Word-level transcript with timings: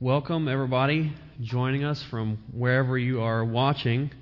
Welcome, 0.00 0.46
everybody, 0.46 1.12
joining 1.40 1.82
us 1.82 2.00
from 2.04 2.38
wherever 2.52 2.96
you 2.96 3.22
are 3.22 3.44
watching. 3.44 4.12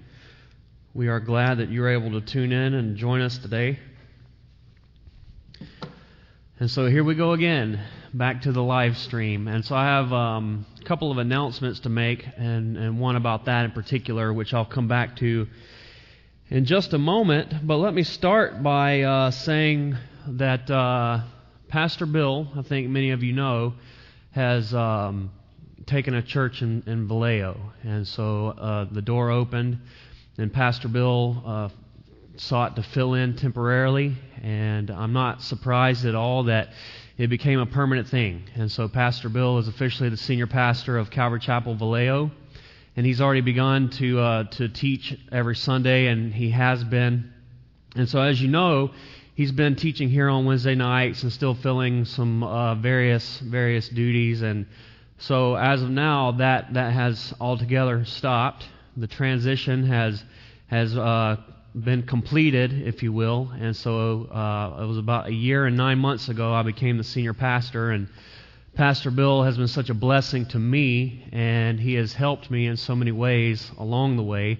We 0.94 1.08
are 1.08 1.20
glad 1.20 1.58
that 1.58 1.70
you're 1.70 1.90
able 1.90 2.18
to 2.18 2.22
tune 2.22 2.50
in 2.50 2.72
and 2.72 2.96
join 2.96 3.20
us 3.20 3.36
today. 3.36 3.78
And 6.58 6.70
so 6.70 6.86
here 6.86 7.04
we 7.04 7.14
go 7.14 7.32
again, 7.32 7.78
back 8.14 8.40
to 8.42 8.52
the 8.52 8.62
live 8.62 8.96
stream. 8.96 9.48
And 9.48 9.66
so 9.66 9.76
I 9.76 9.84
have 9.84 10.10
um, 10.14 10.64
a 10.80 10.84
couple 10.84 11.12
of 11.12 11.18
announcements 11.18 11.80
to 11.80 11.90
make, 11.90 12.26
and, 12.38 12.78
and 12.78 12.98
one 12.98 13.16
about 13.16 13.44
that 13.44 13.66
in 13.66 13.72
particular, 13.72 14.32
which 14.32 14.54
I'll 14.54 14.64
come 14.64 14.88
back 14.88 15.16
to 15.16 15.46
in 16.48 16.64
just 16.64 16.94
a 16.94 16.98
moment. 16.98 17.66
But 17.66 17.76
let 17.76 17.92
me 17.92 18.02
start 18.02 18.62
by 18.62 19.02
uh, 19.02 19.30
saying 19.30 19.94
that 20.26 20.70
uh, 20.70 21.20
Pastor 21.68 22.06
Bill, 22.06 22.48
I 22.56 22.62
think 22.62 22.88
many 22.88 23.10
of 23.10 23.22
you 23.22 23.34
know, 23.34 23.74
has. 24.30 24.72
Um, 24.72 25.32
taken 25.86 26.14
a 26.14 26.22
church 26.22 26.62
in, 26.62 26.82
in 26.86 27.06
Vallejo. 27.06 27.58
And 27.82 28.06
so 28.06 28.48
uh, 28.48 28.86
the 28.90 29.02
door 29.02 29.30
opened, 29.30 29.78
and 30.36 30.52
Pastor 30.52 30.88
Bill 30.88 31.42
uh, 31.46 31.68
sought 32.36 32.76
to 32.76 32.82
fill 32.82 33.14
in 33.14 33.36
temporarily. 33.36 34.16
And 34.42 34.90
I'm 34.90 35.12
not 35.12 35.42
surprised 35.42 36.04
at 36.04 36.14
all 36.14 36.44
that 36.44 36.70
it 37.16 37.28
became 37.28 37.60
a 37.60 37.66
permanent 37.66 38.08
thing. 38.08 38.42
And 38.54 38.70
so 38.70 38.88
Pastor 38.88 39.28
Bill 39.28 39.58
is 39.58 39.68
officially 39.68 40.08
the 40.08 40.16
senior 40.16 40.46
pastor 40.46 40.98
of 40.98 41.10
Calvary 41.10 41.40
Chapel 41.40 41.74
Vallejo. 41.74 42.30
And 42.96 43.04
he's 43.04 43.20
already 43.20 43.42
begun 43.42 43.90
to, 43.90 44.18
uh, 44.18 44.44
to 44.44 44.68
teach 44.68 45.16
every 45.30 45.56
Sunday, 45.56 46.06
and 46.06 46.32
he 46.32 46.50
has 46.50 46.82
been. 46.82 47.32
And 47.94 48.08
so, 48.08 48.20
as 48.20 48.40
you 48.40 48.48
know, 48.48 48.90
he's 49.34 49.52
been 49.52 49.76
teaching 49.76 50.08
here 50.08 50.28
on 50.28 50.46
Wednesday 50.46 50.74
nights 50.74 51.22
and 51.22 51.30
still 51.30 51.54
filling 51.54 52.06
some 52.06 52.42
uh, 52.42 52.74
various 52.74 53.38
various 53.40 53.88
duties 53.88 54.40
and 54.42 54.66
so 55.18 55.54
as 55.56 55.82
of 55.82 55.90
now, 55.90 56.32
that, 56.32 56.74
that 56.74 56.92
has 56.92 57.32
altogether 57.40 58.04
stopped. 58.04 58.66
The 58.96 59.06
transition 59.06 59.86
has, 59.86 60.22
has 60.66 60.96
uh, 60.96 61.36
been 61.74 62.02
completed, 62.02 62.72
if 62.72 63.02
you 63.02 63.12
will. 63.12 63.50
And 63.58 63.74
so 63.74 64.24
uh, 64.24 64.82
it 64.82 64.86
was 64.86 64.98
about 64.98 65.26
a 65.28 65.32
year 65.32 65.66
and 65.66 65.76
nine 65.76 65.98
months 65.98 66.28
ago 66.28 66.52
I 66.52 66.62
became 66.62 66.98
the 66.98 67.04
senior 67.04 67.34
pastor. 67.34 67.90
And 67.90 68.08
Pastor 68.74 69.10
Bill 69.10 69.42
has 69.42 69.56
been 69.56 69.68
such 69.68 69.88
a 69.88 69.94
blessing 69.94 70.44
to 70.46 70.58
me, 70.58 71.24
and 71.32 71.80
he 71.80 71.94
has 71.94 72.12
helped 72.12 72.50
me 72.50 72.66
in 72.66 72.76
so 72.76 72.94
many 72.94 73.12
ways 73.12 73.70
along 73.78 74.16
the 74.16 74.22
way. 74.22 74.58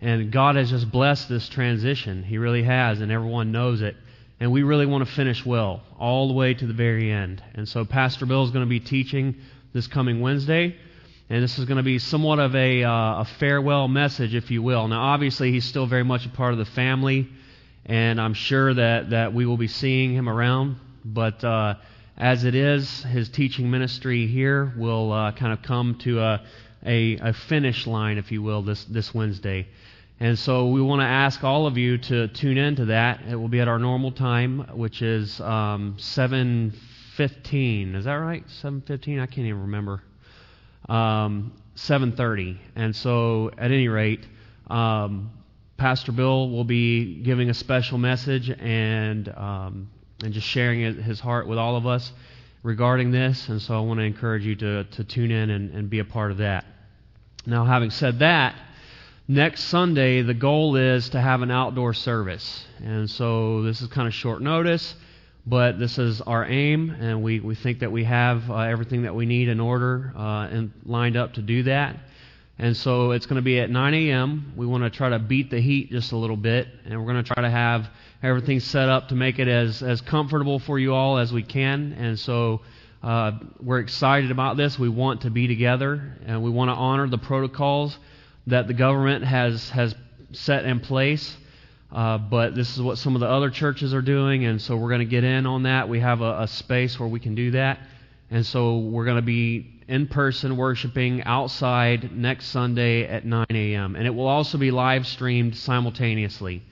And 0.00 0.30
God 0.30 0.54
has 0.54 0.70
just 0.70 0.90
blessed 0.90 1.28
this 1.28 1.48
transition. 1.48 2.22
He 2.22 2.38
really 2.38 2.62
has, 2.62 3.00
and 3.00 3.10
everyone 3.10 3.50
knows 3.50 3.82
it. 3.82 3.96
And 4.38 4.52
we 4.52 4.62
really 4.62 4.86
want 4.86 5.06
to 5.06 5.12
finish 5.12 5.44
well, 5.44 5.82
all 5.98 6.28
the 6.28 6.34
way 6.34 6.54
to 6.54 6.66
the 6.66 6.74
very 6.74 7.10
end. 7.10 7.42
And 7.54 7.68
so 7.68 7.84
Pastor 7.84 8.26
Bill 8.26 8.44
is 8.44 8.50
going 8.50 8.64
to 8.64 8.68
be 8.68 8.80
teaching 8.80 9.34
this 9.76 9.86
coming 9.86 10.22
Wednesday. 10.22 10.74
And 11.28 11.42
this 11.42 11.58
is 11.58 11.66
going 11.66 11.76
to 11.76 11.82
be 11.82 11.98
somewhat 11.98 12.38
of 12.38 12.56
a, 12.56 12.82
uh, 12.82 12.90
a 12.90 13.26
farewell 13.38 13.88
message, 13.88 14.34
if 14.34 14.50
you 14.50 14.62
will. 14.62 14.88
Now, 14.88 15.02
obviously, 15.02 15.52
he's 15.52 15.66
still 15.66 15.86
very 15.86 16.02
much 16.02 16.24
a 16.24 16.30
part 16.30 16.52
of 16.52 16.58
the 16.58 16.64
family, 16.64 17.28
and 17.84 18.18
I'm 18.18 18.32
sure 18.32 18.72
that, 18.72 19.10
that 19.10 19.34
we 19.34 19.44
will 19.44 19.58
be 19.58 19.68
seeing 19.68 20.14
him 20.14 20.30
around. 20.30 20.76
But 21.04 21.44
uh, 21.44 21.74
as 22.16 22.44
it 22.44 22.54
is, 22.54 23.02
his 23.02 23.28
teaching 23.28 23.70
ministry 23.70 24.26
here 24.26 24.72
will 24.78 25.12
uh, 25.12 25.32
kind 25.32 25.52
of 25.52 25.60
come 25.60 25.96
to 26.04 26.20
a, 26.20 26.42
a, 26.86 27.18
a, 27.18 27.32
finish 27.34 27.86
line, 27.86 28.16
if 28.16 28.32
you 28.32 28.40
will, 28.40 28.62
this, 28.62 28.82
this 28.84 29.12
Wednesday. 29.12 29.66
And 30.20 30.38
so 30.38 30.68
we 30.68 30.80
want 30.80 31.00
to 31.00 31.06
ask 31.06 31.44
all 31.44 31.66
of 31.66 31.76
you 31.76 31.98
to 31.98 32.28
tune 32.28 32.56
in 32.56 32.76
to 32.76 32.86
that. 32.86 33.20
It 33.28 33.36
will 33.36 33.48
be 33.48 33.60
at 33.60 33.68
our 33.68 33.78
normal 33.78 34.12
time, 34.12 34.60
which 34.74 35.02
is 35.02 35.38
um, 35.40 35.96
7 35.98 36.72
7:15. 37.16 37.94
Is 37.94 38.04
that 38.04 38.14
right? 38.14 38.44
7:15. 38.48 39.20
I 39.20 39.26
can't 39.26 39.46
even 39.46 39.62
remember. 39.62 40.02
Um, 40.88 41.52
7:30. 41.74 42.58
And 42.74 42.94
so, 42.94 43.50
at 43.56 43.70
any 43.70 43.88
rate, 43.88 44.26
um, 44.68 45.30
Pastor 45.76 46.12
Bill 46.12 46.50
will 46.50 46.64
be 46.64 47.16
giving 47.22 47.50
a 47.50 47.54
special 47.54 47.98
message 47.98 48.50
and 48.50 49.28
um, 49.28 49.88
and 50.22 50.32
just 50.32 50.46
sharing 50.46 51.02
his 51.02 51.20
heart 51.20 51.46
with 51.46 51.58
all 51.58 51.76
of 51.76 51.86
us 51.86 52.12
regarding 52.62 53.10
this. 53.10 53.48
And 53.48 53.60
so, 53.60 53.76
I 53.76 53.80
want 53.80 54.00
to 54.00 54.04
encourage 54.04 54.44
you 54.44 54.56
to 54.56 54.84
to 54.84 55.04
tune 55.04 55.30
in 55.30 55.50
and, 55.50 55.70
and 55.74 55.90
be 55.90 55.98
a 55.98 56.04
part 56.04 56.30
of 56.30 56.38
that. 56.38 56.64
Now, 57.46 57.64
having 57.64 57.90
said 57.90 58.18
that, 58.20 58.56
next 59.28 59.64
Sunday 59.64 60.22
the 60.22 60.34
goal 60.34 60.76
is 60.76 61.10
to 61.10 61.20
have 61.20 61.42
an 61.42 61.50
outdoor 61.50 61.94
service, 61.94 62.66
and 62.82 63.08
so 63.08 63.62
this 63.62 63.80
is 63.80 63.88
kind 63.88 64.06
of 64.06 64.14
short 64.14 64.42
notice. 64.42 64.94
But 65.46 65.78
this 65.78 65.96
is 65.98 66.20
our 66.20 66.44
aim, 66.44 66.90
and 66.90 67.22
we, 67.22 67.38
we 67.38 67.54
think 67.54 67.78
that 67.78 67.92
we 67.92 68.02
have 68.02 68.50
uh, 68.50 68.56
everything 68.56 69.02
that 69.02 69.14
we 69.14 69.26
need 69.26 69.48
in 69.48 69.60
order 69.60 70.12
uh, 70.16 70.48
and 70.50 70.72
lined 70.84 71.16
up 71.16 71.34
to 71.34 71.42
do 71.42 71.62
that. 71.64 71.96
And 72.58 72.76
so 72.76 73.12
it's 73.12 73.26
going 73.26 73.36
to 73.36 73.42
be 73.42 73.60
at 73.60 73.70
9 73.70 73.94
a.m. 73.94 74.54
We 74.56 74.66
want 74.66 74.82
to 74.82 74.90
try 74.90 75.10
to 75.10 75.20
beat 75.20 75.50
the 75.50 75.60
heat 75.60 75.92
just 75.92 76.10
a 76.10 76.16
little 76.16 76.36
bit, 76.36 76.66
and 76.84 76.98
we're 76.98 77.12
going 77.12 77.22
to 77.22 77.34
try 77.34 77.42
to 77.42 77.50
have 77.50 77.88
everything 78.24 78.58
set 78.58 78.88
up 78.88 79.10
to 79.10 79.14
make 79.14 79.38
it 79.38 79.46
as, 79.46 79.82
as 79.84 80.00
comfortable 80.00 80.58
for 80.58 80.80
you 80.80 80.94
all 80.94 81.18
as 81.18 81.32
we 81.32 81.42
can. 81.42 81.92
And 81.92 82.18
so 82.18 82.62
uh, 83.02 83.32
we're 83.60 83.78
excited 83.78 84.32
about 84.32 84.56
this. 84.56 84.78
We 84.78 84.88
want 84.88 85.20
to 85.20 85.30
be 85.30 85.46
together, 85.46 86.16
and 86.26 86.42
we 86.42 86.50
want 86.50 86.70
to 86.70 86.74
honor 86.74 87.06
the 87.06 87.18
protocols 87.18 87.96
that 88.48 88.66
the 88.66 88.74
government 88.74 89.24
has, 89.24 89.70
has 89.70 89.94
set 90.32 90.64
in 90.64 90.80
place. 90.80 91.36
Uh, 91.92 92.18
but 92.18 92.54
this 92.54 92.74
is 92.74 92.82
what 92.82 92.98
some 92.98 93.14
of 93.14 93.20
the 93.20 93.28
other 93.28 93.48
churches 93.48 93.94
are 93.94 94.02
doing, 94.02 94.44
and 94.44 94.60
so 94.60 94.76
we're 94.76 94.88
going 94.88 95.00
to 95.00 95.04
get 95.04 95.24
in 95.24 95.46
on 95.46 95.62
that. 95.62 95.88
We 95.88 96.00
have 96.00 96.20
a, 96.20 96.42
a 96.42 96.48
space 96.48 96.98
where 96.98 97.08
we 97.08 97.20
can 97.20 97.34
do 97.34 97.52
that. 97.52 97.78
And 98.30 98.44
so 98.44 98.78
we're 98.78 99.04
going 99.04 99.16
to 99.16 99.22
be 99.22 99.82
in 99.86 100.08
person 100.08 100.56
worshiping 100.56 101.22
outside 101.22 102.16
next 102.16 102.46
Sunday 102.46 103.06
at 103.06 103.24
9 103.24 103.46
a.m. 103.50 103.94
And 103.94 104.04
it 104.04 104.10
will 104.10 104.26
also 104.26 104.58
be 104.58 104.72
live 104.72 105.06
streamed 105.06 105.56
simultaneously. 105.56 106.62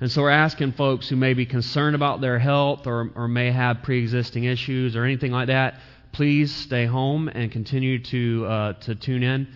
And 0.00 0.10
so 0.10 0.22
we're 0.22 0.30
asking 0.30 0.72
folks 0.72 1.08
who 1.08 1.16
may 1.16 1.32
be 1.32 1.46
concerned 1.46 1.94
about 1.94 2.20
their 2.20 2.38
health 2.38 2.86
or, 2.86 3.12
or 3.14 3.28
may 3.28 3.52
have 3.52 3.82
pre 3.82 4.00
existing 4.00 4.44
issues 4.44 4.96
or 4.96 5.04
anything 5.04 5.30
like 5.30 5.46
that, 5.46 5.76
please 6.12 6.52
stay 6.52 6.86
home 6.86 7.28
and 7.28 7.52
continue 7.52 8.00
to, 8.00 8.46
uh, 8.46 8.72
to 8.74 8.94
tune 8.96 9.22
in 9.22 9.46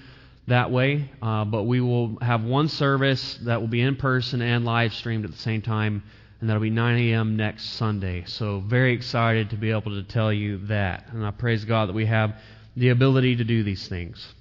that 0.51 0.71
way. 0.71 1.11
Uh, 1.21 1.45
but 1.45 1.65
we 1.65 1.81
will 1.81 2.19
have 2.21 2.45
one 2.45 2.69
service 2.69 3.39
that 3.43 3.61
will 3.61 3.69
be 3.69 3.81
in 3.81 3.97
person 3.97 4.43
and 4.43 4.65
live 4.65 4.93
streamed 4.95 5.25
at 5.25 5.33
the 5.33 5.39
same 5.39 5.63
time, 5.63 6.03
and 6.41 6.49
that'll 6.49 6.63
be 6.63 6.71
9 6.71 6.99
a.m. 6.99 7.37
next 7.37 7.65
Sunday. 7.71 8.25
So, 8.27 8.61
very 8.61 8.93
excited 8.93 9.51
to 9.51 9.57
be 9.57 9.71
able 9.71 9.93
to 9.93 10.03
tell 10.03 10.33
you 10.33 10.59
that. 10.67 11.07
And 11.13 11.25
I 11.25 11.31
praise 11.31 11.65
God 11.65 11.89
that 11.89 11.95
we 11.95 12.07
have 12.07 12.35
the 12.77 12.91
ability 12.91 13.37
to 13.37 13.45
do 13.45 13.63
these 13.63 13.89
things. 13.89 14.35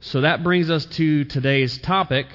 So, 0.00 0.20
that 0.20 0.44
brings 0.44 0.70
us 0.70 0.84
to 0.86 1.24
today's 1.24 1.78
topic. 1.78 2.26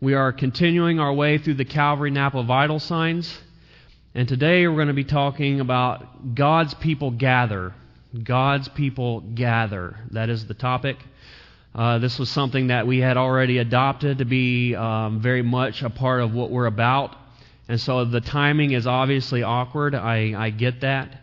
We 0.00 0.14
are 0.14 0.32
continuing 0.32 1.00
our 1.00 1.12
way 1.12 1.38
through 1.38 1.54
the 1.54 1.64
Calvary 1.64 2.10
Napa 2.10 2.42
vital 2.42 2.78
signs. 2.78 3.40
And 4.14 4.26
today 4.26 4.66
we're 4.66 4.74
going 4.74 4.88
to 4.88 4.94
be 4.94 5.04
talking 5.04 5.60
about 5.60 6.34
God's 6.34 6.74
people 6.74 7.10
gather. 7.10 7.74
God's 8.22 8.68
people 8.68 9.20
gather. 9.20 9.96
That 10.12 10.30
is 10.30 10.46
the 10.46 10.54
topic. 10.54 10.96
Uh, 11.74 11.98
this 11.98 12.18
was 12.18 12.28
something 12.30 12.68
that 12.68 12.86
we 12.86 12.98
had 12.98 13.16
already 13.16 13.58
adopted 13.58 14.18
to 14.18 14.24
be 14.24 14.74
um, 14.74 15.20
very 15.20 15.42
much 15.42 15.82
a 15.82 15.90
part 15.90 16.20
of 16.20 16.32
what 16.32 16.50
we're 16.50 16.66
about. 16.66 17.14
And 17.68 17.80
so 17.80 18.04
the 18.04 18.20
timing 18.20 18.72
is 18.72 18.86
obviously 18.86 19.42
awkward. 19.42 19.94
I, 19.94 20.34
I 20.36 20.50
get 20.50 20.80
that. 20.80 21.14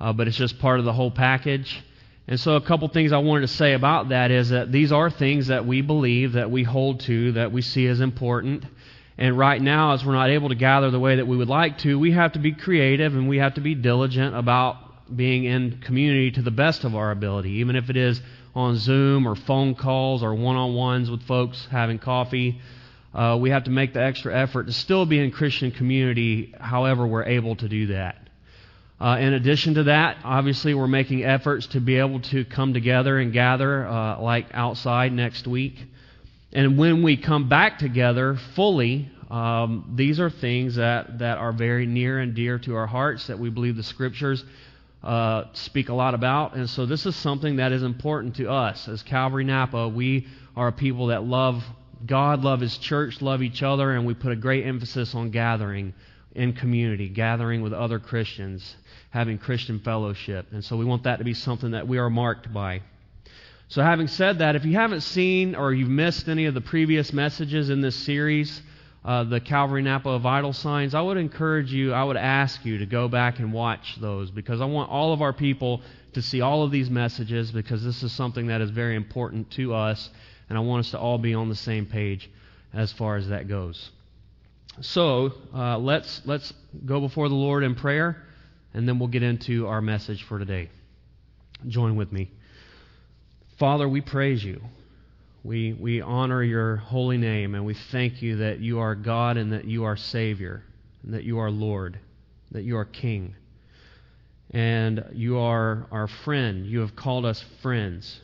Uh, 0.00 0.12
but 0.12 0.28
it's 0.28 0.36
just 0.36 0.58
part 0.60 0.78
of 0.78 0.84
the 0.84 0.92
whole 0.92 1.10
package. 1.10 1.82
And 2.28 2.38
so, 2.38 2.56
a 2.56 2.60
couple 2.60 2.86
things 2.88 3.10
I 3.10 3.18
wanted 3.18 3.42
to 3.42 3.48
say 3.48 3.72
about 3.72 4.10
that 4.10 4.30
is 4.30 4.50
that 4.50 4.70
these 4.70 4.92
are 4.92 5.10
things 5.10 5.46
that 5.46 5.66
we 5.66 5.80
believe, 5.80 6.34
that 6.34 6.50
we 6.50 6.62
hold 6.62 7.00
to, 7.00 7.32
that 7.32 7.52
we 7.52 7.62
see 7.62 7.86
as 7.86 8.00
important. 8.00 8.64
And 9.16 9.36
right 9.36 9.60
now, 9.60 9.94
as 9.94 10.04
we're 10.04 10.12
not 10.12 10.30
able 10.30 10.50
to 10.50 10.54
gather 10.54 10.90
the 10.90 11.00
way 11.00 11.16
that 11.16 11.26
we 11.26 11.36
would 11.36 11.48
like 11.48 11.78
to, 11.78 11.98
we 11.98 12.12
have 12.12 12.32
to 12.32 12.38
be 12.38 12.52
creative 12.52 13.14
and 13.14 13.28
we 13.28 13.38
have 13.38 13.54
to 13.54 13.60
be 13.60 13.74
diligent 13.74 14.36
about 14.36 14.76
being 15.16 15.44
in 15.44 15.80
community 15.80 16.30
to 16.32 16.42
the 16.42 16.50
best 16.50 16.84
of 16.84 16.94
our 16.94 17.10
ability, 17.10 17.50
even 17.52 17.74
if 17.74 17.88
it 17.88 17.96
is 17.96 18.20
on 18.58 18.76
Zoom 18.76 19.26
or 19.26 19.36
phone 19.36 19.76
calls 19.76 20.24
or 20.24 20.34
one 20.34 20.56
on 20.56 20.74
ones 20.74 21.08
with 21.08 21.22
folks 21.22 21.68
having 21.70 22.00
coffee. 22.00 22.60
Uh, 23.14 23.38
we 23.40 23.50
have 23.50 23.64
to 23.64 23.70
make 23.70 23.94
the 23.94 24.02
extra 24.02 24.36
effort 24.36 24.64
to 24.64 24.72
still 24.72 25.06
be 25.06 25.20
in 25.20 25.30
Christian 25.30 25.70
community, 25.70 26.52
however, 26.58 27.06
we're 27.06 27.24
able 27.24 27.54
to 27.54 27.68
do 27.68 27.86
that. 27.86 28.18
Uh, 29.00 29.16
in 29.20 29.32
addition 29.32 29.74
to 29.74 29.84
that, 29.84 30.16
obviously, 30.24 30.74
we're 30.74 30.88
making 30.88 31.24
efforts 31.24 31.68
to 31.68 31.80
be 31.80 31.98
able 31.98 32.20
to 32.20 32.44
come 32.44 32.74
together 32.74 33.16
and 33.16 33.32
gather, 33.32 33.86
uh, 33.86 34.20
like 34.20 34.46
outside 34.52 35.12
next 35.12 35.46
week. 35.46 35.76
And 36.52 36.76
when 36.76 37.04
we 37.04 37.16
come 37.16 37.48
back 37.48 37.78
together 37.78 38.36
fully, 38.56 39.08
um, 39.30 39.92
these 39.94 40.18
are 40.18 40.30
things 40.30 40.74
that, 40.74 41.20
that 41.20 41.38
are 41.38 41.52
very 41.52 41.86
near 41.86 42.18
and 42.18 42.34
dear 42.34 42.58
to 42.58 42.74
our 42.74 42.88
hearts 42.88 43.28
that 43.28 43.38
we 43.38 43.50
believe 43.50 43.76
the 43.76 43.84
Scriptures 43.84 44.44
uh, 45.08 45.48
speak 45.54 45.88
a 45.88 45.94
lot 45.94 46.12
about. 46.12 46.54
And 46.54 46.68
so 46.68 46.84
this 46.84 47.06
is 47.06 47.16
something 47.16 47.56
that 47.56 47.72
is 47.72 47.82
important 47.82 48.36
to 48.36 48.50
us. 48.50 48.86
As 48.88 49.02
Calvary 49.02 49.42
Napa, 49.42 49.88
we 49.88 50.26
are 50.54 50.68
a 50.68 50.72
people 50.72 51.06
that 51.06 51.24
love 51.24 51.64
God, 52.04 52.44
love 52.44 52.60
His 52.60 52.76
church, 52.76 53.22
love 53.22 53.42
each 53.42 53.62
other, 53.62 53.90
and 53.90 54.04
we 54.04 54.12
put 54.12 54.32
a 54.32 54.36
great 54.36 54.66
emphasis 54.66 55.14
on 55.14 55.30
gathering 55.30 55.94
in 56.34 56.52
community, 56.52 57.08
gathering 57.08 57.62
with 57.62 57.72
other 57.72 57.98
Christians, 57.98 58.76
having 59.08 59.38
Christian 59.38 59.80
fellowship. 59.80 60.48
And 60.52 60.62
so 60.62 60.76
we 60.76 60.84
want 60.84 61.04
that 61.04 61.16
to 61.16 61.24
be 61.24 61.32
something 61.32 61.70
that 61.70 61.88
we 61.88 61.96
are 61.96 62.10
marked 62.10 62.52
by. 62.52 62.82
So, 63.68 63.82
having 63.82 64.08
said 64.08 64.40
that, 64.40 64.56
if 64.56 64.66
you 64.66 64.74
haven't 64.74 65.00
seen 65.00 65.54
or 65.54 65.72
you've 65.72 65.88
missed 65.88 66.28
any 66.28 66.44
of 66.44 66.54
the 66.54 66.60
previous 66.60 67.14
messages 67.14 67.70
in 67.70 67.80
this 67.80 67.96
series, 67.96 68.62
uh, 69.08 69.24
the 69.24 69.40
Calvary 69.40 69.80
Napa 69.80 70.18
Vital 70.18 70.52
Signs, 70.52 70.94
I 70.94 71.00
would 71.00 71.16
encourage 71.16 71.72
you, 71.72 71.94
I 71.94 72.04
would 72.04 72.18
ask 72.18 72.62
you 72.66 72.76
to 72.76 72.84
go 72.84 73.08
back 73.08 73.38
and 73.38 73.54
watch 73.54 73.96
those 74.02 74.30
because 74.30 74.60
I 74.60 74.66
want 74.66 74.90
all 74.90 75.14
of 75.14 75.22
our 75.22 75.32
people 75.32 75.80
to 76.12 76.20
see 76.20 76.42
all 76.42 76.62
of 76.62 76.70
these 76.70 76.90
messages 76.90 77.50
because 77.50 77.82
this 77.82 78.02
is 78.02 78.12
something 78.12 78.48
that 78.48 78.60
is 78.60 78.68
very 78.68 78.96
important 78.96 79.50
to 79.52 79.72
us, 79.72 80.10
and 80.50 80.58
I 80.58 80.60
want 80.60 80.80
us 80.80 80.90
to 80.90 80.98
all 80.98 81.16
be 81.16 81.32
on 81.32 81.48
the 81.48 81.54
same 81.54 81.86
page 81.86 82.30
as 82.74 82.92
far 82.92 83.16
as 83.16 83.30
that 83.30 83.48
goes. 83.48 83.90
So 84.82 85.32
uh, 85.54 85.78
let's 85.78 86.20
let's 86.26 86.52
go 86.84 87.00
before 87.00 87.30
the 87.30 87.34
Lord 87.34 87.64
in 87.64 87.76
prayer, 87.76 88.22
and 88.74 88.86
then 88.86 88.98
we'll 88.98 89.08
get 89.08 89.22
into 89.22 89.68
our 89.68 89.80
message 89.80 90.22
for 90.24 90.38
today. 90.38 90.68
Join 91.66 91.96
with 91.96 92.12
me. 92.12 92.30
Father, 93.58 93.88
we 93.88 94.02
praise 94.02 94.44
you. 94.44 94.60
We, 95.48 95.72
we 95.72 96.02
honor 96.02 96.42
your 96.42 96.76
holy 96.76 97.16
name, 97.16 97.54
and 97.54 97.64
we 97.64 97.72
thank 97.72 98.20
you 98.20 98.36
that 98.36 98.60
you 98.60 98.80
are 98.80 98.94
God 98.94 99.38
and 99.38 99.54
that 99.54 99.64
you 99.64 99.84
are 99.84 99.96
Savior, 99.96 100.62
and 101.02 101.14
that 101.14 101.24
you 101.24 101.38
are 101.38 101.50
Lord, 101.50 101.98
that 102.50 102.64
you 102.64 102.76
are 102.76 102.84
King. 102.84 103.34
And 104.50 105.06
you 105.14 105.38
are 105.38 105.86
our 105.90 106.06
friend. 106.06 106.66
You 106.66 106.80
have 106.80 106.94
called 106.94 107.24
us 107.24 107.42
friends. 107.62 108.20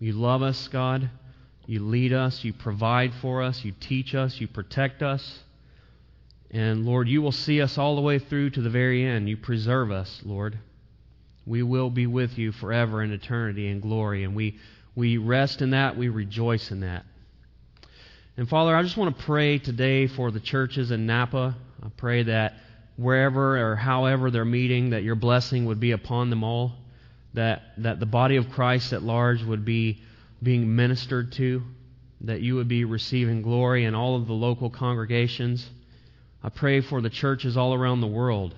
You 0.00 0.14
love 0.14 0.42
us, 0.42 0.66
God. 0.66 1.08
You 1.64 1.84
lead 1.84 2.12
us. 2.12 2.42
You 2.42 2.52
provide 2.52 3.14
for 3.14 3.40
us. 3.40 3.64
You 3.64 3.72
teach 3.78 4.12
us. 4.16 4.40
You 4.40 4.48
protect 4.48 5.04
us. 5.04 5.44
And 6.50 6.84
Lord, 6.84 7.06
you 7.06 7.22
will 7.22 7.30
see 7.30 7.62
us 7.62 7.78
all 7.78 7.94
the 7.94 8.02
way 8.02 8.18
through 8.18 8.50
to 8.50 8.60
the 8.60 8.68
very 8.70 9.04
end. 9.04 9.28
You 9.28 9.36
preserve 9.36 9.92
us, 9.92 10.22
Lord. 10.24 10.58
We 11.46 11.62
will 11.62 11.90
be 11.90 12.08
with 12.08 12.36
you 12.36 12.50
forever 12.50 13.00
in 13.00 13.12
eternity 13.12 13.68
and 13.68 13.80
glory. 13.80 14.24
And 14.24 14.34
we, 14.34 14.58
we 14.96 15.18
rest 15.18 15.62
in 15.62 15.70
that. 15.70 15.96
We 15.96 16.08
rejoice 16.08 16.72
in 16.72 16.80
that. 16.80 17.04
And 18.36 18.48
Father, 18.48 18.74
I 18.74 18.82
just 18.82 18.96
want 18.96 19.16
to 19.16 19.24
pray 19.24 19.58
today 19.58 20.08
for 20.08 20.30
the 20.30 20.40
churches 20.40 20.90
in 20.90 21.06
Napa. 21.06 21.54
I 21.82 21.88
pray 21.96 22.24
that 22.24 22.54
wherever 22.96 23.58
or 23.58 23.76
however 23.76 24.30
they're 24.30 24.44
meeting, 24.44 24.90
that 24.90 25.02
your 25.02 25.14
blessing 25.14 25.66
would 25.66 25.78
be 25.78 25.92
upon 25.92 26.30
them 26.30 26.42
all. 26.42 26.72
That, 27.34 27.62
that 27.78 28.00
the 28.00 28.06
body 28.06 28.36
of 28.36 28.50
Christ 28.50 28.94
at 28.94 29.02
large 29.02 29.42
would 29.42 29.66
be 29.66 30.02
being 30.42 30.74
ministered 30.74 31.32
to. 31.32 31.62
That 32.22 32.40
you 32.40 32.56
would 32.56 32.68
be 32.68 32.84
receiving 32.86 33.42
glory 33.42 33.84
in 33.84 33.94
all 33.94 34.16
of 34.16 34.26
the 34.26 34.32
local 34.32 34.70
congregations. 34.70 35.68
I 36.42 36.48
pray 36.48 36.80
for 36.80 37.02
the 37.02 37.10
churches 37.10 37.56
all 37.56 37.74
around 37.74 38.00
the 38.00 38.06
world, 38.06 38.54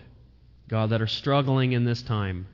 God, 0.69 0.91
that 0.91 1.03
are 1.03 1.09
struggling 1.09 1.73
in 1.73 1.85
this 1.85 2.03
time. 2.03 2.47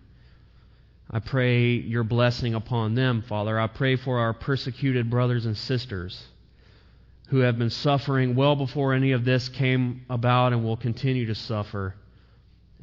I 1.10 1.20
pray 1.20 1.72
your 1.72 2.04
blessing 2.04 2.54
upon 2.54 2.94
them, 2.94 3.22
Father. 3.22 3.58
I 3.58 3.66
pray 3.66 3.96
for 3.96 4.18
our 4.18 4.32
persecuted 4.32 5.10
brothers 5.10 5.46
and 5.46 5.56
sisters 5.56 6.26
who 7.28 7.38
have 7.38 7.58
been 7.58 7.70
suffering 7.70 8.34
well 8.34 8.56
before 8.56 8.94
any 8.94 9.12
of 9.12 9.24
this 9.24 9.48
came 9.48 10.04
about 10.10 10.52
and 10.52 10.64
will 10.64 10.76
continue 10.76 11.26
to 11.26 11.34
suffer 11.34 11.94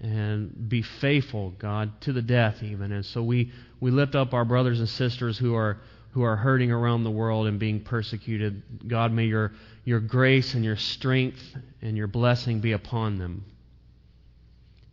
and 0.01 0.69
be 0.69 0.81
faithful, 0.81 1.51
God, 1.51 2.01
to 2.01 2.13
the 2.13 2.21
death 2.21 2.63
even. 2.63 2.91
And 2.91 3.05
so 3.05 3.21
we, 3.21 3.51
we 3.79 3.91
lift 3.91 4.15
up 4.15 4.33
our 4.33 4.45
brothers 4.45 4.79
and 4.79 4.89
sisters 4.89 5.37
who 5.37 5.55
are 5.55 5.79
who 6.11 6.23
are 6.23 6.35
hurting 6.35 6.71
around 6.71 7.03
the 7.03 7.11
world 7.11 7.47
and 7.47 7.57
being 7.57 7.79
persecuted. 7.79 8.61
God, 8.87 9.13
may 9.13 9.25
your, 9.25 9.53
your 9.85 9.99
grace 9.99 10.53
and 10.53 10.63
your 10.63 10.75
strength 10.75 11.41
and 11.81 11.95
your 11.95 12.07
blessing 12.07 12.59
be 12.59 12.73
upon 12.73 13.17
them. 13.17 13.45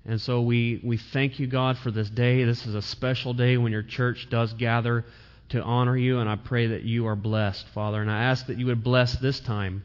And 0.09 0.19
so 0.19 0.41
we, 0.41 0.81
we 0.83 0.97
thank 0.97 1.39
you, 1.39 1.47
God, 1.47 1.77
for 1.77 1.91
this 1.91 2.09
day. 2.09 2.43
This 2.43 2.65
is 2.65 2.75
a 2.75 2.81
special 2.81 3.35
day 3.35 3.59
when 3.59 3.73
your 3.73 3.83
church 3.83 4.29
does 4.31 4.55
gather 4.55 5.05
to 5.51 5.63
honor 5.63 5.99
you, 5.99 6.19
and 6.19 6.31
I 6.31 6.37
pray 6.37 6.69
that 6.69 6.83
you 6.83 7.07
are 7.09 7.15
blessed, 7.15 7.69
Father. 7.75 8.01
And 8.01 8.11
I 8.11 8.23
ask 8.23 8.47
that 8.47 8.59
you 8.59 8.65
would 8.67 8.83
bless 8.83 9.17
this 9.17 9.39
time 9.39 9.85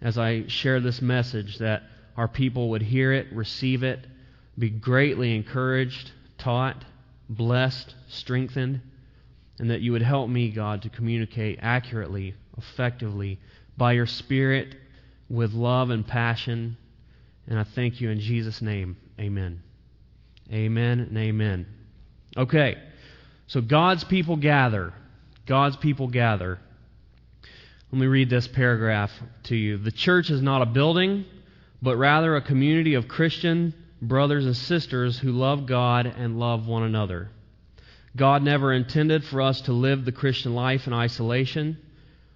as 0.00 0.16
I 0.16 0.46
share 0.46 0.78
this 0.78 1.02
message, 1.02 1.58
that 1.58 1.82
our 2.16 2.28
people 2.28 2.70
would 2.70 2.82
hear 2.82 3.12
it, 3.12 3.32
receive 3.32 3.82
it, 3.82 4.06
be 4.56 4.70
greatly 4.70 5.34
encouraged, 5.34 6.12
taught, 6.38 6.84
blessed, 7.28 7.96
strengthened, 8.06 8.80
and 9.58 9.70
that 9.70 9.80
you 9.80 9.90
would 9.90 10.02
help 10.02 10.30
me, 10.30 10.50
God, 10.50 10.82
to 10.82 10.88
communicate 10.88 11.58
accurately, 11.62 12.36
effectively, 12.56 13.40
by 13.76 13.90
your 13.90 14.06
Spirit, 14.06 14.76
with 15.28 15.52
love 15.52 15.90
and 15.90 16.06
passion. 16.06 16.76
And 17.48 17.58
I 17.58 17.64
thank 17.64 18.00
you 18.00 18.10
in 18.10 18.20
Jesus' 18.20 18.62
name. 18.62 18.96
Amen. 19.18 19.62
Amen 20.52 21.00
and 21.00 21.18
amen. 21.18 21.66
Okay, 22.36 22.76
so 23.48 23.60
God's 23.60 24.04
people 24.04 24.36
gather. 24.36 24.92
God's 25.46 25.76
people 25.76 26.08
gather. 26.08 26.58
Let 27.90 28.00
me 28.00 28.06
read 28.06 28.30
this 28.30 28.46
paragraph 28.46 29.10
to 29.44 29.56
you. 29.56 29.78
The 29.78 29.90
church 29.90 30.30
is 30.30 30.42
not 30.42 30.62
a 30.62 30.66
building, 30.66 31.24
but 31.80 31.96
rather 31.96 32.36
a 32.36 32.42
community 32.42 32.94
of 32.94 33.08
Christian 33.08 33.74
brothers 34.00 34.46
and 34.46 34.56
sisters 34.56 35.18
who 35.18 35.32
love 35.32 35.66
God 35.66 36.06
and 36.06 36.38
love 36.38 36.66
one 36.66 36.82
another. 36.82 37.30
God 38.14 38.42
never 38.42 38.72
intended 38.72 39.24
for 39.24 39.42
us 39.42 39.62
to 39.62 39.72
live 39.72 40.04
the 40.04 40.12
Christian 40.12 40.54
life 40.54 40.86
in 40.86 40.92
isolation. 40.92 41.78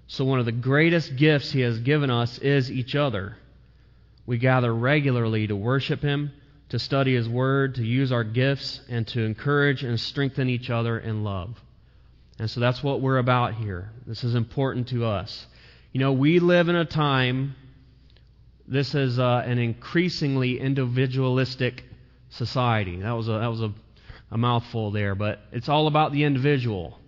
So, 0.06 0.24
one 0.24 0.38
of 0.38 0.46
the 0.46 0.52
greatest 0.52 1.16
gifts 1.16 1.50
He 1.50 1.60
has 1.60 1.78
given 1.78 2.10
us 2.10 2.38
is 2.38 2.70
each 2.70 2.94
other. 2.94 3.36
We 4.26 4.38
gather 4.38 4.72
regularly 4.74 5.46
to 5.46 5.56
worship 5.56 6.00
Him 6.00 6.32
to 6.72 6.78
study 6.78 7.14
His 7.14 7.28
Word, 7.28 7.74
to 7.74 7.84
use 7.84 8.12
our 8.12 8.24
gifts, 8.24 8.80
and 8.88 9.06
to 9.08 9.22
encourage 9.22 9.84
and 9.84 10.00
strengthen 10.00 10.48
each 10.48 10.70
other 10.70 10.98
in 10.98 11.22
love. 11.22 11.62
And 12.38 12.50
so 12.50 12.60
that's 12.60 12.82
what 12.82 13.02
we're 13.02 13.18
about 13.18 13.52
here. 13.52 13.90
This 14.06 14.24
is 14.24 14.34
important 14.34 14.88
to 14.88 15.04
us. 15.04 15.46
You 15.92 16.00
know, 16.00 16.14
we 16.14 16.38
live 16.38 16.70
in 16.70 16.76
a 16.76 16.86
time, 16.86 17.56
this 18.66 18.94
is 18.94 19.18
uh, 19.18 19.42
an 19.44 19.58
increasingly 19.58 20.58
individualistic 20.58 21.84
society. 22.30 23.02
That 23.02 23.12
was, 23.12 23.28
a, 23.28 23.32
that 23.32 23.50
was 23.50 23.60
a, 23.60 23.72
a 24.30 24.38
mouthful 24.38 24.92
there, 24.92 25.14
but 25.14 25.40
it's 25.52 25.68
all 25.68 25.86
about 25.88 26.12
the 26.12 26.24
individual. 26.24 26.98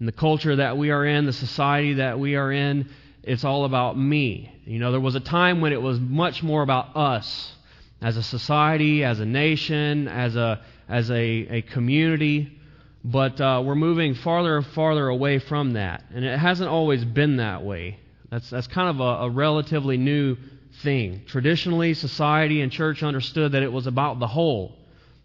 And 0.00 0.08
the 0.08 0.12
culture 0.12 0.56
that 0.56 0.76
we 0.76 0.90
are 0.90 1.06
in, 1.06 1.26
the 1.26 1.32
society 1.32 1.94
that 1.94 2.18
we 2.18 2.34
are 2.34 2.50
in, 2.50 2.90
it's 3.22 3.44
all 3.44 3.66
about 3.66 3.96
me. 3.96 4.52
You 4.64 4.80
know, 4.80 4.90
there 4.90 5.00
was 5.00 5.14
a 5.14 5.20
time 5.20 5.60
when 5.60 5.72
it 5.72 5.80
was 5.80 6.00
much 6.00 6.42
more 6.42 6.64
about 6.64 6.96
us 6.96 7.52
as 8.02 8.16
a 8.16 8.22
society, 8.22 9.04
as 9.04 9.20
a 9.20 9.24
nation, 9.24 10.08
as 10.08 10.36
a, 10.36 10.60
as 10.88 11.10
a, 11.10 11.16
a 11.16 11.62
community. 11.62 12.58
But 13.04 13.40
uh, 13.40 13.62
we're 13.64 13.74
moving 13.74 14.14
farther 14.14 14.56
and 14.56 14.66
farther 14.66 15.08
away 15.08 15.38
from 15.38 15.74
that. 15.74 16.04
And 16.12 16.24
it 16.24 16.38
hasn't 16.38 16.68
always 16.68 17.04
been 17.04 17.36
that 17.38 17.62
way. 17.62 17.98
That's, 18.30 18.50
that's 18.50 18.66
kind 18.66 18.88
of 18.88 19.00
a, 19.00 19.24
a 19.24 19.30
relatively 19.30 19.96
new 19.96 20.36
thing. 20.82 21.22
Traditionally, 21.26 21.94
society 21.94 22.60
and 22.60 22.72
church 22.72 23.02
understood 23.02 23.52
that 23.52 23.62
it 23.62 23.72
was 23.72 23.86
about 23.86 24.18
the 24.18 24.26
whole, 24.26 24.76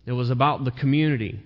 it 0.05 0.11
was 0.11 0.29
about 0.29 0.63
the 0.63 0.71
community. 0.71 1.39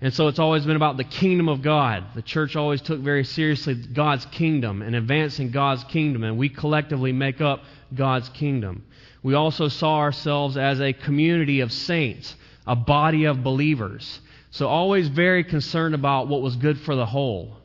And 0.00 0.12
so 0.12 0.26
it's 0.26 0.40
always 0.40 0.66
been 0.66 0.74
about 0.74 0.96
the 0.96 1.04
kingdom 1.04 1.48
of 1.48 1.62
God. 1.62 2.04
The 2.16 2.22
church 2.22 2.56
always 2.56 2.82
took 2.82 2.98
very 2.98 3.22
seriously 3.22 3.74
God's 3.74 4.24
kingdom 4.26 4.82
and 4.82 4.96
advancing 4.96 5.52
God's 5.52 5.84
kingdom, 5.84 6.24
and 6.24 6.36
we 6.36 6.48
collectively 6.48 7.12
make 7.12 7.40
up 7.40 7.62
God's 7.94 8.28
kingdom. 8.30 8.84
We 9.22 9.34
also 9.34 9.68
saw 9.68 9.98
ourselves 9.98 10.56
as 10.56 10.80
a 10.80 10.92
community 10.92 11.60
of 11.60 11.72
saints, 11.72 12.34
a 12.66 12.74
body 12.74 13.24
of 13.24 13.42
believers. 13.42 14.20
So, 14.50 14.68
always 14.68 15.08
very 15.08 15.44
concerned 15.44 15.94
about 15.94 16.28
what 16.28 16.42
was 16.42 16.56
good 16.56 16.78
for 16.80 16.94
the 16.94 17.06
whole. 17.06 17.56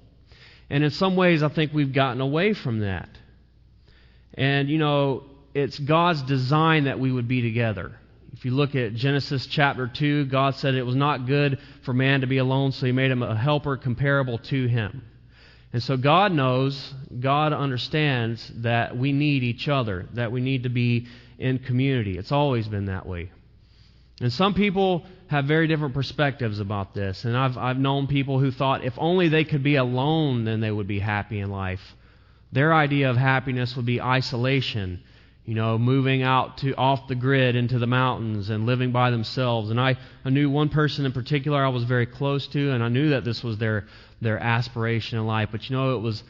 And 0.70 0.84
in 0.84 0.92
some 0.92 1.16
ways, 1.16 1.44
I 1.44 1.50
think 1.50 1.74
we've 1.74 1.94
gotten 1.94 2.22
away 2.22 2.54
from 2.54 2.80
that. 2.80 3.10
And, 4.34 4.70
you 4.70 4.78
know, 4.78 5.24
it's 5.54 5.80
God's 5.80 6.22
design 6.24 6.84
that 6.84 7.00
we 7.00 7.12
would 7.12 7.28
be 7.28 7.42
together. 7.42 7.98
If 8.34 8.46
you 8.46 8.52
look 8.52 8.76
at 8.76 8.94
Genesis 8.94 9.48
chapter 9.48 9.88
2, 9.88 10.26
God 10.26 10.56
said 10.56 10.76
it 10.76 10.86
was 10.86 10.96
not 10.96 11.26
good 11.26 11.60
for 11.82 11.94
man 11.94 12.22
to 12.22 12.28
be 12.28 12.38
alone, 12.38 12.72
so 12.72 12.86
he 12.86 12.92
made 12.92 13.10
him 13.10 13.24
a 13.24 13.36
helper 13.36 13.78
comparable 13.78 14.38
to 14.38 14.68
him. 14.68 15.04
And 15.74 15.82
so 15.82 15.98
God 15.98 16.32
knows, 16.32 16.94
God 17.20 17.52
understands 17.52 18.52
that 18.58 18.96
we 18.96 19.12
need 19.12 19.44
each 19.44 19.68
other, 19.68 20.08
that 20.14 20.32
we 20.32 20.42
need 20.42 20.64
to 20.64 20.70
be 20.70 21.08
in 21.38 21.60
community. 21.60 22.17
It's 22.17 22.32
always 22.32 22.67
been 22.67 22.86
that 22.86 23.06
way. 23.06 23.32
And 24.20 24.34
some 24.34 24.53
people 24.53 25.06
have 25.27 25.46
very 25.46 25.67
different 25.67 25.94
perspectives 25.94 26.60
about 26.60 26.94
this. 26.94 27.25
And 27.25 27.38
I've, 27.38 27.58
I've 27.58 27.77
known 27.77 28.08
people 28.08 28.39
who 28.39 28.51
thought 28.51 28.84
if 28.84 28.94
only 28.98 29.29
they 29.29 29.44
could 29.44 29.63
be 29.63 29.75
alone, 29.75 30.46
then 30.46 30.60
they 30.60 30.72
would 30.72 30.88
be 30.88 31.00
happy 31.00 31.39
in 31.39 31.51
life. 31.51 31.96
Their 32.51 32.74
idea 32.74 33.10
of 33.10 33.17
happiness 33.17 33.75
would 33.75 33.86
be 33.86 34.01
isolation, 34.01 35.03
you 35.46 35.53
know, 35.53 35.77
moving 35.77 36.24
out 36.24 36.60
to 36.60 36.74
off 36.75 37.08
the 37.08 37.15
grid 37.15 37.56
into 37.56 37.77
the 37.77 37.88
mountains 37.88 38.50
and 38.50 38.65
living 38.65 38.91
by 38.91 39.12
themselves. 39.12 39.70
And 39.70 39.79
I, 39.79 39.98
I 40.25 40.29
knew 40.29 40.50
one 40.50 40.70
person 40.70 41.06
in 41.06 41.12
particular 41.12 41.63
I 41.63 41.70
was 41.70 41.84
very 41.84 42.06
close 42.06 42.48
to, 42.48 42.72
and 42.72 42.84
I 42.84 42.89
knew 42.89 43.10
that 43.10 43.25
this 43.25 43.44
was 43.44 43.58
their 43.58 43.86
their 44.22 44.39
aspiration 44.39 45.20
in 45.20 45.27
life. 45.27 45.50
But 45.51 45.70
you 45.70 45.75
know, 45.75 45.96
it 45.96 46.00
was 46.00 46.24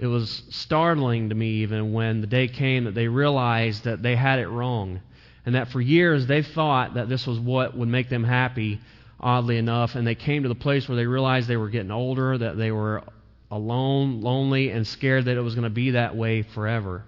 it 0.00 0.06
was 0.06 0.42
startling 0.48 1.28
to 1.28 1.34
me 1.36 1.62
even 1.62 1.92
when 1.92 2.22
the 2.22 2.26
day 2.26 2.48
came 2.48 2.84
that 2.84 2.94
they 2.94 3.06
realized 3.06 3.84
that 3.84 4.02
they 4.02 4.16
had 4.16 4.40
it 4.40 4.48
wrong 4.48 5.00
And 5.44 5.54
that 5.54 5.68
for 5.68 5.80
years 5.80 6.26
they 6.26 6.42
thought 6.42 6.94
that 6.94 7.08
this 7.08 7.26
was 7.26 7.38
what 7.38 7.76
would 7.76 7.88
make 7.88 8.08
them 8.08 8.24
happy, 8.24 8.80
oddly 9.20 9.58
enough. 9.58 9.94
And 9.94 10.06
they 10.06 10.14
came 10.14 10.42
to 10.42 10.48
the 10.48 10.54
place 10.54 10.88
where 10.88 10.96
they 10.96 11.06
realized 11.06 11.48
they 11.48 11.56
were 11.56 11.68
getting 11.68 11.90
older, 11.90 12.38
that 12.38 12.56
they 12.56 12.70
were 12.70 13.02
alone, 13.50 14.22
lonely, 14.22 14.70
and 14.70 14.86
scared 14.86 15.26
that 15.26 15.36
it 15.36 15.40
was 15.40 15.54
going 15.54 15.64
to 15.64 15.70
be 15.70 15.92
that 15.92 16.16
way 16.16 16.42
forever. 16.42 17.04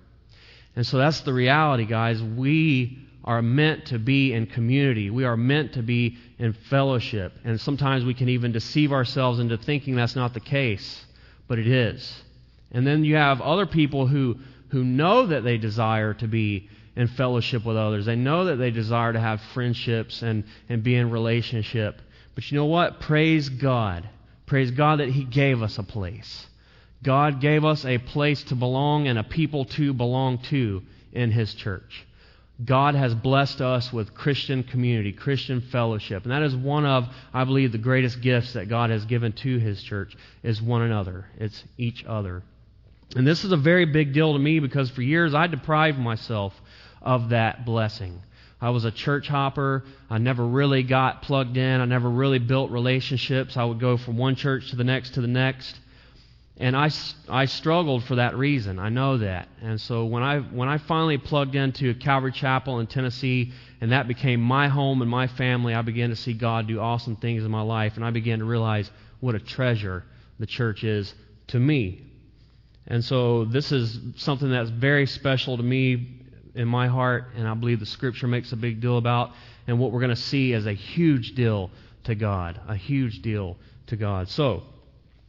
And 0.76 0.86
so 0.86 0.98
that's 0.98 1.20
the 1.20 1.32
reality, 1.32 1.84
guys. 1.84 2.22
We 2.22 2.98
are 3.24 3.42
meant 3.42 3.86
to 3.86 3.98
be 3.98 4.32
in 4.32 4.46
community. 4.46 5.10
We 5.10 5.24
are 5.24 5.36
meant 5.36 5.74
to 5.74 5.82
be 5.82 6.18
in 6.38 6.54
fellowship. 6.54 7.32
And 7.44 7.60
sometimes 7.60 8.04
we 8.04 8.14
can 8.14 8.28
even 8.28 8.52
deceive 8.52 8.92
ourselves 8.92 9.38
into 9.38 9.56
thinking 9.56 9.94
that's 9.94 10.16
not 10.16 10.34
the 10.34 10.40
case, 10.40 11.04
but 11.48 11.58
it 11.58 11.68
is. 11.68 12.21
And 12.72 12.86
then 12.86 13.04
you 13.04 13.16
have 13.16 13.40
other 13.40 13.66
people 13.66 14.06
who, 14.06 14.36
who 14.70 14.82
know 14.82 15.26
that 15.26 15.44
they 15.44 15.58
desire 15.58 16.14
to 16.14 16.26
be 16.26 16.68
in 16.96 17.08
fellowship 17.08 17.64
with 17.64 17.76
others. 17.76 18.06
They 18.06 18.16
know 18.16 18.46
that 18.46 18.56
they 18.56 18.70
desire 18.70 19.12
to 19.12 19.20
have 19.20 19.40
friendships 19.54 20.22
and, 20.22 20.44
and 20.68 20.82
be 20.82 20.94
in 20.94 21.10
relationship. 21.10 22.00
But 22.34 22.50
you 22.50 22.58
know 22.58 22.66
what? 22.66 23.00
Praise 23.00 23.48
God. 23.48 24.08
Praise 24.46 24.70
God 24.70 25.00
that 25.00 25.10
He 25.10 25.24
gave 25.24 25.62
us 25.62 25.78
a 25.78 25.82
place. 25.82 26.46
God 27.02 27.40
gave 27.40 27.64
us 27.64 27.84
a 27.84 27.98
place 27.98 28.42
to 28.44 28.54
belong 28.54 29.08
and 29.08 29.18
a 29.18 29.24
people 29.24 29.64
to 29.64 29.92
belong 29.92 30.38
to 30.44 30.82
in 31.12 31.30
His 31.30 31.54
church. 31.54 32.06
God 32.64 32.94
has 32.94 33.14
blessed 33.14 33.60
us 33.60 33.92
with 33.92 34.14
Christian 34.14 34.62
community, 34.62 35.12
Christian 35.12 35.62
fellowship. 35.62 36.22
And 36.22 36.32
that 36.32 36.42
is 36.42 36.54
one 36.54 36.86
of, 36.86 37.08
I 37.34 37.44
believe, 37.44 37.72
the 37.72 37.78
greatest 37.78 38.20
gifts 38.20 38.52
that 38.52 38.68
God 38.68 38.90
has 38.90 39.04
given 39.04 39.32
to 39.32 39.58
His 39.58 39.82
church 39.82 40.16
is 40.42 40.62
one 40.62 40.82
another. 40.82 41.26
It's 41.38 41.64
each 41.76 42.04
other. 42.04 42.42
And 43.14 43.26
this 43.26 43.44
is 43.44 43.52
a 43.52 43.56
very 43.56 43.84
big 43.84 44.12
deal 44.12 44.32
to 44.32 44.38
me 44.38 44.58
because 44.58 44.90
for 44.90 45.02
years 45.02 45.34
I 45.34 45.46
deprived 45.46 45.98
myself 45.98 46.58
of 47.02 47.30
that 47.30 47.64
blessing. 47.64 48.22
I 48.60 48.70
was 48.70 48.84
a 48.84 48.90
church 48.90 49.28
hopper. 49.28 49.84
I 50.08 50.18
never 50.18 50.46
really 50.46 50.82
got 50.84 51.22
plugged 51.22 51.56
in. 51.56 51.80
I 51.80 51.84
never 51.84 52.08
really 52.08 52.38
built 52.38 52.70
relationships. 52.70 53.56
I 53.56 53.64
would 53.64 53.80
go 53.80 53.96
from 53.96 54.16
one 54.16 54.36
church 54.36 54.70
to 54.70 54.76
the 54.76 54.84
next 54.84 55.14
to 55.14 55.20
the 55.20 55.26
next. 55.26 55.80
And 56.58 56.76
I, 56.76 56.90
I 57.28 57.46
struggled 57.46 58.04
for 58.04 58.16
that 58.16 58.36
reason. 58.36 58.78
I 58.78 58.88
know 58.88 59.18
that. 59.18 59.48
And 59.60 59.80
so 59.80 60.04
when 60.04 60.22
I, 60.22 60.38
when 60.38 60.68
I 60.68 60.78
finally 60.78 61.18
plugged 61.18 61.56
into 61.56 61.94
Calvary 61.94 62.30
Chapel 62.30 62.78
in 62.78 62.86
Tennessee, 62.86 63.52
and 63.80 63.90
that 63.90 64.06
became 64.06 64.40
my 64.40 64.68
home 64.68 65.02
and 65.02 65.10
my 65.10 65.26
family, 65.26 65.74
I 65.74 65.82
began 65.82 66.10
to 66.10 66.16
see 66.16 66.34
God 66.34 66.68
do 66.68 66.78
awesome 66.78 67.16
things 67.16 67.44
in 67.44 67.50
my 67.50 67.62
life. 67.62 67.96
And 67.96 68.04
I 68.04 68.10
began 68.10 68.38
to 68.38 68.44
realize 68.44 68.88
what 69.18 69.34
a 69.34 69.40
treasure 69.40 70.04
the 70.38 70.46
church 70.46 70.84
is 70.84 71.12
to 71.48 71.58
me. 71.58 72.11
And 72.86 73.04
so 73.04 73.44
this 73.44 73.72
is 73.72 73.98
something 74.16 74.50
that's 74.50 74.70
very 74.70 75.06
special 75.06 75.56
to 75.56 75.62
me 75.62 76.20
in 76.54 76.68
my 76.68 76.88
heart, 76.88 77.28
and 77.36 77.48
I 77.48 77.54
believe 77.54 77.80
the 77.80 77.86
Scripture 77.86 78.26
makes 78.26 78.52
a 78.52 78.56
big 78.56 78.80
deal 78.80 78.98
about, 78.98 79.32
and 79.66 79.78
what 79.78 79.92
we're 79.92 80.00
going 80.00 80.10
to 80.10 80.16
see 80.16 80.52
as 80.54 80.66
a 80.66 80.72
huge 80.72 81.34
deal 81.34 81.70
to 82.04 82.14
God. 82.14 82.60
A 82.68 82.76
huge 82.76 83.22
deal 83.22 83.56
to 83.86 83.96
God. 83.96 84.28
So, 84.28 84.64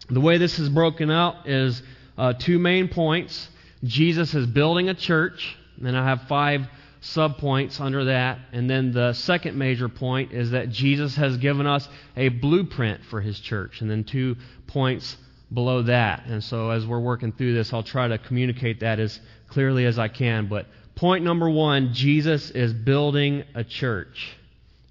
the 0.10 0.20
way 0.20 0.38
this 0.38 0.60
is 0.60 0.70
broken 0.70 1.10
out 1.10 1.48
is 1.48 1.82
uh, 2.18 2.34
two 2.34 2.60
main 2.60 2.90
points. 2.90 3.50
Jesus 3.84 4.34
is 4.34 4.48
building 4.48 4.90
a 4.90 4.94
church, 4.94 5.58
and 5.82 5.98
I 5.98 6.06
have 6.06 6.24
five 6.24 6.68
subpoints 7.02 7.80
under 7.80 8.06
that. 8.06 8.40
And 8.52 8.70
then 8.70 8.92
the 8.92 9.14
second 9.14 9.58
major 9.58 9.90
point 9.90 10.32
is 10.32 10.52
that 10.52 10.70
Jesus 10.70 11.16
has 11.16 11.38
given 11.38 11.68
us 11.68 11.88
a 12.16 12.30
blueprint 12.30 13.04
for 13.06 13.22
his 13.22 13.40
church. 13.40 13.82
And 13.82 13.92
then 13.92 14.04
two 14.04 14.38
points 14.68 15.18
below 15.54 15.84
that. 15.84 16.26
And 16.26 16.44
so 16.44 16.70
as 16.70 16.86
we're 16.86 17.00
working 17.00 17.32
through 17.32 17.54
this, 17.54 17.74
I'll 17.74 17.84
try 17.84 18.08
to 18.08 18.18
communicate 18.18 18.80
that 18.80 19.00
as 19.00 19.20
clearly 19.48 19.86
as 19.86 20.00
I 20.00 20.08
can. 20.08 20.48
But 20.48 20.68
point 20.96 21.24
number 21.24 21.50
one 21.50 21.94
Jesus 21.94 22.50
is 22.52 22.74
building 22.74 23.44
a 23.54 23.64
church. 23.64 24.36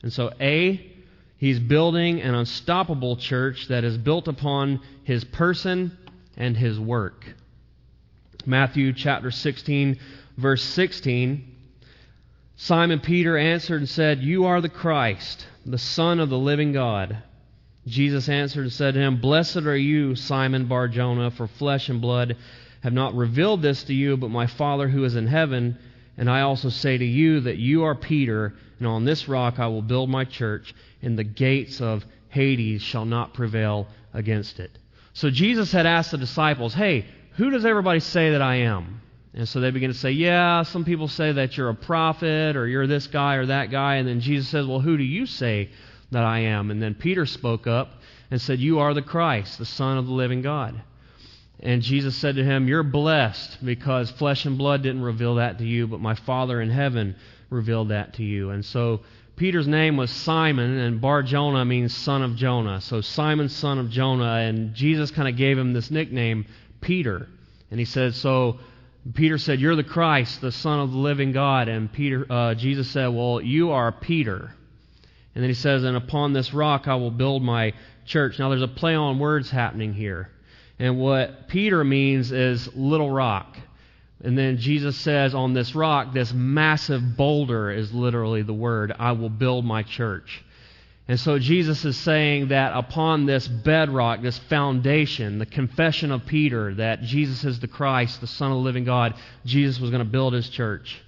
And 0.03 0.13
so, 0.13 0.33
A, 0.41 0.91
he's 1.39 1.59
building 1.59 2.21
an 2.21 2.35
unstoppable 2.35 3.17
church 3.17 3.69
that 3.69 3.85
is 3.85 3.97
built 3.99 4.29
upon 4.29 4.81
his 5.05 5.25
person 5.25 5.97
and 6.37 6.57
his 6.57 6.79
work. 6.79 7.25
Matthew 8.45 8.93
chapter 8.93 9.31
16, 9.31 9.99
verse 10.37 10.63
16. 10.63 11.49
Simon 12.57 13.01
Peter 13.01 13.37
answered 13.37 13.81
and 13.81 13.89
said, 13.89 14.21
You 14.21 14.47
are 14.47 14.61
the 14.61 14.69
Christ, 14.69 15.47
the 15.65 15.79
Son 15.79 16.21
of 16.21 16.29
the 16.29 16.39
living 16.39 16.73
God. 16.73 17.23
Jesus 17.87 18.29
answered 18.29 18.63
and 18.63 18.73
said 18.73 18.95
to 18.95 19.01
him, 19.01 19.21
Blessed 19.21 19.59
are 19.59 19.77
you, 19.77 20.15
Simon 20.15 20.67
Bar 20.67 20.89
Jonah, 20.89 21.31
for 21.31 21.47
flesh 21.47 21.89
and 21.89 22.01
blood 22.01 22.37
have 22.83 22.93
not 22.93 23.15
revealed 23.15 23.63
this 23.63 23.85
to 23.85 23.95
you, 23.95 24.17
but 24.17 24.31
my 24.31 24.47
Father 24.47 24.89
who 24.89 25.05
is 25.05 25.15
in 25.15 25.27
heaven. 25.27 25.79
And 26.17 26.29
I 26.29 26.43
also 26.43 26.69
say 26.69 26.99
to 26.99 27.05
you 27.05 27.41
that 27.41 27.57
you 27.57 27.85
are 27.85 27.95
Peter, 27.95 28.55
and 28.79 28.87
on 28.87 29.05
this 29.05 29.29
rock 29.29 29.59
I 29.59 29.69
will 29.69 29.83
build 29.83 30.11
my 30.11 30.25
church, 30.25 30.75
and 31.01 31.19
the 31.19 31.25
gates 31.25 31.81
of 31.81 32.05
Hades 32.29 32.83
shall 32.83 33.05
not 33.05 33.35
prevail 33.35 33.87
against 34.13 34.59
it. 34.59 34.71
So 35.13 35.31
Jesus 35.31 35.71
had 35.71 35.87
asked 35.87 36.11
the 36.11 36.19
disciples, 36.19 36.75
Hey, 36.75 37.07
who 37.33 37.51
does 37.51 37.65
everybody 37.65 38.01
say 38.01 38.31
that 38.33 38.43
I 38.43 38.57
am? 38.57 39.01
And 39.35 39.49
so 39.49 39.61
they 39.61 39.71
begin 39.71 39.93
to 39.93 39.99
say, 39.99 40.11
Yeah, 40.11 40.63
some 40.63 40.85
people 40.85 41.09
say 41.09 41.33
that 41.33 41.57
you're 41.57 41.71
a 41.71 41.75
prophet, 41.75 42.57
or 42.57 42.67
you're 42.67 42.87
this 42.87 43.07
guy 43.07 43.37
or 43.37 43.47
that 43.47 43.71
guy. 43.71 43.97
And 43.97 44.09
then 44.09 44.21
Jesus 44.21 44.49
says, 44.49 44.67
Well, 44.67 44.81
who 44.81 44.97
do 44.97 45.05
you 45.05 45.27
say 45.27 45.71
that 46.13 46.25
I 46.25 46.41
am? 46.41 46.71
And 46.71 46.81
then 46.81 46.95
Peter 46.95 47.27
spoke 47.27 47.67
up 47.67 48.01
and 48.31 48.41
said, 48.41 48.61
You 48.61 48.79
are 48.79 48.95
the 48.95 49.03
Christ, 49.03 49.59
the 49.59 49.67
Son 49.67 49.99
of 49.99 50.07
the 50.07 50.13
living 50.13 50.43
God. 50.43 50.81
And 51.61 51.83
Jesus 51.83 52.17
said 52.17 52.37
to 52.37 52.45
him, 52.45 52.67
You're 52.67 52.83
blessed 52.83 53.65
because 53.65 54.11
flesh 54.11 54.47
and 54.47 54.59
blood 54.59 54.83
didn't 54.83 55.03
reveal 55.03 55.37
that 55.37 55.59
to 55.59 55.65
you, 55.65 55.87
but 55.87 56.01
my 56.01 56.15
Father 56.15 56.61
in 56.61 56.71
heaven 56.71 57.17
revealed 57.51 57.91
that 57.91 58.15
to 58.15 58.25
you. 58.25 58.51
And 58.51 58.65
so 58.65 59.01
Peter's 59.37 59.69
name 59.69 59.97
was 59.97 60.11
Simon, 60.11 60.79
and 60.79 61.01
Bar 61.01 61.23
Jonah 61.23 61.65
means 61.65 61.95
son 61.95 62.23
of 62.23 62.37
Jonah. 62.37 62.81
So 62.81 63.01
Simon, 63.01 63.49
son 63.49 63.79
of 63.79 63.91
Jonah. 63.91 64.37
And 64.37 64.75
Jesus 64.75 65.11
kind 65.11 65.29
of 65.29 65.37
gave 65.37 65.59
him 65.59 65.73
this 65.73 65.91
nickname, 65.91 66.47
Peter. 66.81 67.29
And 67.71 67.79
he 67.79 67.87
said, 67.87 68.15
So 68.15 68.59
Peter 69.15 69.39
said, 69.39 69.61
You're 69.61 69.77
the 69.77 69.85
Christ, 69.85 70.41
the 70.41 70.53
Son 70.53 70.81
of 70.81 70.93
the 70.93 70.99
living 70.99 71.33
God. 71.33 71.69
And 71.69 71.93
Peter, 71.93 72.27
uh, 72.31 72.55
Jesus 72.55 72.89
said, 72.91 73.09
Well, 73.09 73.41
you 73.41 73.73
are 73.73 73.91
Peter. 73.93 74.55
And 75.35 75.43
then 75.43 75.51
he 75.51 75.55
says, 75.55 75.85
And 75.85 75.97
upon 75.97 76.33
this 76.33 76.53
rock 76.53 76.89
I 76.89 76.97
will 76.97 77.11
build 77.11 77.43
my 77.43 77.73
church. 78.05 78.39
Now 78.39 78.49
there's 78.49 78.63
a 78.63 78.69
play 78.69 78.95
on 78.95 79.19
words 79.19 79.51
happening 79.51 79.95
here. 79.95 80.31
And 80.79 80.99
what 80.99 81.49
Peter 81.49 81.85
means 81.85 82.33
is 82.33 82.75
little 82.75 83.11
rock. 83.11 83.57
And 84.25 84.39
then 84.39 84.59
Jesus 84.59 84.97
says, 84.97 85.35
on 85.35 85.53
this 85.53 85.75
rock, 85.75 86.13
this 86.13 86.33
massive 86.33 87.17
boulder 87.17 87.71
is 87.71 87.93
literally 87.93 88.43
the 88.43 88.55
word, 88.55 88.93
I 88.97 89.13
will 89.13 89.29
build 89.29 89.65
my 89.65 89.83
church. 89.83 90.45
And 91.09 91.19
so 91.19 91.39
Jesus 91.41 91.85
is 91.85 91.97
saying 91.97 92.49
that 92.49 92.77
upon 92.77 93.27
this 93.27 93.49
bedrock, 93.49 94.23
this 94.23 94.39
foundation, 94.39 95.39
the 95.39 95.47
confession 95.47 96.13
of 96.13 96.25
Peter 96.27 96.75
that 96.75 97.03
Jesus 97.03 97.45
is 97.45 97.59
the 97.59 97.67
Christ, 97.67 98.21
the 98.21 98.29
Son 98.29 98.53
of 98.53 98.59
the 98.59 98.63
living 98.63 98.85
God, 98.85 99.15
Jesus 99.45 99.81
was 99.81 99.91
going 99.91 100.05
to 100.05 100.11
build 100.11 100.33
his 100.33 100.49
church. 100.49 101.03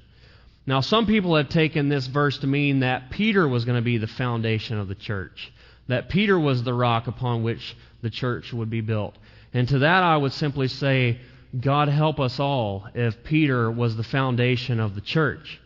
Now, 0.66 0.80
some 0.80 1.06
people 1.06 1.37
have 1.37 1.50
taken 1.50 1.88
this 1.88 2.06
verse 2.06 2.38
to 2.38 2.47
mean 2.47 2.80
that 2.80 3.11
Peter 3.11 3.47
was 3.47 3.64
going 3.64 3.76
to 3.76 3.83
be 3.83 3.99
the 3.99 4.06
foundation 4.06 4.78
of 4.78 4.88
the 4.88 4.94
church, 4.94 5.52
that 5.88 6.09
Peter 6.09 6.38
was 6.38 6.62
the 6.62 6.73
rock 6.73 7.06
upon 7.06 7.42
which 7.42 7.76
the 8.00 8.11
church 8.11 8.52
would 8.52 8.71
be 8.71 8.80
built. 8.80 9.16
And 9.52 9.68
to 9.68 9.80
that 9.80 10.02
I 10.02 10.16
would 10.16 10.33
simply 10.33 10.68
say, 10.68 11.18
God 11.59 11.88
help 11.88 12.18
us 12.18 12.40
all 12.40 12.88
if 12.94 13.23
Peter 13.25 13.71
was 13.71 13.97
the 13.97 14.02
foundation 14.02 14.80
of 14.80 14.94
the 14.94 15.00
church. 15.00 15.61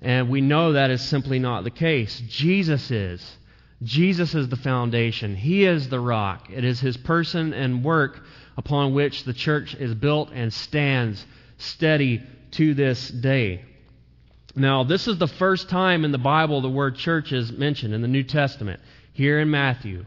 And 0.00 0.28
we 0.28 0.40
know 0.40 0.72
that 0.72 0.90
is 0.90 1.00
simply 1.00 1.38
not 1.38 1.64
the 1.64 1.70
case. 1.70 2.22
Jesus 2.28 2.90
is. 2.90 3.38
Jesus 3.82 4.34
is 4.34 4.48
the 4.48 4.56
foundation. 4.56 5.34
He 5.34 5.64
is 5.64 5.88
the 5.88 5.98
rock. 5.98 6.48
It 6.50 6.64
is 6.64 6.78
his 6.80 6.96
person 6.96 7.52
and 7.52 7.84
work 7.84 8.22
upon 8.56 8.94
which 8.94 9.24
the 9.24 9.32
church 9.32 9.74
is 9.74 9.94
built 9.94 10.30
and 10.32 10.52
stands 10.52 11.24
steady 11.58 12.22
to 12.52 12.74
this 12.74 13.08
day. 13.08 13.64
Now, 14.54 14.84
this 14.84 15.08
is 15.08 15.16
the 15.16 15.28
first 15.28 15.70
time 15.70 16.04
in 16.04 16.12
the 16.12 16.18
Bible 16.18 16.60
the 16.60 16.68
word 16.68 16.96
church 16.96 17.32
is 17.32 17.50
mentioned 17.50 17.94
in 17.94 18.02
the 18.02 18.08
New 18.08 18.22
Testament, 18.22 18.80
here 19.14 19.40
in 19.40 19.50
Matthew. 19.50 20.04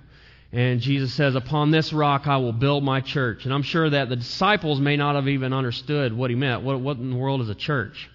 And 0.51 0.79
Jesus 0.79 1.13
says, 1.13 1.35
Upon 1.35 1.71
this 1.71 1.91
rock 1.91 2.27
I 2.27 2.37
will 2.37 2.53
build 2.53 2.83
my 2.83 3.01
church. 3.01 3.45
And 3.45 3.53
I'm 3.53 3.63
sure 3.63 3.89
that 3.89 4.07
the 4.07 4.15
disciples 4.15 4.79
may 4.79 4.97
not 4.97 5.15
have 5.15 5.27
even 5.27 5.51
understood 5.51 6.15
what 6.15 6.29
he 6.29 6.35
meant. 6.35 6.61
What, 6.61 6.79
what 6.79 6.97
in 6.97 7.09
the 7.09 7.17
world 7.17 7.41
is 7.41 7.49
a 7.49 7.55
church? 7.55 8.09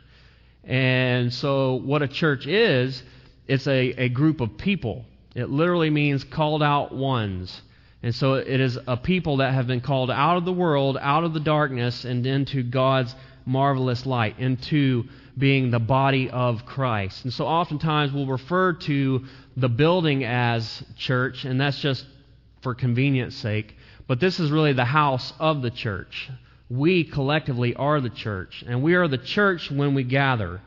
And 0.63 1.35
so, 1.35 1.75
what 1.75 2.03
a 2.03 2.09
church 2.09 2.47
is, 2.47 3.03
it's 3.49 3.67
a, 3.67 3.91
a 4.05 4.09
group 4.09 4.41
of 4.41 4.57
people. 4.57 5.05
It 5.35 5.51
literally 5.51 5.91
means 5.91 6.23
called 6.23 6.63
out 6.63 6.95
ones. 6.95 7.61
And 8.05 8.15
so, 8.15 8.35
it 8.35 8.61
is 8.61 8.79
a 8.87 8.97
people 8.97 9.39
that 9.39 9.53
have 9.53 9.67
been 9.67 9.81
called 9.81 10.13
out 10.13 10.37
of 10.37 10.45
the 10.45 10.53
world, 10.53 10.97
out 11.01 11.25
of 11.25 11.35
the 11.35 11.41
darkness, 11.41 12.05
and 12.05 12.25
into 12.25 12.63
God's 12.63 13.15
marvelous 13.45 14.07
light, 14.07 14.39
into 14.39 15.09
being 15.37 15.71
the 15.71 15.79
body 15.79 16.31
of 16.31 16.67
Christ. 16.67 17.25
And 17.25 17.33
so, 17.33 17.47
oftentimes 17.47 18.13
we'll 18.13 18.27
refer 18.27 18.75
to 18.75 19.25
the 19.57 19.69
building 19.69 20.25
as 20.25 20.83
church, 20.97 21.45
and 21.45 21.61
that's 21.61 21.81
just 21.81 22.07
for 22.63 22.75
convenience 22.75 23.37
sake, 23.37 23.75
but 24.07 24.21
this 24.21 24.41
is 24.41 24.51
really 24.51 24.73
the 24.73 24.85
house 24.85 25.33
of 25.39 25.63
the 25.63 25.71
church. 25.71 26.31
We 26.69 27.05
collectively 27.05 27.75
are 27.75 28.01
the 28.01 28.11
church, 28.11 28.65
and 28.67 28.83
we 28.83 28.95
are 28.95 29.09
the 29.09 29.19
church 29.19 29.71
when 29.71 29.95
we 29.95 30.05
gather. 30.05 30.61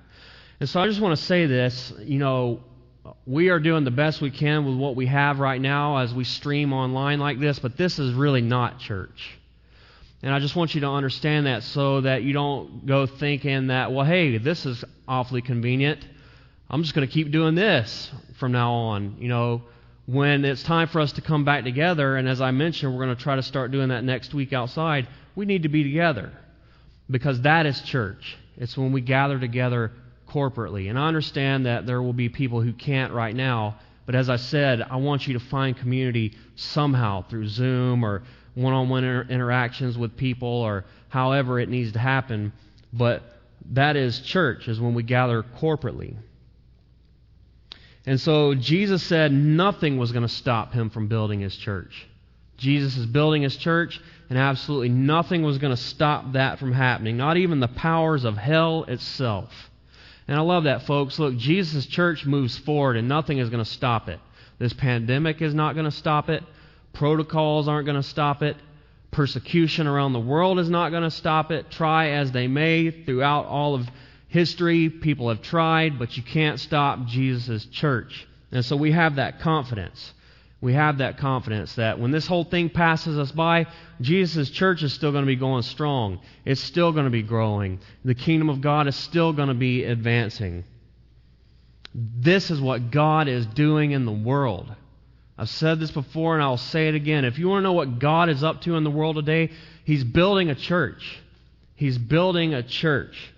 And 0.59 0.69
so 0.69 0.81
I 0.81 0.87
just 0.87 1.01
want 1.01 1.17
to 1.17 1.23
say 1.23 1.45
this, 1.45 1.93
you 1.99 2.19
know, 2.19 2.61
we 3.25 3.49
are 3.49 3.59
doing 3.59 3.83
the 3.83 3.91
best 3.91 4.21
we 4.21 4.31
can 4.31 4.65
with 4.65 4.77
what 4.77 4.95
we 4.95 5.07
have 5.07 5.39
right 5.39 5.59
now 5.59 5.97
as 5.97 6.13
we 6.13 6.23
stream 6.23 6.73
online 6.73 7.19
like 7.19 7.39
this, 7.39 7.59
but 7.59 7.77
this 7.77 7.99
is 7.99 8.13
really 8.13 8.41
not 8.41 8.79
church. 8.79 9.37
And 10.23 10.33
I 10.33 10.39
just 10.39 10.55
want 10.55 10.73
you 10.73 10.81
to 10.81 10.87
understand 10.87 11.47
that 11.47 11.63
so 11.63 11.99
that 11.99 12.23
you 12.23 12.31
don't 12.31 12.85
go 12.85 13.05
thinking 13.05 13.67
that, 13.67 13.91
well, 13.91 14.05
hey, 14.05 14.37
this 14.37 14.65
is 14.65 14.83
awfully 15.05 15.41
convenient. 15.41 16.07
I'm 16.69 16.81
just 16.81 16.95
going 16.95 17.05
to 17.05 17.13
keep 17.13 17.29
doing 17.29 17.55
this 17.55 18.09
from 18.39 18.53
now 18.53 18.71
on. 18.71 19.17
You 19.19 19.27
know, 19.27 19.63
when 20.05 20.45
it's 20.45 20.63
time 20.63 20.87
for 20.87 21.01
us 21.01 21.11
to 21.13 21.21
come 21.21 21.43
back 21.43 21.65
together, 21.65 22.15
and 22.15 22.29
as 22.29 22.39
I 22.39 22.51
mentioned, 22.51 22.93
we're 22.93 23.03
going 23.03 23.15
to 23.15 23.21
try 23.21 23.35
to 23.35 23.43
start 23.43 23.71
doing 23.71 23.89
that 23.89 24.05
next 24.05 24.33
week 24.33 24.53
outside, 24.53 25.09
we 25.35 25.45
need 25.45 25.63
to 25.63 25.69
be 25.69 25.83
together 25.83 26.31
because 27.11 27.41
that 27.41 27.65
is 27.65 27.81
church. 27.81 28.37
It's 28.55 28.77
when 28.77 28.93
we 28.93 29.01
gather 29.01 29.37
together 29.37 29.91
corporately. 30.29 30.89
And 30.89 30.97
I 30.97 31.07
understand 31.09 31.65
that 31.65 31.85
there 31.85 32.01
will 32.01 32.13
be 32.13 32.29
people 32.29 32.61
who 32.61 32.71
can't 32.71 33.11
right 33.11 33.35
now, 33.35 33.77
but 34.05 34.15
as 34.15 34.29
I 34.29 34.37
said, 34.37 34.81
I 34.81 34.95
want 34.95 35.27
you 35.27 35.33
to 35.33 35.39
find 35.39 35.75
community 35.75 36.33
somehow 36.55 37.27
through 37.27 37.47
Zoom 37.49 38.05
or 38.05 38.23
one 38.55 38.73
on 38.73 38.89
one 38.89 39.03
interactions 39.03 39.97
with 39.97 40.17
people 40.17 40.47
or 40.47 40.85
however 41.09 41.59
it 41.59 41.69
needs 41.69 41.93
to 41.93 41.99
happen. 41.99 42.53
But 42.91 43.23
that 43.71 43.95
is 43.95 44.19
church, 44.19 44.67
is 44.67 44.79
when 44.79 44.93
we 44.93 45.03
gather 45.03 45.43
corporately. 45.43 46.15
And 48.05 48.19
so 48.19 48.53
Jesus 48.53 49.01
said 49.03 49.31
nothing 49.31 49.97
was 49.97 50.11
going 50.11 50.27
to 50.27 50.33
stop 50.33 50.73
him 50.73 50.89
from 50.89 51.07
building 51.07 51.39
his 51.39 51.55
church. 51.55 52.07
Jesus 52.57 52.97
is 52.97 53.05
building 53.05 53.41
his 53.41 53.55
church, 53.55 53.99
and 54.29 54.37
absolutely 54.37 54.89
nothing 54.89 55.43
was 55.43 55.57
going 55.57 55.75
to 55.75 55.81
stop 55.81 56.33
that 56.33 56.59
from 56.59 56.71
happening, 56.71 57.17
not 57.17 57.37
even 57.37 57.59
the 57.59 57.67
powers 57.67 58.25
of 58.25 58.37
hell 58.37 58.83
itself. 58.83 59.51
And 60.27 60.37
I 60.37 60.41
love 60.41 60.65
that, 60.65 60.83
folks. 60.83 61.17
Look, 61.19 61.35
Jesus' 61.37 61.85
church 61.85 62.25
moves 62.25 62.57
forward, 62.57 62.95
and 62.95 63.07
nothing 63.07 63.39
is 63.39 63.49
going 63.49 63.63
to 63.63 63.69
stop 63.69 64.07
it. 64.07 64.19
This 64.59 64.73
pandemic 64.73 65.41
is 65.41 65.53
not 65.53 65.73
going 65.73 65.85
to 65.85 65.91
stop 65.91 66.29
it. 66.29 66.43
Protocols 66.93 67.67
aren't 67.67 67.85
going 67.85 68.01
to 68.01 68.07
stop 68.07 68.41
it. 68.41 68.55
Persecution 69.11 69.87
around 69.87 70.13
the 70.13 70.19
world 70.19 70.59
is 70.59 70.69
not 70.69 70.89
going 70.89 71.03
to 71.03 71.11
stop 71.11 71.51
it. 71.51 71.69
Try 71.69 72.09
as 72.09 72.31
they 72.31 72.47
may 72.47 72.89
throughout 72.91 73.45
all 73.45 73.75
of 73.75 73.87
history, 74.27 74.89
people 74.89 75.29
have 75.29 75.41
tried, 75.41 75.99
but 75.99 76.17
you 76.17 76.23
can't 76.23 76.59
stop 76.59 77.05
Jesus' 77.05 77.65
church. 77.65 78.27
And 78.51 78.63
so 78.65 78.75
we 78.75 78.91
have 78.91 79.17
that 79.17 79.39
confidence. 79.39 80.13
We 80.61 80.73
have 80.73 80.99
that 80.99 81.17
confidence 81.17 81.75
that 81.75 81.99
when 81.99 82.11
this 82.11 82.25
whole 82.25 82.45
thing 82.45 82.69
passes 82.69 83.19
us 83.19 83.31
by, 83.31 83.67
Jesus' 83.99 84.49
church 84.49 84.81
is 84.81 84.93
still 84.93 85.11
going 85.11 85.23
to 85.23 85.27
be 85.27 85.35
going 85.35 85.63
strong. 85.63 86.19
It's 86.45 86.61
still 86.61 86.93
going 86.93 87.05
to 87.05 87.11
be 87.11 87.21
growing. 87.21 87.79
The 88.05 88.15
kingdom 88.15 88.49
of 88.49 88.61
God 88.61 88.87
is 88.87 88.95
still 88.95 89.33
going 89.33 89.49
to 89.49 89.53
be 89.53 89.83
advancing. 89.83 90.63
This 91.93 92.49
is 92.49 92.61
what 92.61 92.91
God 92.91 93.27
is 93.27 93.45
doing 93.45 93.91
in 93.91 94.05
the 94.05 94.11
world. 94.11 94.73
I've 95.37 95.49
said 95.49 95.79
this 95.79 95.91
before 95.91 96.35
and 96.35 96.43
I'll 96.43 96.57
say 96.57 96.87
it 96.87 96.95
again. 96.95 97.25
If 97.25 97.39
you 97.39 97.49
want 97.49 97.59
to 97.59 97.63
know 97.63 97.73
what 97.73 97.99
God 97.99 98.29
is 98.29 98.43
up 98.43 98.61
to 98.61 98.75
in 98.75 98.83
the 98.83 98.91
world 98.91 99.15
today, 99.15 99.51
He's 99.83 100.03
building 100.03 100.49
a 100.49 100.55
church. 100.55 101.19
He's 101.75 101.97
building 101.97 102.53
a 102.53 102.63
church. 102.63 103.33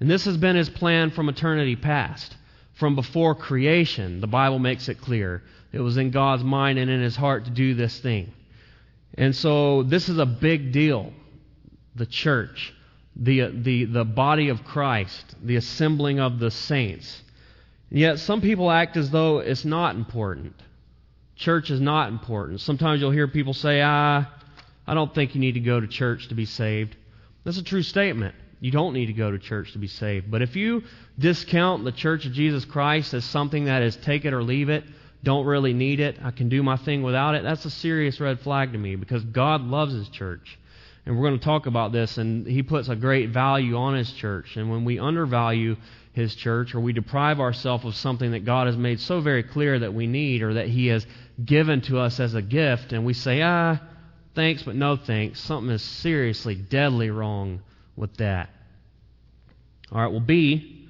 And 0.00 0.10
this 0.10 0.24
has 0.24 0.36
been 0.36 0.56
his 0.56 0.68
plan 0.68 1.10
from 1.10 1.28
eternity 1.28 1.76
past. 1.76 2.36
From 2.74 2.96
before 2.96 3.34
creation, 3.34 4.20
the 4.20 4.26
Bible 4.26 4.58
makes 4.58 4.88
it 4.88 5.00
clear. 5.00 5.42
It 5.72 5.80
was 5.80 5.96
in 5.96 6.10
God's 6.10 6.42
mind 6.42 6.78
and 6.78 6.90
in 6.90 7.00
his 7.00 7.16
heart 7.16 7.44
to 7.44 7.50
do 7.50 7.74
this 7.74 8.00
thing. 8.00 8.32
And 9.16 9.34
so 9.34 9.82
this 9.84 10.08
is 10.08 10.18
a 10.18 10.26
big 10.26 10.72
deal. 10.72 11.12
The 11.94 12.06
church, 12.06 12.74
the, 13.14 13.50
the, 13.54 13.84
the 13.84 14.04
body 14.04 14.48
of 14.48 14.64
Christ, 14.64 15.36
the 15.40 15.56
assembling 15.56 16.18
of 16.18 16.40
the 16.40 16.50
saints. 16.50 17.22
Yet 17.90 18.18
some 18.18 18.40
people 18.40 18.70
act 18.70 18.96
as 18.96 19.10
though 19.10 19.38
it's 19.38 19.64
not 19.64 19.94
important. 19.94 20.54
Church 21.36 21.70
is 21.70 21.80
not 21.80 22.08
important. 22.10 22.60
Sometimes 22.60 23.00
you'll 23.00 23.10
hear 23.10 23.28
people 23.28 23.54
say, 23.54 23.82
ah, 23.82 24.30
I 24.86 24.94
don't 24.94 25.14
think 25.14 25.34
you 25.34 25.40
need 25.40 25.54
to 25.54 25.60
go 25.60 25.80
to 25.80 25.86
church 25.86 26.28
to 26.28 26.34
be 26.34 26.44
saved. 26.44 26.96
That's 27.44 27.58
a 27.58 27.64
true 27.64 27.82
statement. 27.82 28.34
You 28.60 28.70
don't 28.70 28.94
need 28.94 29.06
to 29.06 29.12
go 29.12 29.30
to 29.30 29.38
church 29.38 29.72
to 29.72 29.78
be 29.78 29.88
saved. 29.88 30.30
But 30.30 30.42
if 30.42 30.56
you 30.56 30.84
discount 31.18 31.84
the 31.84 31.92
church 31.92 32.24
of 32.24 32.32
Jesus 32.32 32.64
Christ 32.64 33.12
as 33.14 33.24
something 33.24 33.66
that 33.66 33.82
is 33.82 33.96
take 33.96 34.24
it 34.24 34.32
or 34.32 34.42
leave 34.42 34.68
it, 34.68 34.84
don't 35.22 35.46
really 35.46 35.72
need 35.72 36.00
it, 36.00 36.18
I 36.22 36.30
can 36.30 36.48
do 36.48 36.62
my 36.62 36.76
thing 36.76 37.02
without 37.02 37.34
it, 37.34 37.42
that's 37.42 37.64
a 37.64 37.70
serious 37.70 38.20
red 38.20 38.40
flag 38.40 38.72
to 38.72 38.78
me 38.78 38.96
because 38.96 39.24
God 39.24 39.62
loves 39.62 39.94
His 39.94 40.08
church. 40.10 40.58
And 41.06 41.16
we're 41.16 41.28
going 41.28 41.38
to 41.38 41.44
talk 41.44 41.66
about 41.66 41.92
this, 41.92 42.16
and 42.16 42.46
He 42.46 42.62
puts 42.62 42.88
a 42.88 42.96
great 42.96 43.30
value 43.30 43.76
on 43.76 43.94
His 43.94 44.10
church. 44.12 44.56
And 44.56 44.70
when 44.70 44.84
we 44.84 44.98
undervalue 44.98 45.76
His 46.12 46.34
church 46.34 46.74
or 46.74 46.80
we 46.80 46.92
deprive 46.92 47.40
ourselves 47.40 47.84
of 47.84 47.94
something 47.94 48.30
that 48.30 48.44
God 48.44 48.66
has 48.66 48.76
made 48.76 49.00
so 49.00 49.20
very 49.20 49.42
clear 49.42 49.78
that 49.78 49.92
we 49.92 50.06
need 50.06 50.42
or 50.42 50.54
that 50.54 50.68
He 50.68 50.86
has 50.88 51.06
given 51.42 51.80
to 51.82 51.98
us 51.98 52.20
as 52.20 52.34
a 52.34 52.42
gift, 52.42 52.92
and 52.92 53.04
we 53.04 53.14
say, 53.14 53.42
ah, 53.42 53.80
thanks, 54.34 54.62
but 54.62 54.76
no 54.76 54.96
thanks, 54.96 55.40
something 55.40 55.70
is 55.70 55.82
seriously, 55.82 56.54
deadly 56.54 57.10
wrong 57.10 57.62
with 57.96 58.16
that. 58.18 58.50
All 59.92 60.00
right, 60.00 60.10
well, 60.10 60.20
B, 60.20 60.88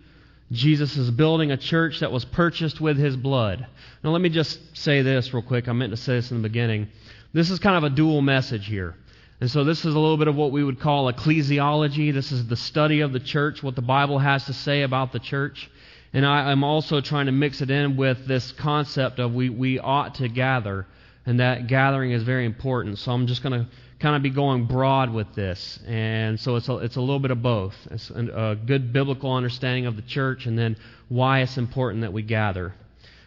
Jesus 0.52 0.96
is 0.96 1.11
building 1.11 1.50
a 1.50 1.57
church 1.57 2.00
that 2.00 2.12
was 2.12 2.24
purchased 2.24 2.80
with 2.80 2.96
his 2.96 3.16
blood. 3.16 3.66
Now, 4.02 4.11
let 4.11 4.20
me 4.20 4.28
just 4.28 4.76
say 4.76 5.02
this 5.02 5.33
real 5.35 5.42
quick. 5.42 5.68
I 5.68 5.72
meant 5.72 5.92
to 5.92 5.96
say 5.96 6.14
this 6.14 6.30
in 6.30 6.42
the 6.42 6.48
beginning. 6.48 6.88
This 7.33 7.50
is 7.50 7.59
kind 7.59 7.76
of 7.76 7.85
a 7.85 7.94
dual 7.94 8.22
message 8.22 8.66
here. 8.66 8.94
And 9.40 9.50
so, 9.50 9.64
this 9.64 9.85
is 9.85 9.94
a 9.94 9.98
little 9.98 10.16
bit 10.16 10.28
of 10.28 10.37
what 10.37 10.52
we 10.52 10.62
would 10.62 10.78
call 10.78 11.12
ecclesiology. 11.12 12.12
This 12.14 12.30
is 12.30 12.46
the 12.46 12.57
study 12.57 13.00
of 13.00 13.12
the 13.12 13.20
church, 13.20 13.62
what 13.62 13.74
the 13.74 13.83
Bible 13.83 14.18
has 14.18 14.44
to 14.46 14.52
say 14.52 14.83
about 14.83 15.12
the 15.12 15.18
church. 15.18 15.70
And 16.14 16.24
I, 16.24 16.53
am 16.53 16.64
also 16.64 17.00
trying 17.00 17.27
to 17.27 17.33
mix 17.33 17.61
it 17.61 17.70
in 17.70 17.96
with 17.96 18.27
this 18.27 18.53
concept 18.53 19.18
of 19.18 19.35
we, 19.35 19.50
we 19.50 19.79
ought 19.79 20.14
to 20.16 20.29
gather, 20.29 20.87
and 21.27 21.40
that 21.40 21.66
gathering 21.66 22.12
is 22.12 22.22
very 22.22 22.46
important. 22.46 22.98
So, 22.98 23.12
I'm 23.12 23.27
just 23.27 23.42
going 23.42 23.64
to 23.64 23.68
kind 23.98 24.16
of 24.16 24.22
be 24.22 24.31
going 24.31 24.66
broad 24.66 25.12
with 25.12 25.35
this. 25.35 25.79
And 25.87 26.38
so 26.38 26.57
it's 26.57 26.68
a, 26.68 26.77
it's 26.77 26.96
a 26.96 27.00
little 27.00 27.20
bit 27.20 27.31
of 27.31 27.42
both. 27.42 27.74
It's 27.90 28.11
a 28.11 28.59
good 28.66 28.92
biblical 28.92 29.33
understanding 29.33 29.87
of 29.87 29.96
the 29.96 30.03
church 30.03 30.46
and 30.46 30.59
then 30.59 30.77
why 31.09 31.40
it's 31.40 31.57
important 31.57 32.03
that 32.03 32.12
we 32.12 32.22
gather. 32.22 32.74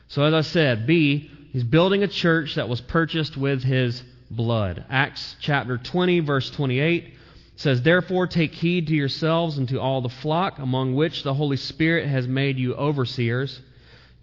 So 0.07 0.23
as 0.23 0.33
I 0.33 0.41
said, 0.41 0.85
B, 0.85 1.31
he's 1.51 1.63
building 1.63 2.03
a 2.03 2.07
church 2.07 2.55
that 2.55 2.69
was 2.69 2.79
purchased 2.79 3.35
with 3.35 3.63
his 3.63 4.03
blood. 4.29 4.85
Acts 4.89 5.35
chapter 5.39 5.77
20, 5.77 6.19
verse 6.19 6.49
28 6.51 7.13
says, 7.57 7.81
Therefore 7.81 8.27
take 8.27 8.53
heed 8.53 8.87
to 8.87 8.95
yourselves 8.95 9.57
and 9.57 9.67
to 9.69 9.81
all 9.81 10.01
the 10.01 10.09
flock 10.09 10.59
among 10.59 10.95
which 10.95 11.23
the 11.23 11.33
Holy 11.33 11.57
Spirit 11.57 12.07
has 12.07 12.27
made 12.27 12.57
you 12.57 12.75
overseers 12.75 13.59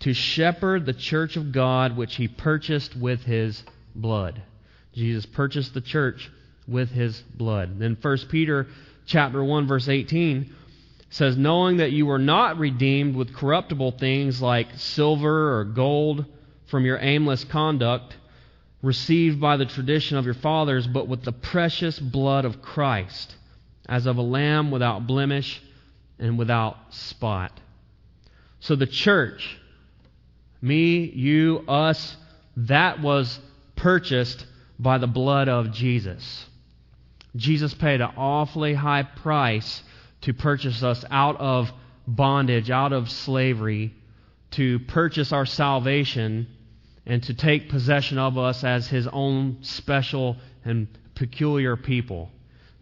to 0.01 0.15
shepherd 0.15 0.87
the 0.87 0.95
church 0.95 1.37
of 1.37 1.53
God 1.53 1.97
which 1.97 2.15
he 2.15 2.29
purchased 2.29 2.97
with 2.97 3.25
his 3.25 3.63
blood. 3.95 4.41
Jesus 4.93 5.27
purchased 5.27 5.75
the 5.75 5.81
church 5.81 6.31
with 6.69 6.91
his 6.91 7.21
blood. 7.35 7.79
Then 7.79 7.97
1 8.01 8.19
Peter 8.31 8.69
chapter 9.05 9.43
1 9.43 9.67
verse 9.67 9.89
18 9.89 10.55
says 11.11 11.37
knowing 11.37 11.79
that 11.79 11.93
you 11.93 12.07
were 12.07 12.19
not 12.19 12.59
redeemed 12.59 13.17
with 13.17 13.35
corruptible 13.35 13.93
things 13.93 14.41
like 14.41 14.69
silver 14.77 15.59
or 15.59 15.65
gold 15.65 16.25
from 16.67 16.85
your 16.85 16.99
aimless 17.01 17.45
conduct 17.45 18.17
received 18.85 19.41
by 19.41 19.57
the 19.57 19.67
tradition 19.67 20.17
of 20.17 20.25
your 20.25 20.35
fathers 20.35 20.87
but 20.87 21.09
with 21.09 21.23
the 21.25 21.33
precious 21.33 21.99
blood 21.99 22.45
of 22.45 22.63
Christ 22.63 23.35
as 23.89 24.07
of 24.07 24.19
a 24.19 24.23
lamb 24.23 24.71
without 24.71 25.07
blemish 25.07 25.61
and 26.19 26.39
without 26.39 26.77
spot. 26.95 27.61
So 28.61 28.77
the 28.77 28.87
church 28.87 29.59
me, 30.65 31.01
you, 31.01 31.63
us, 31.69 32.17
that 32.57 33.03
was 33.03 33.39
purchased 33.77 34.47
by 34.79 34.97
the 34.97 35.07
blood 35.07 35.47
of 35.47 35.73
Jesus. 35.73 36.47
Jesus 37.37 37.75
paid 37.75 38.01
an 38.01 38.13
awfully 38.17 38.73
high 38.73 39.03
price 39.03 39.83
to 40.23 40.33
purchase 40.33 40.83
us 40.83 41.05
out 41.11 41.39
of 41.39 41.71
bondage, 42.07 42.71
out 42.71 42.95
of 42.95 43.11
slavery, 43.11 43.93
to 44.53 44.79
purchase 44.79 45.33
our 45.33 45.45
salvation, 45.45 46.47
and 47.07 47.23
to 47.25 47.35
take 47.35 47.69
possession 47.69 48.19
of 48.19 48.39
us 48.39 48.65
as 48.65 48.89
his 48.89 49.07
own 49.09 49.59
special 49.63 50.37
and 50.65 50.89
peculiar 51.15 51.77
people. 51.77 52.31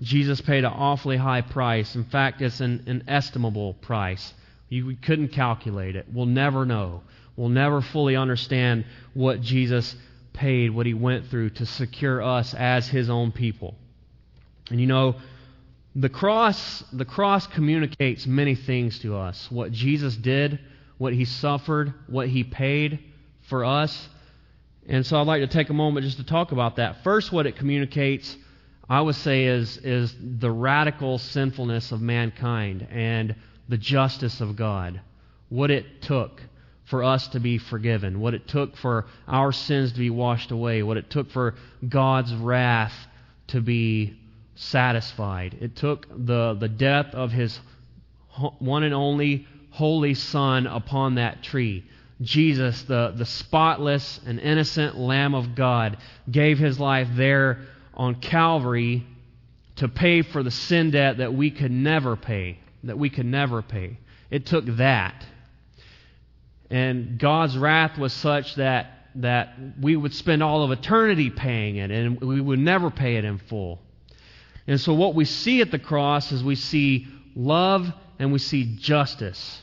Jesus 0.01 0.41
paid 0.41 0.65
an 0.65 0.73
awfully 0.73 1.17
high 1.17 1.43
price. 1.43 1.95
In 1.95 2.05
fact, 2.05 2.41
it's 2.43 2.61
an 2.61 2.85
inestimable 2.87 3.75
price. 3.75 4.35
You 4.69 4.97
couldn't 4.97 5.29
calculate 5.29 5.97
it. 5.97 6.07
We'll 6.13 6.27
never 6.27 6.65
know. 6.65 7.03
We'll 7.37 7.49
never 7.49 7.81
fully 7.81 8.17
understand 8.17 8.85
what 9.15 9.41
Jesus 9.41 9.95
paid, 10.33 10.71
what 10.71 10.87
he 10.87 10.95
went 10.95 11.27
through 11.27 11.51
to 11.51 11.67
secure 11.67 12.23
us 12.23 12.55
as 12.55 12.89
his 12.89 13.11
own 13.11 13.33
people. 13.33 13.75
And 14.71 14.81
you 14.81 14.87
know, 14.87 15.17
the 15.95 16.09
cross, 16.09 16.83
the 16.93 17.05
cross 17.05 17.47
communicates 17.47 18.27
many 18.27 18.55
things 18.55 18.99
to 19.01 19.17
us. 19.17 19.51
What 19.51 19.73
Jesus 19.73 20.17
did, 20.17 20.59
what 20.99 21.13
he 21.13 21.25
suffered, 21.25 21.93
what 22.07 22.29
he 22.29 22.45
paid 22.45 22.99
for 23.53 23.67
us. 23.67 24.09
And 24.89 25.05
so 25.05 25.21
I'd 25.21 25.27
like 25.27 25.43
to 25.43 25.47
take 25.47 25.69
a 25.69 25.75
moment 25.75 26.07
just 26.07 26.17
to 26.17 26.25
talk 26.25 26.53
about 26.53 26.77
that. 26.77 27.05
First, 27.05 27.31
what 27.31 27.47
it 27.47 27.55
communicates, 27.57 28.35
I 28.89 29.03
would 29.03 29.15
say, 29.15 29.45
is, 29.45 29.77
is 29.77 30.17
the 30.19 30.51
radical 30.51 31.19
sinfulness 31.19 31.93
of 31.93 32.01
mankind 32.01 32.89
and 32.91 33.37
the 33.69 33.77
justice 33.77 34.41
of 34.41 34.57
God. 34.57 35.03
What 35.51 35.71
it 35.71 36.01
took 36.01 36.41
for 36.85 37.05
us 37.05 37.29
to 37.29 37.41
be 37.41 37.59
forgiven, 37.59 38.21
what 38.21 38.33
it 38.33 38.49
took 38.49 38.75
for 38.79 39.05
our 39.29 39.53
sins 39.53 39.93
to 39.93 39.99
be 39.99 40.09
washed 40.09 40.51
away, 40.51 40.83
what 40.83 40.97
it 40.97 41.11
took 41.11 41.31
for 41.31 41.55
God's 41.87 42.35
wrath 42.35 42.95
to 43.49 43.61
be 43.61 44.19
satisfied. 44.55 45.59
It 45.61 45.77
took 45.77 46.07
the, 46.09 46.55
the 46.55 46.71
death 46.71 47.15
of 47.15 47.33
his 47.33 47.61
one 48.61 48.83
and 48.83 48.95
only 48.95 49.47
holy 49.73 50.15
Son 50.15 50.67
upon 50.67 51.17
that 51.17 51.43
tree. 51.43 51.85
Jesus, 52.23 52.83
the, 52.83 53.13
the 53.17 53.27
spotless 53.27 54.21
and 54.25 54.39
innocent 54.41 54.97
Lamb 54.97 55.35
of 55.35 55.55
God, 55.55 55.99
gave 56.31 56.59
his 56.59 56.79
life 56.79 57.09
there 57.15 57.61
on 57.95 58.17
Calvary 58.17 59.07
to 59.77 59.89
pay 59.89 60.23
for 60.23 60.43
the 60.43 60.51
sin 60.51 60.91
debt 60.91 61.19
that 61.19 61.35
we 61.35 61.51
could 61.51 61.71
never 61.71 62.17
pay, 62.17 62.59
that 62.85 62.99
we 62.99 63.11
could 63.11 63.27
never 63.27 63.63
pay. 63.63 63.99
It 64.31 64.47
took 64.47 64.65
that. 64.77 65.27
And 66.71 67.19
God's 67.19 67.57
wrath 67.59 67.99
was 67.99 68.13
such 68.13 68.55
that, 68.55 69.09
that 69.17 69.55
we 69.81 69.95
would 69.97 70.15
spend 70.15 70.43
all 70.43 70.63
of 70.63 70.71
eternity 70.71 71.31
paying 71.31 71.77
it, 71.77 71.91
and 71.91 72.21
we 72.21 72.41
would 72.41 72.59
never 72.59 72.91
pay 72.91 73.17
it 73.17 73.25
in 73.25 73.39
full. 73.39 73.81
And 74.67 74.81
so, 74.81 74.95
what 74.95 75.15
we 75.15 75.25
see 75.25 75.61
at 75.61 75.71
the 75.71 75.79
cross 75.79 76.33
is 76.33 76.43
we 76.43 76.55
see 76.55 77.09
love 77.35 77.93
and 78.19 78.33
we 78.33 78.39
see 78.39 78.77
justice. 78.77 79.61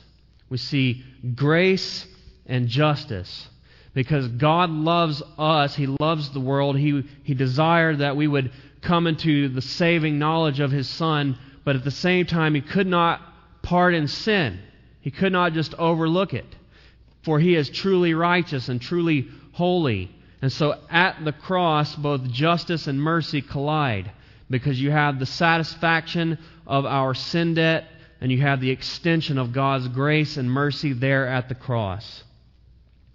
We 0.50 0.58
see 0.58 1.04
grace 1.36 2.06
and 2.50 2.68
justice. 2.68 3.48
Because 3.94 4.28
God 4.28 4.70
loves 4.70 5.24
us, 5.38 5.76
He 5.76 5.88
loves 5.88 6.30
the 6.30 6.40
world. 6.40 6.78
He, 6.78 7.04
he 7.24 7.34
desired 7.34 8.00
that 8.00 8.18
we 8.18 8.28
would 8.28 8.52
come 8.82 9.08
into 9.08 9.48
the 9.50 9.62
saving 9.62 10.20
knowledge 10.20 10.60
of 10.60 10.72
His 10.72 10.90
Son, 10.90 11.38
but 11.64 11.76
at 11.76 11.84
the 11.84 11.92
same 11.92 12.26
time, 12.26 12.56
He 12.56 12.62
could 12.62 12.88
not 12.88 13.22
pardon 13.62 14.08
sin. 14.08 14.60
He 15.02 15.12
could 15.12 15.32
not 15.32 15.54
just 15.54 15.74
overlook 15.76 16.34
it. 16.34 16.46
For 17.24 17.40
He 17.40 17.56
is 17.56 17.70
truly 17.70 18.14
righteous 18.14 18.70
and 18.70 18.82
truly 18.82 19.28
holy. 19.54 20.12
And 20.42 20.52
so 20.52 20.80
at 20.90 21.24
the 21.24 21.34
cross, 21.34 21.96
both 21.96 22.30
justice 22.32 22.88
and 22.88 23.02
mercy 23.02 23.42
collide 23.42 24.12
because 24.50 24.82
you 24.82 24.92
have 24.92 25.20
the 25.20 25.26
satisfaction 25.26 26.38
of 26.66 26.86
our 26.86 27.14
sin 27.14 27.54
debt 27.54 27.86
and 28.22 28.32
you 28.32 28.42
have 28.42 28.62
the 28.62 28.72
extension 28.72 29.38
of 29.38 29.54
God's 29.54 29.88
grace 29.90 30.38
and 30.38 30.50
mercy 30.50 30.94
there 30.94 31.28
at 31.28 31.50
the 31.50 31.56
cross. 31.56 32.24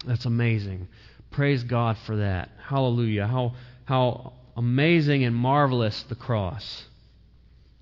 That's 0.07 0.25
amazing. 0.25 0.89
Praise 1.31 1.65
God 1.65 1.99
for 1.99 2.17
that. 2.17 2.51
Hallelujah. 2.63 3.27
How, 3.27 3.55
how 3.85 4.35
amazing 4.57 5.25
and 5.25 5.35
marvelous 5.35 6.03
the 6.05 6.15
cross. 6.15 6.85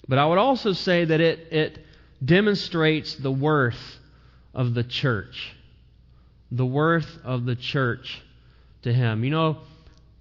But 0.09 0.19
I 0.19 0.27
would 0.27 0.39
also 0.39 0.73
say 0.73 1.05
that 1.05 1.21
it, 1.21 1.53
it 1.53 1.87
demonstrates 2.25 3.15
the 3.15 3.31
worth 3.31 3.99
of 4.55 4.75
the 4.75 4.85
church. 4.85 5.55
The 6.51 6.67
worth 6.67 7.19
of 7.25 7.45
the 7.45 7.57
church 7.57 8.23
to 8.83 8.93
Him. 8.93 9.25
You 9.25 9.31
know, 9.31 9.59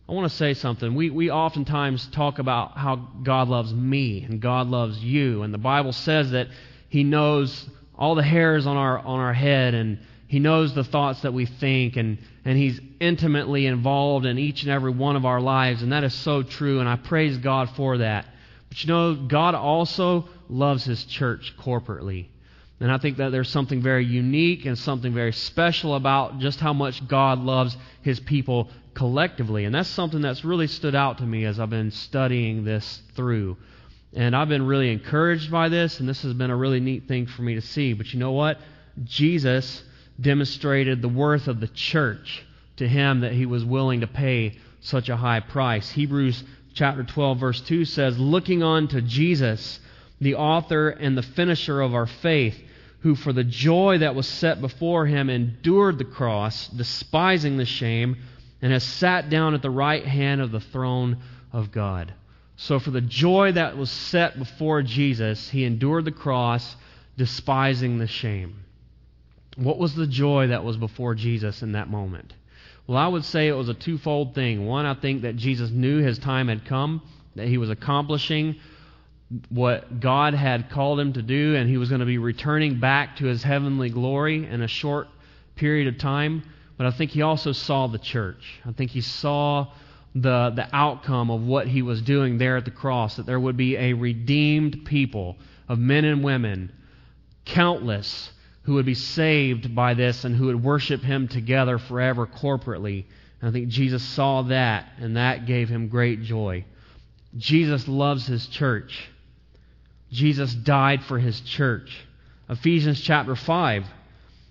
I 0.07 0.13
want 0.13 0.29
to 0.29 0.37
say 0.37 0.53
something. 0.53 0.93
We, 0.93 1.09
we 1.09 1.31
oftentimes 1.31 2.07
talk 2.07 2.39
about 2.39 2.77
how 2.77 2.95
God 3.23 3.47
loves 3.47 3.73
me 3.73 4.23
and 4.23 4.41
God 4.41 4.67
loves 4.67 4.99
you. 4.99 5.43
And 5.43 5.53
the 5.53 5.57
Bible 5.57 5.93
says 5.93 6.31
that 6.31 6.47
He 6.89 7.03
knows 7.03 7.69
all 7.95 8.15
the 8.15 8.23
hairs 8.23 8.65
on 8.65 8.77
our, 8.77 8.99
on 8.99 9.19
our 9.19 9.33
head 9.33 9.73
and 9.73 9.99
He 10.31 10.39
knows 10.39 10.73
the 10.73 10.85
thoughts 10.85 11.23
that 11.23 11.33
we 11.33 11.45
think. 11.45 11.97
And, 11.97 12.17
and 12.45 12.57
He's 12.57 12.79
intimately 13.01 13.65
involved 13.65 14.25
in 14.25 14.39
each 14.39 14.63
and 14.63 14.71
every 14.71 14.93
one 14.93 15.17
of 15.17 15.25
our 15.25 15.41
lives. 15.41 15.83
And 15.83 15.91
that 15.91 16.05
is 16.05 16.13
so 16.13 16.41
true. 16.41 16.79
And 16.79 16.87
I 16.87 16.95
praise 16.95 17.37
God 17.39 17.69
for 17.71 17.97
that. 17.97 18.25
But 18.69 18.81
you 18.81 18.87
know, 18.87 19.13
God 19.13 19.55
also 19.55 20.29
loves 20.47 20.85
His 20.85 21.03
church 21.03 21.53
corporately. 21.59 22.27
And 22.79 22.89
I 22.89 22.97
think 22.97 23.17
that 23.17 23.33
there's 23.33 23.49
something 23.49 23.81
very 23.81 24.05
unique 24.05 24.65
and 24.65 24.79
something 24.79 25.13
very 25.13 25.33
special 25.33 25.95
about 25.95 26.39
just 26.39 26.61
how 26.61 26.71
much 26.71 27.05
God 27.09 27.39
loves 27.39 27.75
His 28.01 28.21
people 28.21 28.69
collectively. 28.93 29.65
And 29.65 29.75
that's 29.75 29.89
something 29.89 30.21
that's 30.21 30.45
really 30.45 30.67
stood 30.67 30.95
out 30.95 31.17
to 31.17 31.25
me 31.25 31.43
as 31.43 31.59
I've 31.59 31.69
been 31.69 31.91
studying 31.91 32.63
this 32.63 33.01
through. 33.17 33.57
And 34.13 34.33
I've 34.33 34.47
been 34.47 34.65
really 34.65 34.93
encouraged 34.93 35.51
by 35.51 35.67
this, 35.67 35.99
and 35.99 36.07
this 36.07 36.21
has 36.21 36.33
been 36.33 36.51
a 36.51 36.55
really 36.55 36.79
neat 36.79 37.09
thing 37.09 37.25
for 37.25 37.41
me 37.41 37.55
to 37.55 37.61
see. 37.61 37.91
But 37.91 38.13
you 38.13 38.19
know 38.19 38.31
what? 38.31 38.59
Jesus 39.03 39.83
demonstrated 40.19 41.01
the 41.01 41.09
worth 41.09 41.47
of 41.47 41.59
the 41.59 41.67
church 41.67 42.43
to 42.77 42.87
him 42.87 43.21
that 43.21 43.33
he 43.33 43.45
was 43.45 43.63
willing 43.63 44.01
to 44.01 44.07
pay 44.07 44.57
such 44.81 45.09
a 45.09 45.17
high 45.17 45.39
price. 45.39 45.89
Hebrews 45.91 46.43
chapter 46.73 47.03
12, 47.03 47.39
verse 47.39 47.61
2 47.61 47.85
says, 47.85 48.17
Looking 48.17 48.63
on 48.63 48.87
to 48.89 49.01
Jesus, 49.01 49.79
the 50.19 50.35
author 50.35 50.89
and 50.89 51.17
the 51.17 51.23
finisher 51.23 51.81
of 51.81 51.93
our 51.93 52.07
faith, 52.07 52.59
who 53.01 53.15
for 53.15 53.33
the 53.33 53.43
joy 53.43 53.97
that 53.99 54.15
was 54.15 54.27
set 54.27 54.61
before 54.61 55.05
him 55.05 55.29
endured 55.29 55.97
the 55.97 56.05
cross, 56.05 56.67
despising 56.67 57.57
the 57.57 57.65
shame 57.65 58.17
and 58.61 58.71
has 58.71 58.83
sat 58.83 59.29
down 59.29 59.53
at 59.53 59.61
the 59.61 59.69
right 59.69 60.05
hand 60.05 60.39
of 60.41 60.51
the 60.51 60.59
throne 60.59 61.17
of 61.51 61.71
God. 61.71 62.13
So, 62.57 62.79
for 62.79 62.91
the 62.91 63.01
joy 63.01 63.53
that 63.53 63.75
was 63.75 63.89
set 63.89 64.37
before 64.37 64.83
Jesus, 64.83 65.49
he 65.49 65.63
endured 65.63 66.05
the 66.05 66.11
cross, 66.11 66.75
despising 67.17 67.97
the 67.97 68.07
shame. 68.07 68.63
What 69.61 69.77
was 69.77 69.93
the 69.95 70.07
joy 70.07 70.47
that 70.47 70.63
was 70.63 70.75
before 70.77 71.13
Jesus 71.13 71.61
in 71.61 71.73
that 71.73 71.89
moment? 71.89 72.33
Well, 72.87 72.97
I 72.97 73.07
would 73.07 73.23
say 73.23 73.47
it 73.47 73.53
was 73.53 73.69
a 73.69 73.75
twofold 73.75 74.33
thing. 74.33 74.65
One, 74.65 74.85
I 74.85 74.95
think 74.95 75.21
that 75.21 75.35
Jesus 75.35 75.69
knew 75.69 75.99
his 75.99 76.17
time 76.17 76.47
had 76.47 76.65
come, 76.65 77.01
that 77.35 77.47
he 77.47 77.59
was 77.59 77.69
accomplishing 77.69 78.55
what 79.49 79.99
God 79.99 80.33
had 80.33 80.69
called 80.69 80.99
him 80.99 81.13
to 81.13 81.21
do, 81.21 81.55
and 81.55 81.69
he 81.69 81.77
was 81.77 81.89
going 81.89 81.99
to 81.99 82.05
be 82.05 82.17
returning 82.17 82.79
back 82.79 83.17
to 83.17 83.25
his 83.25 83.43
heavenly 83.43 83.89
glory 83.89 84.45
in 84.45 84.61
a 84.61 84.67
short 84.67 85.07
period 85.55 85.87
of 85.87 85.97
time. 85.99 86.43
But 86.77 86.87
I 86.87 86.91
think 86.91 87.11
he 87.11 87.21
also 87.21 87.51
saw 87.51 87.87
the 87.87 87.99
church. 87.99 88.59
I 88.65 88.71
think 88.71 88.91
he 88.91 89.01
saw 89.01 89.67
the, 90.15 90.51
the 90.55 90.67
outcome 90.73 91.29
of 91.29 91.43
what 91.43 91.67
he 91.67 91.81
was 91.81 92.01
doing 92.01 92.39
there 92.39 92.57
at 92.57 92.65
the 92.65 92.71
cross, 92.71 93.15
that 93.15 93.25
there 93.25 93.39
would 93.39 93.57
be 93.57 93.77
a 93.77 93.93
redeemed 93.93 94.85
people 94.85 95.37
of 95.69 95.77
men 95.79 96.03
and 96.03 96.23
women, 96.23 96.71
countless, 97.45 98.31
who 98.63 98.75
would 98.75 98.85
be 98.85 98.93
saved 98.93 99.73
by 99.73 99.93
this 99.93 100.23
and 100.23 100.35
who 100.35 100.47
would 100.47 100.63
worship 100.63 101.01
him 101.01 101.27
together 101.27 101.77
forever 101.77 102.27
corporately. 102.27 103.05
And 103.41 103.49
I 103.49 103.51
think 103.51 103.69
Jesus 103.69 104.03
saw 104.03 104.43
that, 104.43 104.87
and 104.99 105.17
that 105.17 105.45
gave 105.45 105.69
him 105.69 105.87
great 105.87 106.21
joy. 106.21 106.65
Jesus 107.37 107.87
loves 107.87 108.27
his 108.27 108.45
church. 108.47 109.09
Jesus 110.11 110.53
died 110.53 111.03
for 111.03 111.17
his 111.17 111.39
church. 111.41 112.05
Ephesians 112.49 112.99
chapter 112.99 113.35
5, 113.35 113.85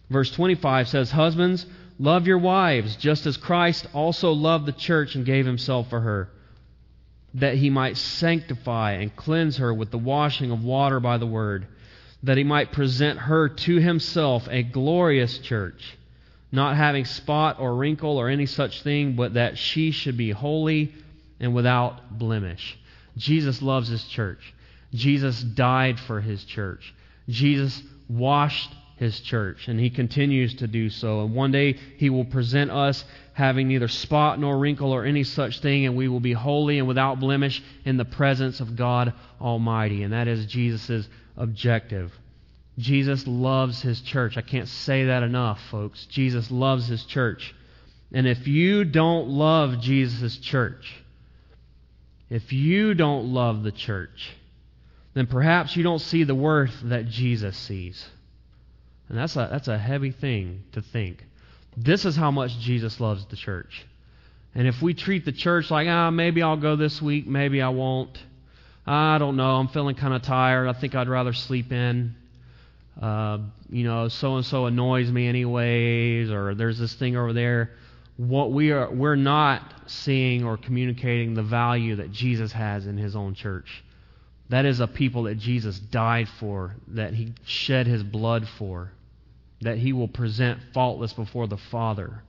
verse 0.08 0.30
25 0.32 0.88
says, 0.88 1.10
Husbands, 1.10 1.66
Love 1.98 2.26
your 2.26 2.38
wives, 2.38 2.96
just 2.96 3.26
as 3.26 3.36
Christ 3.36 3.86
also 3.92 4.32
loved 4.32 4.64
the 4.64 4.72
church 4.72 5.14
and 5.14 5.26
gave 5.26 5.44
himself 5.44 5.90
for 5.90 6.00
her, 6.00 6.30
that 7.34 7.56
he 7.56 7.68
might 7.68 7.98
sanctify 7.98 8.92
and 8.92 9.14
cleanse 9.14 9.58
her 9.58 9.72
with 9.74 9.90
the 9.90 9.98
washing 9.98 10.50
of 10.50 10.64
water 10.64 10.98
by 10.98 11.18
the 11.18 11.26
word, 11.26 11.66
that 12.22 12.36
he 12.36 12.44
might 12.44 12.72
present 12.72 13.18
her 13.18 13.48
to 13.48 13.76
himself 13.76 14.46
a 14.50 14.62
glorious 14.62 15.38
church, 15.38 15.96
not 16.52 16.76
having 16.76 17.04
spot 17.04 17.58
or 17.58 17.74
wrinkle 17.74 18.18
or 18.18 18.28
any 18.28 18.46
such 18.46 18.82
thing, 18.82 19.16
but 19.16 19.34
that 19.34 19.56
she 19.56 19.90
should 19.90 20.16
be 20.16 20.30
holy 20.30 20.92
and 21.38 21.54
without 21.54 22.18
blemish. 22.18 22.78
Jesus 23.16 23.62
loves 23.62 23.88
his 23.88 24.04
church. 24.04 24.54
Jesus 24.92 25.42
died 25.42 25.98
for 26.00 26.20
his 26.20 26.44
church. 26.44 26.94
Jesus 27.28 27.82
washed 28.08 28.70
his 28.96 29.18
church, 29.20 29.66
and 29.68 29.80
he 29.80 29.88
continues 29.88 30.54
to 30.56 30.66
do 30.66 30.90
so. 30.90 31.22
And 31.22 31.34
one 31.34 31.52
day 31.52 31.78
he 31.96 32.10
will 32.10 32.26
present 32.26 32.70
us 32.70 33.02
having 33.32 33.68
neither 33.68 33.88
spot 33.88 34.38
nor 34.38 34.58
wrinkle 34.58 34.92
or 34.92 35.06
any 35.06 35.24
such 35.24 35.60
thing, 35.60 35.86
and 35.86 35.96
we 35.96 36.08
will 36.08 36.20
be 36.20 36.34
holy 36.34 36.78
and 36.78 36.86
without 36.86 37.18
blemish 37.18 37.62
in 37.86 37.96
the 37.96 38.04
presence 38.04 38.60
of 38.60 38.76
God 38.76 39.14
Almighty. 39.40 40.02
And 40.02 40.12
that 40.12 40.28
is 40.28 40.44
Jesus' 40.44 41.08
objective. 41.40 42.12
Jesus 42.78 43.26
loves 43.26 43.82
his 43.82 44.00
church. 44.00 44.36
I 44.36 44.42
can't 44.42 44.68
say 44.68 45.06
that 45.06 45.22
enough, 45.22 45.60
folks. 45.70 46.06
Jesus 46.06 46.50
loves 46.50 46.86
his 46.86 47.04
church. 47.04 47.54
And 48.12 48.26
if 48.26 48.46
you 48.46 48.84
don't 48.84 49.28
love 49.28 49.80
Jesus' 49.80 50.36
church, 50.38 50.94
if 52.28 52.52
you 52.52 52.94
don't 52.94 53.32
love 53.32 53.62
the 53.62 53.72
church, 53.72 54.36
then 55.14 55.26
perhaps 55.26 55.76
you 55.76 55.82
don't 55.82 56.00
see 56.00 56.24
the 56.24 56.34
worth 56.34 56.74
that 56.84 57.08
Jesus 57.08 57.56
sees. 57.56 58.06
And 59.08 59.18
that's 59.18 59.34
a, 59.36 59.48
that's 59.50 59.68
a 59.68 59.78
heavy 59.78 60.12
thing 60.12 60.64
to 60.72 60.82
think. 60.82 61.24
This 61.76 62.04
is 62.04 62.16
how 62.16 62.30
much 62.30 62.58
Jesus 62.60 63.00
loves 63.00 63.26
the 63.26 63.36
church. 63.36 63.86
And 64.54 64.66
if 64.66 64.80
we 64.82 64.94
treat 64.94 65.24
the 65.24 65.32
church 65.32 65.70
like, 65.70 65.88
ah, 65.88 66.10
maybe 66.10 66.42
I'll 66.42 66.56
go 66.56 66.76
this 66.76 67.00
week, 67.00 67.26
maybe 67.26 67.60
I 67.62 67.68
won't. 67.68 68.16
I 68.86 69.18
don't 69.18 69.36
know. 69.36 69.56
I'm 69.56 69.68
feeling 69.68 69.94
kind 69.94 70.14
of 70.14 70.22
tired. 70.22 70.68
I 70.68 70.72
think 70.72 70.94
I'd 70.94 71.08
rather 71.08 71.32
sleep 71.32 71.72
in. 71.72 72.14
Uh, 73.00 73.38
you 73.70 73.84
know, 73.84 74.08
so 74.08 74.36
and 74.36 74.44
so 74.44 74.66
annoys 74.66 75.10
me 75.10 75.28
anyways, 75.28 76.30
or 76.30 76.54
there's 76.54 76.78
this 76.78 76.94
thing 76.94 77.16
over 77.16 77.32
there. 77.32 77.70
What 78.16 78.52
we 78.52 78.72
are, 78.72 78.90
we're 78.90 79.16
not 79.16 79.62
seeing 79.86 80.44
or 80.44 80.56
communicating 80.56 81.34
the 81.34 81.42
value 81.42 81.96
that 81.96 82.12
Jesus 82.12 82.52
has 82.52 82.86
in 82.86 82.98
His 82.98 83.16
own 83.16 83.34
church. 83.34 83.82
That 84.50 84.64
is 84.64 84.80
a 84.80 84.88
people 84.88 85.22
that 85.24 85.38
Jesus 85.38 85.78
died 85.78 86.28
for, 86.28 86.74
that 86.88 87.14
he 87.14 87.32
shed 87.44 87.86
his 87.86 88.02
blood 88.02 88.48
for, 88.58 88.90
that 89.60 89.78
he 89.78 89.92
will 89.92 90.08
present 90.08 90.58
faultless 90.74 91.12
before 91.12 91.46
the 91.46 91.56
Father. 91.56 92.22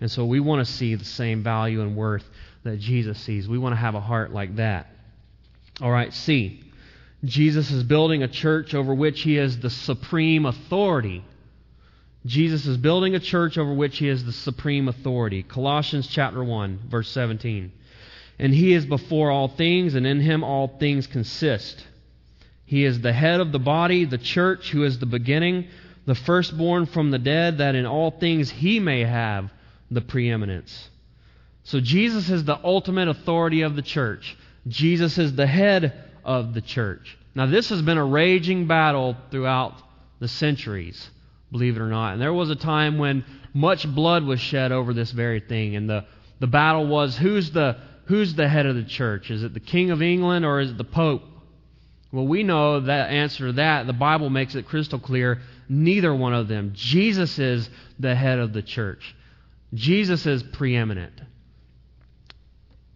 And 0.00 0.10
so 0.10 0.24
we 0.24 0.40
want 0.40 0.66
to 0.66 0.72
see 0.72 0.94
the 0.94 1.04
same 1.04 1.42
value 1.42 1.82
and 1.82 1.94
worth 1.94 2.24
that 2.64 2.78
Jesus 2.78 3.20
sees. 3.20 3.48
We 3.48 3.58
want 3.58 3.74
to 3.74 3.76
have 3.76 3.94
a 3.94 4.00
heart 4.00 4.32
like 4.32 4.56
that. 4.56 4.86
All 5.80 5.90
right, 5.90 6.12
C. 6.12 6.62
Jesus 7.24 7.70
is 7.70 7.82
building 7.82 8.22
a 8.22 8.28
church 8.28 8.74
over 8.74 8.94
which 8.94 9.22
he 9.22 9.36
is 9.36 9.58
the 9.58 9.70
supreme 9.70 10.46
authority. 10.46 11.24
Jesus 12.24 12.66
is 12.66 12.76
building 12.76 13.14
a 13.14 13.20
church 13.20 13.56
over 13.58 13.72
which 13.72 13.98
he 13.98 14.08
is 14.08 14.24
the 14.24 14.32
supreme 14.32 14.88
authority. 14.88 15.42
Colossians 15.42 16.06
chapter 16.06 16.42
1, 16.42 16.80
verse 16.88 17.10
17. 17.10 17.72
And 18.38 18.52
he 18.52 18.72
is 18.72 18.84
before 18.84 19.30
all 19.30 19.48
things, 19.48 19.94
and 19.94 20.06
in 20.06 20.20
him 20.20 20.42
all 20.42 20.76
things 20.78 21.06
consist. 21.06 21.86
He 22.64 22.84
is 22.84 23.00
the 23.00 23.12
head 23.12 23.40
of 23.40 23.52
the 23.52 23.58
body, 23.58 24.04
the 24.04 24.18
church, 24.18 24.70
who 24.70 24.82
is 24.84 24.98
the 24.98 25.06
beginning, 25.06 25.68
the 26.04 26.14
firstborn 26.14 26.86
from 26.86 27.10
the 27.10 27.18
dead, 27.18 27.58
that 27.58 27.74
in 27.74 27.86
all 27.86 28.10
things 28.10 28.50
he 28.50 28.80
may 28.80 29.04
have 29.04 29.50
the 29.90 30.00
preeminence. 30.00 30.90
So 31.64 31.80
Jesus 31.80 32.28
is 32.28 32.44
the 32.44 32.58
ultimate 32.64 33.08
authority 33.08 33.62
of 33.62 33.76
the 33.76 33.82
church. 33.82 34.36
Jesus 34.68 35.18
is 35.18 35.34
the 35.34 35.46
head 35.46 36.04
of 36.24 36.54
the 36.54 36.60
church. 36.60 37.16
Now, 37.34 37.46
this 37.46 37.68
has 37.68 37.82
been 37.82 37.98
a 37.98 38.04
raging 38.04 38.66
battle 38.66 39.16
throughout 39.30 39.74
the 40.18 40.28
centuries, 40.28 41.10
believe 41.52 41.76
it 41.76 41.80
or 41.80 41.88
not. 41.88 42.14
And 42.14 42.22
there 42.22 42.32
was 42.32 42.50
a 42.50 42.56
time 42.56 42.98
when 42.98 43.24
much 43.52 43.86
blood 43.94 44.24
was 44.24 44.40
shed 44.40 44.72
over 44.72 44.92
this 44.92 45.12
very 45.12 45.40
thing. 45.40 45.76
And 45.76 45.88
the, 45.88 46.04
the 46.40 46.46
battle 46.46 46.86
was 46.86 47.16
who's 47.16 47.50
the, 47.50 47.76
who's 48.06 48.34
the 48.34 48.48
head 48.48 48.66
of 48.66 48.74
the 48.74 48.84
church? 48.84 49.30
Is 49.30 49.42
it 49.42 49.54
the 49.54 49.60
King 49.60 49.90
of 49.90 50.02
England 50.02 50.44
or 50.44 50.60
is 50.60 50.70
it 50.70 50.78
the 50.78 50.84
Pope? 50.84 51.22
Well, 52.12 52.26
we 52.26 52.42
know 52.42 52.80
that 52.80 53.10
answer 53.10 53.48
to 53.48 53.52
that. 53.54 53.86
The 53.86 53.92
Bible 53.92 54.30
makes 54.30 54.54
it 54.54 54.66
crystal 54.66 54.98
clear 54.98 55.40
neither 55.68 56.14
one 56.14 56.32
of 56.32 56.48
them. 56.48 56.72
Jesus 56.74 57.38
is 57.38 57.68
the 57.98 58.14
head 58.14 58.38
of 58.38 58.52
the 58.52 58.62
church, 58.62 59.14
Jesus 59.74 60.26
is 60.26 60.42
preeminent. 60.42 61.20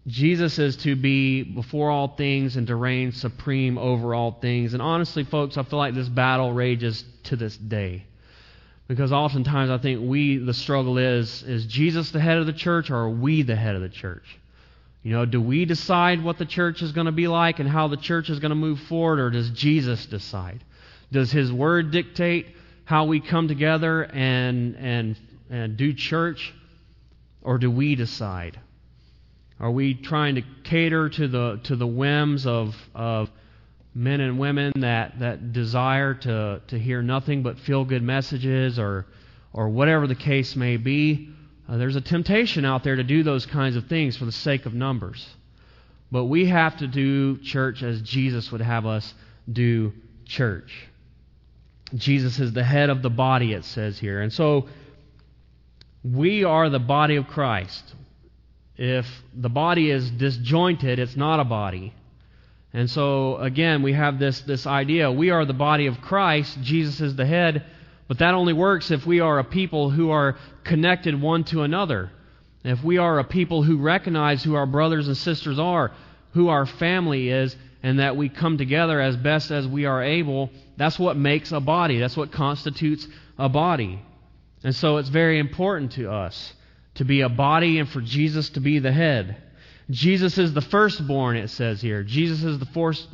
Jesus 0.07 0.57
is 0.57 0.77
to 0.77 0.95
be 0.95 1.43
before 1.43 1.91
all 1.91 2.07
things 2.07 2.57
and 2.57 2.65
to 2.67 2.75
reign 2.75 3.11
supreme 3.11 3.77
over 3.77 4.15
all 4.15 4.31
things. 4.31 4.73
And 4.73 4.81
honestly, 4.81 5.23
folks, 5.23 5.57
I 5.57 5.63
feel 5.63 5.77
like 5.77 5.93
this 5.93 6.09
battle 6.09 6.51
rages 6.51 7.03
to 7.25 7.35
this 7.35 7.55
day. 7.55 8.05
Because 8.87 9.11
oftentimes 9.11 9.69
I 9.69 9.77
think 9.77 10.01
we, 10.01 10.37
the 10.37 10.53
struggle 10.53 10.97
is, 10.97 11.43
is 11.43 11.65
Jesus 11.65 12.11
the 12.11 12.19
head 12.19 12.39
of 12.39 12.45
the 12.45 12.53
church 12.53 12.89
or 12.89 12.97
are 12.97 13.09
we 13.09 13.43
the 13.43 13.55
head 13.55 13.75
of 13.75 13.81
the 13.81 13.89
church? 13.89 14.39
You 15.03 15.13
know, 15.13 15.25
do 15.25 15.41
we 15.41 15.65
decide 15.65 16.23
what 16.23 16.37
the 16.37 16.45
church 16.45 16.81
is 16.81 16.91
going 16.91 17.05
to 17.05 17.11
be 17.11 17.27
like 17.27 17.59
and 17.59 17.67
how 17.67 17.87
the 17.87 17.97
church 17.97 18.29
is 18.29 18.39
going 18.39 18.49
to 18.49 18.55
move 18.55 18.79
forward, 18.81 19.19
or 19.19 19.29
does 19.31 19.49
Jesus 19.49 20.05
decide? 20.05 20.63
Does 21.11 21.31
His 21.31 21.51
Word 21.51 21.91
dictate 21.91 22.47
how 22.85 23.05
we 23.05 23.19
come 23.19 23.47
together 23.47 24.03
and, 24.03 24.75
and, 24.75 25.19
and 25.49 25.75
do 25.75 25.93
church, 25.93 26.53
or 27.41 27.57
do 27.57 27.71
we 27.71 27.95
decide? 27.95 28.59
Are 29.61 29.69
we 29.69 29.93
trying 29.93 30.35
to 30.35 30.41
cater 30.63 31.07
to 31.07 31.27
the, 31.27 31.59
to 31.65 31.75
the 31.75 31.85
whims 31.85 32.47
of, 32.47 32.75
of 32.95 33.29
men 33.93 34.19
and 34.19 34.39
women 34.39 34.73
that, 34.77 35.19
that 35.19 35.53
desire 35.53 36.15
to, 36.15 36.63
to 36.65 36.79
hear 36.79 37.03
nothing 37.03 37.43
but 37.43 37.59
feel 37.59 37.85
good 37.85 38.01
messages 38.01 38.79
or, 38.79 39.05
or 39.53 39.69
whatever 39.69 40.07
the 40.07 40.15
case 40.15 40.55
may 40.55 40.77
be? 40.77 41.29
Uh, 41.69 41.77
there's 41.77 41.95
a 41.95 42.01
temptation 42.01 42.65
out 42.65 42.83
there 42.83 42.95
to 42.95 43.03
do 43.03 43.21
those 43.21 43.45
kinds 43.45 43.75
of 43.75 43.85
things 43.85 44.17
for 44.17 44.25
the 44.25 44.31
sake 44.31 44.65
of 44.65 44.73
numbers. 44.73 45.29
But 46.11 46.25
we 46.25 46.47
have 46.47 46.77
to 46.77 46.87
do 46.87 47.37
church 47.37 47.83
as 47.83 48.01
Jesus 48.01 48.51
would 48.51 48.61
have 48.61 48.87
us 48.87 49.13
do 49.49 49.93
church. 50.25 50.87
Jesus 51.93 52.39
is 52.39 52.51
the 52.51 52.63
head 52.63 52.89
of 52.89 53.03
the 53.03 53.11
body, 53.11 53.53
it 53.53 53.63
says 53.63 53.99
here. 53.99 54.21
And 54.21 54.33
so 54.33 54.69
we 56.03 56.43
are 56.45 56.67
the 56.67 56.79
body 56.79 57.17
of 57.17 57.27
Christ. 57.27 57.93
If 58.83 59.05
the 59.35 59.47
body 59.47 59.91
is 59.91 60.09
disjointed, 60.09 60.97
it's 60.97 61.15
not 61.15 61.39
a 61.39 61.43
body. 61.43 61.93
And 62.73 62.89
so, 62.89 63.37
again, 63.37 63.83
we 63.83 63.93
have 63.93 64.17
this, 64.17 64.41
this 64.41 64.65
idea 64.65 65.11
we 65.11 65.29
are 65.29 65.45
the 65.45 65.53
body 65.53 65.85
of 65.85 66.01
Christ, 66.01 66.57
Jesus 66.63 66.99
is 66.99 67.15
the 67.15 67.27
head, 67.27 67.63
but 68.07 68.17
that 68.17 68.33
only 68.33 68.53
works 68.53 68.89
if 68.89 69.05
we 69.05 69.19
are 69.19 69.37
a 69.37 69.43
people 69.43 69.91
who 69.91 70.09
are 70.09 70.35
connected 70.63 71.21
one 71.21 71.43
to 71.43 71.61
another. 71.61 72.11
If 72.63 72.83
we 72.83 72.97
are 72.97 73.19
a 73.19 73.23
people 73.23 73.61
who 73.61 73.77
recognize 73.77 74.43
who 74.43 74.55
our 74.55 74.65
brothers 74.65 75.07
and 75.07 75.15
sisters 75.15 75.59
are, 75.59 75.91
who 76.31 76.47
our 76.47 76.65
family 76.65 77.29
is, 77.29 77.55
and 77.83 77.99
that 77.99 78.17
we 78.17 78.29
come 78.29 78.57
together 78.57 78.99
as 78.99 79.15
best 79.15 79.51
as 79.51 79.67
we 79.67 79.85
are 79.85 80.01
able, 80.01 80.49
that's 80.77 80.97
what 80.97 81.15
makes 81.15 81.51
a 81.51 81.59
body. 81.59 81.99
That's 81.99 82.17
what 82.17 82.31
constitutes 82.31 83.07
a 83.37 83.47
body. 83.47 84.01
And 84.63 84.75
so 84.75 84.97
it's 84.97 85.09
very 85.09 85.37
important 85.37 85.91
to 85.91 86.11
us 86.11 86.53
to 87.01 87.05
be 87.05 87.21
a 87.21 87.29
body 87.29 87.79
and 87.79 87.89
for 87.89 87.99
Jesus 87.99 88.51
to 88.51 88.59
be 88.59 88.77
the 88.77 88.91
head. 88.91 89.35
Jesus 89.89 90.37
is 90.37 90.53
the 90.53 90.61
firstborn, 90.61 91.35
it 91.35 91.47
says 91.47 91.81
here. 91.81 92.03
Jesus 92.03 92.43
is 92.43 92.59
the 92.59 92.67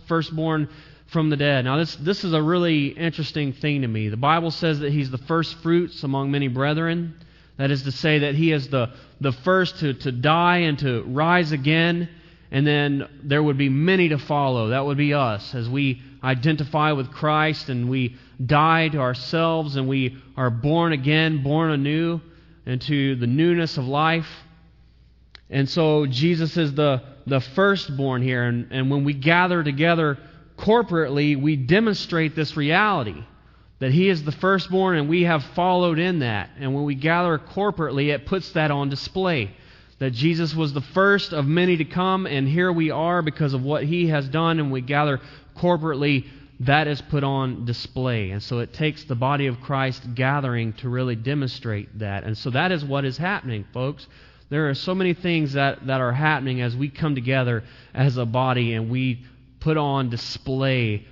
firstborn 0.08 0.68
from 1.06 1.30
the 1.30 1.38
dead. 1.38 1.64
Now, 1.64 1.78
this, 1.78 1.96
this 1.96 2.26
is 2.26 2.34
a 2.34 2.42
really 2.42 2.88
interesting 2.88 3.54
thing 3.54 3.84
to 3.84 3.88
me. 3.88 4.10
The 4.10 4.18
Bible 4.18 4.52
says 4.52 4.80
that 4.80 4.92
he's 4.92 5.10
the 5.10 5.18
first 5.20 5.56
fruits 5.60 6.04
among 6.04 6.32
many 6.32 6.50
brethren. 6.50 7.16
That 7.56 7.72
is 7.72 7.84
to 7.84 7.94
say, 7.94 8.20
that 8.20 8.36
he 8.36 8.52
is 8.52 8.68
the, 8.68 8.92
the 9.22 9.32
first 9.32 9.80
to, 9.80 9.94
to 9.94 10.12
die 10.12 10.58
and 10.58 10.78
to 10.80 11.04
rise 11.04 11.54
again. 11.54 12.10
And 12.52 12.68
then 12.68 13.08
there 13.24 13.42
would 13.42 13.58
be 13.58 13.70
many 13.70 14.10
to 14.10 14.18
follow. 14.18 14.68
That 14.68 14.86
would 14.86 14.98
be 14.98 15.14
us 15.14 15.56
as 15.56 15.70
we 15.70 16.02
identify 16.22 16.92
with 16.92 17.10
Christ 17.14 17.70
and 17.70 17.90
we 17.90 18.18
die 18.46 18.90
to 18.90 18.98
ourselves 18.98 19.78
and 19.78 19.88
we 19.88 20.18
are 20.36 20.50
born 20.50 20.92
again, 20.92 21.42
born 21.42 21.72
anew 21.72 22.20
into 22.68 23.16
the 23.16 23.28
newness 23.28 23.78
of 23.78 23.88
life. 23.88 24.28
And 25.50 25.70
so 25.70 26.06
Jesus 26.06 26.58
is 26.58 26.74
the, 26.74 27.02
the 27.26 27.40
firstborn 27.40 28.22
here. 28.22 28.44
And, 28.44 28.72
and 28.72 28.92
when 28.92 29.06
we 29.06 29.14
gather 29.14 29.64
together 29.64 30.18
corporately, 30.58 31.42
we 31.42 31.56
demonstrate 31.56 32.36
this 32.36 32.58
reality 32.58 33.24
that 33.80 33.92
He 33.92 34.10
is 34.10 34.24
the 34.24 34.32
firstborn 34.34 34.98
and 34.98 35.08
we 35.08 35.24
have 35.24 35.44
followed 35.56 35.98
in 35.98 36.20
that. 36.20 36.50
And 36.60 36.74
when 36.76 36.84
we 36.84 36.96
gather 36.96 37.40
corporately, 37.40 38.14
it 38.14 38.26
puts 38.26 38.52
that 38.52 38.70
on 38.70 38.90
display. 38.90 39.56
That 40.00 40.12
Jesus 40.12 40.54
was 40.54 40.74
the 40.74 40.82
first 40.82 41.34
of 41.34 41.48
many 41.48 41.78
to 41.78 41.86
come, 41.86 42.28
and 42.28 42.48
here 42.48 42.72
we 42.72 42.92
are 42.92 43.24
because 43.24 43.56
of 43.56 43.64
what 43.64 43.84
He 43.84 44.10
has 44.10 44.28
done, 44.28 44.60
and 44.60 44.72
we 44.72 44.82
gather 44.82 45.20
corporately 45.56 46.28
that 46.62 46.88
is 46.88 47.02
put 47.02 47.24
on 47.24 47.66
display. 47.66 48.32
And 48.32 48.42
so 48.42 48.60
it 48.60 48.74
takes 48.74 49.04
the 49.04 49.16
body 49.16 49.48
of 49.48 49.62
Christ 49.62 50.16
gathering 50.16 50.74
to 50.74 50.90
really 50.90 51.16
demonstrate 51.16 52.00
that. 52.00 52.24
And 52.24 52.38
so 52.38 52.50
that 52.50 52.72
is 52.72 52.84
what 52.84 53.06
is 53.06 53.18
happening, 53.18 53.66
folks. 53.74 54.08
There 54.50 54.70
are 54.70 54.74
so 54.74 54.96
many 54.96 55.14
things 55.14 55.54
that, 55.54 55.86
that 55.88 56.02
are 56.02 56.14
happening 56.14 56.62
as 56.62 56.76
we 56.76 56.90
come 56.90 57.16
together 57.16 57.64
as 57.94 58.18
a 58.18 58.26
body 58.26 58.74
and 58.74 58.90
we 58.90 59.26
put 59.60 59.78
on 59.78 60.10
display 60.10 61.06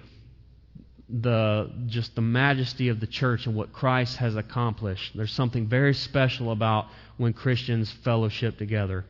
the 1.08 1.70
just 1.86 2.16
the 2.16 2.22
majesty 2.22 2.90
of 2.90 3.00
the 3.00 3.06
church 3.06 3.46
and 3.46 3.56
what 3.56 3.72
Christ 3.72 4.18
has 4.18 4.36
accomplished. 4.36 5.16
There's 5.16 5.32
something 5.32 5.68
very 5.68 5.94
special 5.94 6.52
about 6.52 6.88
when 7.18 7.34
Christians 7.34 7.92
fellowship 8.04 8.58
together. 8.58 9.06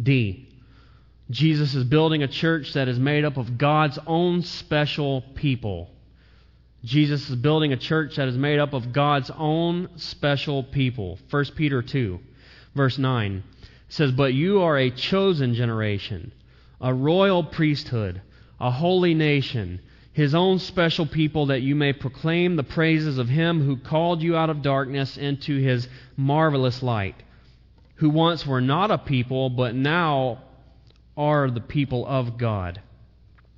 D. 0.00 0.48
Jesus 1.32 1.74
is 1.74 1.84
building 1.84 2.22
a 2.22 2.28
church 2.28 2.74
that 2.74 2.88
is 2.88 2.98
made 2.98 3.24
up 3.24 3.38
of 3.38 3.56
God's 3.56 3.98
own 4.06 4.42
special 4.42 5.22
people. 5.34 5.88
Jesus 6.84 7.30
is 7.30 7.36
building 7.36 7.72
a 7.72 7.78
church 7.78 8.16
that 8.16 8.28
is 8.28 8.36
made 8.36 8.58
up 8.58 8.74
of 8.74 8.92
God's 8.92 9.30
own 9.30 9.88
special 9.96 10.62
people. 10.62 11.18
1 11.30 11.44
Peter 11.56 11.80
2, 11.80 12.20
verse 12.74 12.98
9 12.98 13.42
says, 13.88 14.12
But 14.12 14.34
you 14.34 14.60
are 14.60 14.76
a 14.76 14.90
chosen 14.90 15.54
generation, 15.54 16.32
a 16.82 16.92
royal 16.92 17.42
priesthood, 17.42 18.20
a 18.60 18.70
holy 18.70 19.14
nation, 19.14 19.80
his 20.12 20.34
own 20.34 20.58
special 20.58 21.06
people, 21.06 21.46
that 21.46 21.62
you 21.62 21.74
may 21.74 21.94
proclaim 21.94 22.56
the 22.56 22.62
praises 22.62 23.16
of 23.16 23.30
him 23.30 23.64
who 23.64 23.78
called 23.78 24.22
you 24.22 24.36
out 24.36 24.50
of 24.50 24.60
darkness 24.60 25.16
into 25.16 25.56
his 25.56 25.88
marvelous 26.14 26.82
light, 26.82 27.16
who 27.94 28.10
once 28.10 28.46
were 28.46 28.60
not 28.60 28.90
a 28.90 28.98
people, 28.98 29.48
but 29.48 29.74
now 29.74 30.42
are 31.16 31.50
the 31.50 31.60
people 31.60 32.06
of 32.06 32.38
God, 32.38 32.80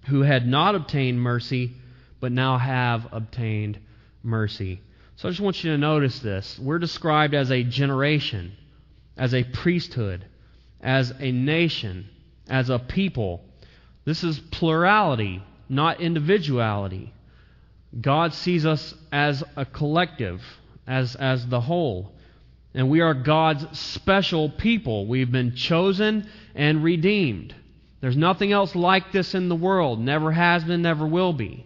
who 0.09 0.23
had 0.23 0.47
not 0.47 0.75
obtained 0.75 1.21
mercy, 1.21 1.73
but 2.21 2.33
now 2.33 2.59
have 2.59 3.07
obtained 3.13 3.79
mercy. 4.23 4.81
So 5.17 5.29
I 5.29 5.31
just 5.31 5.41
want 5.41 5.63
you 5.63 5.73
to 5.73 5.79
notice 5.79 6.19
this. 6.19 6.59
We're 6.59 6.79
described 6.79 7.35
as 7.35 7.51
a 7.51 7.63
generation, 7.63 8.53
as 9.17 9.35
a 9.35 9.45
priesthood, 9.45 10.25
as 10.81 11.13
a 11.21 11.31
nation, 11.31 12.09
as 12.49 12.71
a 12.71 12.79
people. 12.79 13.45
This 14.05 14.25
is 14.25 14.39
plurality, 14.39 15.43
not 15.69 16.01
individuality. 16.01 17.13
God 18.01 18.35
sees 18.35 18.67
us 18.67 18.95
as 19.13 19.45
a 19.57 19.65
collective, 19.65 20.43
as, 20.87 21.15
as 21.15 21.47
the 21.47 21.61
whole. 21.61 22.14
And 22.75 22.91
we 22.91 23.01
are 23.01 23.15
God's 23.15 23.79
special 23.79 24.51
people. 24.51 25.07
We've 25.07 25.31
been 25.31 25.55
chosen 25.55 26.29
and 26.55 26.83
redeemed. 26.83 27.55
There's 28.01 28.17
nothing 28.17 28.53
else 28.53 28.75
like 28.75 29.13
this 29.13 29.35
in 29.35 29.49
the 29.49 29.55
world. 29.55 30.01
Never 30.01 30.33
has 30.33 30.65
been, 30.65 30.83
never 30.83 31.07
will 31.07 31.33
be. 31.33 31.65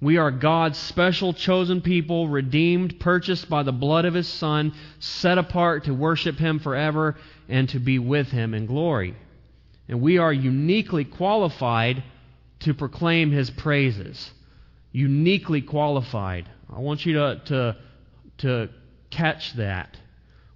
We 0.00 0.16
are 0.18 0.30
God's 0.30 0.78
special 0.78 1.32
chosen 1.32 1.80
people, 1.80 2.28
redeemed, 2.28 3.00
purchased 3.00 3.50
by 3.50 3.64
the 3.64 3.72
blood 3.72 4.04
of 4.04 4.14
His 4.14 4.28
Son, 4.28 4.72
set 5.00 5.38
apart 5.38 5.84
to 5.84 5.94
worship 5.94 6.36
Him 6.36 6.60
forever 6.60 7.16
and 7.48 7.68
to 7.70 7.80
be 7.80 7.98
with 7.98 8.28
Him 8.28 8.54
in 8.54 8.66
glory. 8.66 9.16
And 9.88 10.00
we 10.00 10.18
are 10.18 10.32
uniquely 10.32 11.04
qualified 11.04 12.04
to 12.60 12.74
proclaim 12.74 13.32
His 13.32 13.50
praises. 13.50 14.30
Uniquely 14.92 15.62
qualified. 15.62 16.48
I 16.72 16.78
want 16.78 17.04
you 17.04 17.14
to, 17.14 17.40
to, 17.46 17.76
to 18.38 18.68
catch 19.10 19.54
that. 19.54 19.96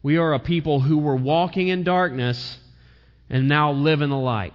We 0.03 0.17
are 0.17 0.35
a 0.35 0.39
people 0.39 0.81
who 0.81 0.99
were 0.99 1.17
walking 1.17 1.69
in 1.69 1.85
darkness 1.85 2.59
and 3.31 3.49
now 3.49 3.73
live 3.73 4.03
in 4.03 4.11
the 4.11 4.17
light. 4.17 4.55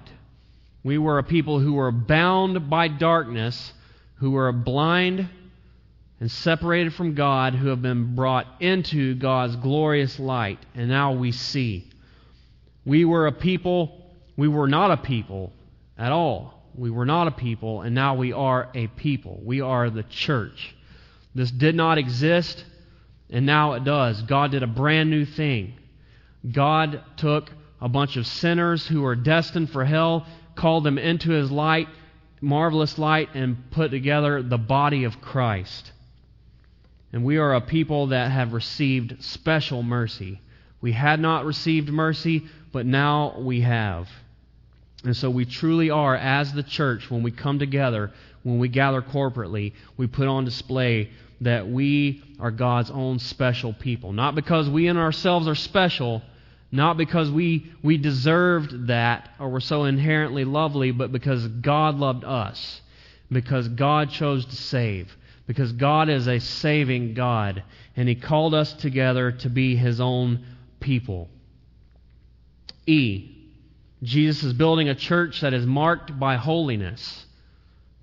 We 0.83 0.97
were 0.97 1.19
a 1.19 1.23
people 1.23 1.59
who 1.59 1.73
were 1.73 1.91
bound 1.91 2.69
by 2.69 2.87
darkness 2.87 3.73
who 4.15 4.31
were 4.31 4.51
blind 4.51 5.29
and 6.19 6.31
separated 6.31 6.93
from 6.93 7.13
God, 7.13 7.53
who 7.53 7.67
have 7.67 7.81
been 7.81 8.15
brought 8.15 8.47
into 8.59 9.15
God's 9.15 9.55
glorious 9.57 10.19
light, 10.19 10.59
and 10.73 10.89
now 10.89 11.13
we 11.13 11.31
see. 11.31 11.89
We 12.85 13.05
were 13.05 13.27
a 13.27 13.31
people, 13.31 14.15
we 14.35 14.47
were 14.47 14.67
not 14.67 14.91
a 14.91 14.97
people 14.97 15.53
at 15.97 16.11
all. 16.11 16.63
We 16.75 16.89
were 16.89 17.05
not 17.05 17.27
a 17.27 17.31
people, 17.31 17.81
and 17.81 17.93
now 17.93 18.15
we 18.15 18.33
are 18.33 18.69
a 18.73 18.87
people. 18.87 19.39
We 19.43 19.61
are 19.61 19.89
the 19.89 20.03
church. 20.03 20.75
This 21.33 21.51
did 21.51 21.75
not 21.75 21.97
exist, 21.97 22.63
and 23.29 23.45
now 23.45 23.73
it 23.73 23.83
does. 23.83 24.21
God 24.23 24.51
did 24.51 24.63
a 24.63 24.67
brand 24.67 25.09
new 25.09 25.25
thing. 25.25 25.73
God 26.49 27.01
took 27.17 27.49
a 27.81 27.89
bunch 27.89 28.15
of 28.17 28.25
sinners 28.25 28.87
who 28.87 29.01
were 29.01 29.15
destined 29.15 29.69
for 29.69 29.85
hell, 29.85 30.25
called 30.55 30.83
them 30.83 30.97
into 30.97 31.31
his 31.31 31.51
light, 31.51 31.87
marvelous 32.41 32.97
light 32.97 33.29
and 33.33 33.71
put 33.71 33.91
together 33.91 34.41
the 34.41 34.57
body 34.57 35.03
of 35.03 35.21
Christ. 35.21 35.91
And 37.13 37.23
we 37.23 37.37
are 37.37 37.55
a 37.55 37.61
people 37.61 38.07
that 38.07 38.31
have 38.31 38.53
received 38.53 39.23
special 39.23 39.83
mercy. 39.83 40.41
We 40.81 40.91
had 40.91 41.19
not 41.19 41.45
received 41.45 41.89
mercy, 41.89 42.45
but 42.71 42.85
now 42.85 43.39
we 43.39 43.61
have. 43.61 44.09
And 45.03 45.15
so 45.15 45.29
we 45.29 45.45
truly 45.45 45.89
are, 45.89 46.15
as 46.15 46.53
the 46.53 46.63
church, 46.63 47.09
when 47.09 47.23
we 47.23 47.31
come 47.31 47.59
together, 47.59 48.11
when 48.43 48.59
we 48.59 48.67
gather 48.67 49.01
corporately, 49.01 49.73
we 49.95 50.07
put 50.07 50.27
on 50.27 50.45
display 50.45 51.09
that 51.41 51.67
we 51.67 52.23
are 52.39 52.51
God's 52.51 52.91
own 52.91 53.19
special 53.19 53.73
people. 53.73 54.13
Not 54.13 54.35
because 54.35 54.69
we 54.69 54.87
in 54.87 54.97
ourselves 54.97 55.47
are 55.47 55.55
special, 55.55 56.21
not 56.71 56.97
because 56.97 57.29
we, 57.29 57.71
we 57.83 57.97
deserved 57.97 58.87
that 58.87 59.29
or 59.39 59.49
were 59.49 59.59
so 59.59 59.85
inherently 59.85 60.45
lovely, 60.45 60.91
but 60.91 61.11
because 61.11 61.47
God 61.47 61.97
loved 61.97 62.23
us. 62.23 62.81
Because 63.31 63.67
God 63.67 64.09
chose 64.09 64.45
to 64.45 64.55
save. 64.55 65.15
Because 65.45 65.71
God 65.73 66.09
is 66.09 66.27
a 66.27 66.39
saving 66.39 67.13
God. 67.13 67.63
And 67.95 68.07
He 68.07 68.15
called 68.15 68.53
us 68.53 68.73
together 68.73 69.31
to 69.31 69.49
be 69.49 69.75
His 69.75 69.99
own 70.01 70.45
people. 70.79 71.29
E. 72.85 73.33
Jesus 74.03 74.43
is 74.43 74.53
building 74.53 74.89
a 74.89 74.95
church 74.95 75.41
that 75.41 75.53
is 75.53 75.65
marked 75.65 76.19
by 76.19 76.35
holiness. 76.35 77.25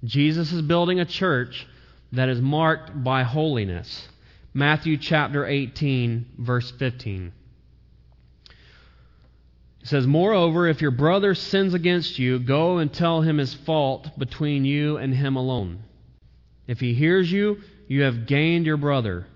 Jesus 0.03 0.53
is 0.53 0.63
building 0.63 1.01
a 1.01 1.05
church 1.05 1.67
that 2.15 2.29
is 2.29 2.41
marked 2.41 3.03
by 3.03 3.23
holiness. 3.23 4.09
Matthew 4.53 4.97
chapter 4.97 5.45
18, 5.47 6.27
verse 6.39 6.71
15. 6.73 7.33
It 9.81 9.89
says, 9.89 10.07
Moreover, 10.07 10.69
if 10.69 10.81
your 10.81 10.93
brother 10.93 11.35
sins 11.35 11.75
against 11.75 12.19
you, 12.19 12.39
go 12.39 12.79
and 12.79 12.93
tell 12.93 13.21
him 13.21 13.39
his 13.39 13.53
fault 13.53 14.19
between 14.19 14.65
you 14.65 14.97
and 14.97 15.15
him 15.15 15.37
alone. 15.37 15.81
If 16.67 16.81
he 16.81 16.95
hears 16.95 17.31
you, 17.31 17.59
you 17.89 18.03
have 18.03 18.27
gained 18.27 18.65
your 18.65 18.77
brother. 18.77 19.27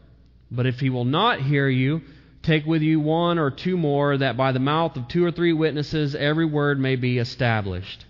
But 0.51 0.67
if 0.67 0.81
he 0.81 0.89
will 0.89 1.05
not 1.05 1.43
hear 1.43 1.69
you, 1.69 2.01
take 2.43 2.65
with 2.65 2.81
you 2.81 3.01
one 3.01 3.39
or 3.39 3.51
two 3.51 3.77
more, 3.77 4.17
that 4.17 4.37
by 4.37 4.53
the 4.53 4.61
mouth 4.61 4.97
of 4.97 5.09
two 5.09 5.25
or 5.25 5.33
three 5.33 5.53
witnesses 5.53 6.15
every 6.15 6.47
word 6.47 6.81
may 6.81 6.97
be 6.97 7.19
established. 7.19 8.07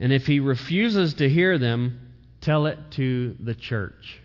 And 0.00 0.12
if 0.12 0.26
he 0.26 0.40
refuses 0.40 1.14
to 1.14 1.28
hear 1.28 1.56
them, 1.56 2.07
tell 2.40 2.66
it 2.66 2.78
to 2.92 3.36
the 3.40 3.54
church. 3.54 4.20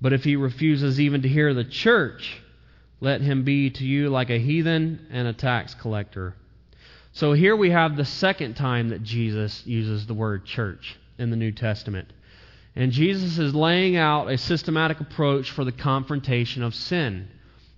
But 0.00 0.12
if 0.12 0.24
he 0.24 0.36
refuses 0.36 1.00
even 1.00 1.22
to 1.22 1.28
hear 1.28 1.54
the 1.54 1.64
church, 1.64 2.42
let 3.00 3.20
him 3.20 3.44
be 3.44 3.70
to 3.70 3.84
you 3.84 4.08
like 4.08 4.30
a 4.30 4.38
heathen 4.38 5.06
and 5.10 5.26
a 5.26 5.32
tax 5.32 5.74
collector. 5.74 6.34
So 7.12 7.32
here 7.32 7.54
we 7.54 7.70
have 7.70 7.96
the 7.96 8.04
second 8.04 8.54
time 8.54 8.88
that 8.88 9.02
Jesus 9.02 9.66
uses 9.66 10.06
the 10.06 10.14
word 10.14 10.44
church 10.44 10.96
in 11.18 11.30
the 11.30 11.36
New 11.36 11.52
Testament. 11.52 12.12
And 12.76 12.90
Jesus 12.90 13.38
is 13.38 13.54
laying 13.54 13.96
out 13.96 14.30
a 14.30 14.36
systematic 14.36 15.00
approach 15.00 15.50
for 15.52 15.64
the 15.64 15.72
confrontation 15.72 16.62
of 16.62 16.74
sin. 16.74 17.28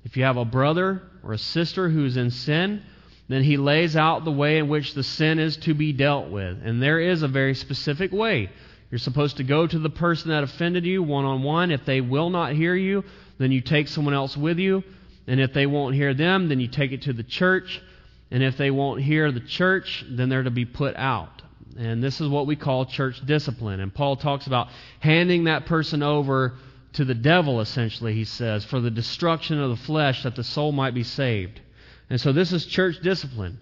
If 0.04 0.16
you 0.16 0.24
have 0.24 0.38
a 0.38 0.44
brother 0.44 1.02
or 1.22 1.32
a 1.32 1.38
sister 1.38 1.88
who's 1.90 2.16
in 2.16 2.30
sin, 2.30 2.82
then 3.28 3.42
he 3.42 3.56
lays 3.56 3.96
out 3.96 4.24
the 4.24 4.32
way 4.32 4.58
in 4.58 4.68
which 4.68 4.94
the 4.94 5.02
sin 5.02 5.38
is 5.38 5.56
to 5.58 5.74
be 5.74 5.92
dealt 5.92 6.30
with. 6.30 6.58
And 6.64 6.82
there 6.82 7.00
is 7.00 7.22
a 7.22 7.28
very 7.28 7.54
specific 7.54 8.12
way. 8.12 8.50
You're 8.90 8.98
supposed 8.98 9.38
to 9.38 9.44
go 9.44 9.66
to 9.66 9.78
the 9.78 9.90
person 9.90 10.30
that 10.30 10.44
offended 10.44 10.84
you 10.84 11.02
one 11.02 11.24
on 11.24 11.42
one. 11.42 11.70
If 11.70 11.84
they 11.84 12.00
will 12.00 12.30
not 12.30 12.52
hear 12.52 12.74
you, 12.74 13.04
then 13.38 13.52
you 13.52 13.60
take 13.60 13.88
someone 13.88 14.14
else 14.14 14.36
with 14.36 14.58
you. 14.58 14.84
And 15.26 15.40
if 15.40 15.52
they 15.52 15.66
won't 15.66 15.94
hear 15.94 16.14
them, 16.14 16.48
then 16.48 16.60
you 16.60 16.68
take 16.68 16.92
it 16.92 17.02
to 17.02 17.12
the 17.12 17.24
church. 17.24 17.82
And 18.30 18.42
if 18.42 18.56
they 18.56 18.70
won't 18.70 19.02
hear 19.02 19.32
the 19.32 19.40
church, 19.40 20.04
then 20.08 20.28
they're 20.28 20.42
to 20.42 20.50
be 20.50 20.64
put 20.64 20.96
out. 20.96 21.42
And 21.76 22.02
this 22.02 22.20
is 22.20 22.28
what 22.28 22.46
we 22.46 22.56
call 22.56 22.86
church 22.86 23.24
discipline. 23.26 23.80
And 23.80 23.92
Paul 23.92 24.16
talks 24.16 24.46
about 24.46 24.68
handing 25.00 25.44
that 25.44 25.66
person 25.66 26.02
over 26.02 26.54
to 26.94 27.04
the 27.04 27.14
devil, 27.14 27.60
essentially, 27.60 28.14
he 28.14 28.24
says, 28.24 28.64
for 28.64 28.80
the 28.80 28.90
destruction 28.90 29.60
of 29.60 29.70
the 29.70 29.84
flesh 29.84 30.22
that 30.22 30.34
the 30.34 30.44
soul 30.44 30.72
might 30.72 30.94
be 30.94 31.02
saved. 31.02 31.60
And 32.08 32.20
so 32.20 32.32
this 32.32 32.52
is 32.52 32.64
church 32.64 33.00
discipline. 33.02 33.58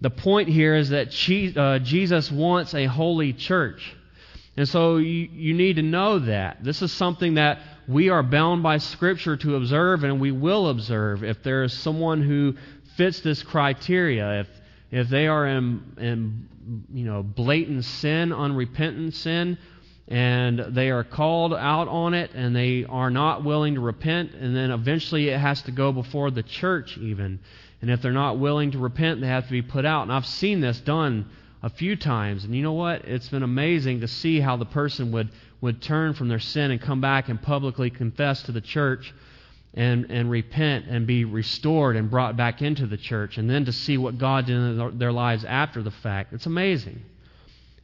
The 0.00 0.10
point 0.10 0.48
here 0.48 0.74
is 0.76 0.90
that 0.90 1.08
uh, 1.56 1.80
Jesus 1.80 2.30
wants 2.30 2.74
a 2.74 2.86
holy 2.86 3.32
church. 3.32 3.94
And 4.58 4.68
so 4.68 4.96
you, 4.96 5.28
you 5.32 5.54
need 5.54 5.76
to 5.76 5.82
know 5.82 6.18
that. 6.18 6.64
This 6.64 6.82
is 6.82 6.90
something 6.90 7.34
that 7.34 7.60
we 7.86 8.08
are 8.08 8.24
bound 8.24 8.64
by 8.64 8.78
Scripture 8.78 9.36
to 9.36 9.54
observe, 9.54 10.02
and 10.02 10.20
we 10.20 10.32
will 10.32 10.68
observe 10.68 11.22
if 11.22 11.44
there 11.44 11.62
is 11.62 11.72
someone 11.72 12.22
who 12.22 12.56
fits 12.96 13.20
this 13.20 13.40
criteria. 13.40 14.40
If 14.40 14.48
if 14.90 15.08
they 15.10 15.28
are 15.28 15.46
in, 15.46 15.82
in 15.98 16.48
you 16.92 17.04
know 17.04 17.22
blatant 17.22 17.84
sin, 17.84 18.32
unrepentant 18.32 19.14
sin, 19.14 19.58
and 20.08 20.58
they 20.58 20.90
are 20.90 21.04
called 21.04 21.54
out 21.54 21.86
on 21.86 22.14
it, 22.14 22.32
and 22.34 22.56
they 22.56 22.84
are 22.84 23.10
not 23.10 23.44
willing 23.44 23.76
to 23.76 23.80
repent, 23.80 24.34
and 24.34 24.56
then 24.56 24.72
eventually 24.72 25.28
it 25.28 25.38
has 25.38 25.62
to 25.62 25.70
go 25.70 25.92
before 25.92 26.32
the 26.32 26.42
church 26.42 26.98
even. 26.98 27.38
And 27.80 27.92
if 27.92 28.02
they're 28.02 28.10
not 28.10 28.40
willing 28.40 28.72
to 28.72 28.78
repent, 28.78 29.20
they 29.20 29.28
have 29.28 29.44
to 29.44 29.52
be 29.52 29.62
put 29.62 29.84
out. 29.84 30.02
And 30.02 30.12
I've 30.12 30.26
seen 30.26 30.60
this 30.60 30.80
done 30.80 31.30
a 31.62 31.70
few 31.70 31.96
times, 31.96 32.44
and 32.44 32.54
you 32.54 32.62
know 32.62 32.72
what? 32.72 33.04
It's 33.04 33.28
been 33.28 33.42
amazing 33.42 34.00
to 34.00 34.08
see 34.08 34.40
how 34.40 34.56
the 34.56 34.64
person 34.64 35.12
would 35.12 35.30
would 35.60 35.82
turn 35.82 36.14
from 36.14 36.28
their 36.28 36.38
sin 36.38 36.70
and 36.70 36.80
come 36.80 37.00
back 37.00 37.28
and 37.28 37.42
publicly 37.42 37.90
confess 37.90 38.44
to 38.44 38.52
the 38.52 38.60
church 38.60 39.12
and, 39.74 40.10
and 40.10 40.30
repent 40.30 40.86
and 40.86 41.06
be 41.06 41.24
restored 41.24 41.96
and 41.96 42.10
brought 42.10 42.36
back 42.36 42.62
into 42.62 42.86
the 42.86 42.96
church, 42.96 43.38
and 43.38 43.50
then 43.50 43.64
to 43.64 43.72
see 43.72 43.98
what 43.98 44.18
God 44.18 44.46
did 44.46 44.56
in 44.56 44.98
their 44.98 45.12
lives 45.12 45.44
after 45.44 45.82
the 45.82 45.90
fact. 45.90 46.32
It's 46.32 46.46
amazing. 46.46 47.02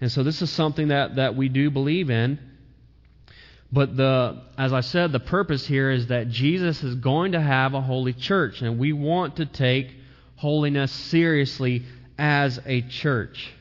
And 0.00 0.10
so 0.10 0.22
this 0.22 0.42
is 0.42 0.50
something 0.50 0.88
that, 0.88 1.16
that 1.16 1.36
we 1.36 1.48
do 1.48 1.70
believe 1.70 2.10
in. 2.10 2.38
But 3.72 3.96
the, 3.96 4.42
as 4.56 4.72
I 4.72 4.80
said, 4.80 5.10
the 5.10 5.20
purpose 5.20 5.66
here 5.66 5.90
is 5.90 6.08
that 6.08 6.28
Jesus 6.28 6.82
is 6.82 6.94
going 6.94 7.32
to 7.32 7.40
have 7.40 7.74
a 7.74 7.80
holy 7.80 8.12
church, 8.12 8.62
and 8.62 8.78
we 8.78 8.92
want 8.92 9.36
to 9.36 9.46
take 9.46 9.88
holiness 10.36 10.92
seriously 10.92 11.84
as 12.18 12.60
a 12.66 12.82
church. 12.82 13.52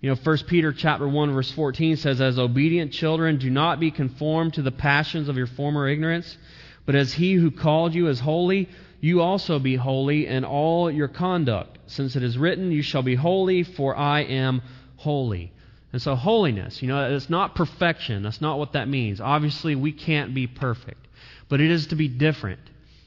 You 0.00 0.10
know, 0.10 0.16
1 0.16 0.38
Peter 0.46 0.72
chapter 0.72 1.08
1 1.08 1.32
verse 1.32 1.50
14 1.50 1.96
says, 1.96 2.20
As 2.20 2.38
obedient 2.38 2.92
children, 2.92 3.38
do 3.38 3.50
not 3.50 3.80
be 3.80 3.90
conformed 3.90 4.54
to 4.54 4.62
the 4.62 4.70
passions 4.70 5.28
of 5.28 5.36
your 5.36 5.48
former 5.48 5.88
ignorance, 5.88 6.38
but 6.86 6.94
as 6.94 7.14
he 7.14 7.34
who 7.34 7.50
called 7.50 7.94
you 7.94 8.06
is 8.08 8.20
holy, 8.20 8.68
you 9.00 9.20
also 9.20 9.58
be 9.58 9.74
holy 9.74 10.26
in 10.26 10.44
all 10.44 10.90
your 10.90 11.08
conduct, 11.08 11.78
since 11.86 12.14
it 12.14 12.22
is 12.22 12.38
written, 12.38 12.70
You 12.70 12.82
shall 12.82 13.02
be 13.02 13.16
holy, 13.16 13.64
for 13.64 13.96
I 13.96 14.20
am 14.20 14.62
holy. 14.96 15.52
And 15.92 16.00
so, 16.00 16.14
holiness, 16.14 16.80
you 16.80 16.88
know, 16.88 17.14
it's 17.14 17.30
not 17.30 17.54
perfection. 17.54 18.22
That's 18.22 18.40
not 18.40 18.58
what 18.58 18.72
that 18.72 18.88
means. 18.88 19.20
Obviously, 19.20 19.74
we 19.74 19.90
can't 19.90 20.34
be 20.34 20.46
perfect, 20.46 21.08
but 21.48 21.60
it 21.60 21.70
is 21.70 21.88
to 21.88 21.96
be 21.96 22.08
different. 22.08 22.60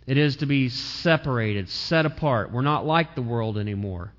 It 0.08 0.18
is 0.18 0.38
to 0.38 0.46
be 0.46 0.68
separated, 0.68 1.70
set 1.70 2.06
apart. 2.06 2.52
We're 2.52 2.62
not 2.62 2.86
like 2.86 3.16
the 3.16 3.22
world 3.22 3.58
anymore. 3.58 4.12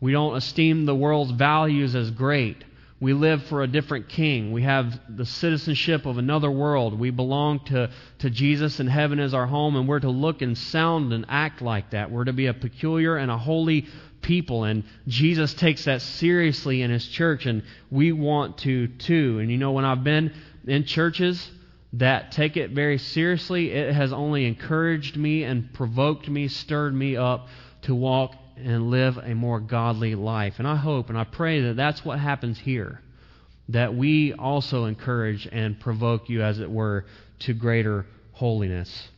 We 0.00 0.12
don't 0.12 0.36
esteem 0.36 0.86
the 0.86 0.94
world's 0.94 1.32
values 1.32 1.94
as 1.94 2.10
great. 2.10 2.64
We 3.00 3.12
live 3.12 3.44
for 3.44 3.62
a 3.62 3.68
different 3.68 4.08
king. 4.08 4.50
We 4.50 4.62
have 4.62 4.98
the 5.08 5.24
citizenship 5.24 6.04
of 6.04 6.18
another 6.18 6.50
world. 6.50 6.98
We 6.98 7.10
belong 7.10 7.60
to, 7.66 7.90
to 8.18 8.30
Jesus 8.30 8.80
and 8.80 8.90
heaven 8.90 9.20
as 9.20 9.34
our 9.34 9.46
home, 9.46 9.76
and 9.76 9.88
we're 9.88 10.00
to 10.00 10.10
look 10.10 10.42
and 10.42 10.58
sound 10.58 11.12
and 11.12 11.24
act 11.28 11.62
like 11.62 11.90
that. 11.90 12.10
We're 12.10 12.24
to 12.24 12.32
be 12.32 12.46
a 12.46 12.54
peculiar 12.54 13.16
and 13.16 13.30
a 13.30 13.38
holy 13.38 13.86
people. 14.20 14.64
And 14.64 14.82
Jesus 15.06 15.54
takes 15.54 15.84
that 15.84 16.02
seriously 16.02 16.82
in 16.82 16.90
his 16.90 17.06
church, 17.06 17.46
and 17.46 17.62
we 17.88 18.10
want 18.10 18.58
to 18.58 18.88
too. 18.88 19.38
And 19.38 19.48
you 19.48 19.58
know, 19.58 19.72
when 19.72 19.84
I've 19.84 20.02
been 20.02 20.32
in 20.66 20.84
churches 20.84 21.50
that 21.94 22.32
take 22.32 22.56
it 22.56 22.72
very 22.72 22.98
seriously, 22.98 23.70
it 23.70 23.94
has 23.94 24.12
only 24.12 24.44
encouraged 24.44 25.16
me 25.16 25.44
and 25.44 25.72
provoked 25.72 26.28
me, 26.28 26.48
stirred 26.48 26.94
me 26.94 27.16
up 27.16 27.46
to 27.82 27.94
walk 27.94 28.34
and 28.64 28.90
live 28.90 29.18
a 29.18 29.34
more 29.34 29.60
godly 29.60 30.14
life. 30.14 30.58
And 30.58 30.66
I 30.66 30.76
hope 30.76 31.08
and 31.08 31.18
I 31.18 31.24
pray 31.24 31.60
that 31.62 31.76
that's 31.76 32.04
what 32.04 32.18
happens 32.18 32.58
here. 32.58 33.00
That 33.70 33.94
we 33.94 34.32
also 34.32 34.86
encourage 34.86 35.46
and 35.50 35.78
provoke 35.78 36.28
you, 36.28 36.42
as 36.42 36.58
it 36.58 36.70
were, 36.70 37.04
to 37.40 37.54
greater 37.54 38.06
holiness. 38.32 39.08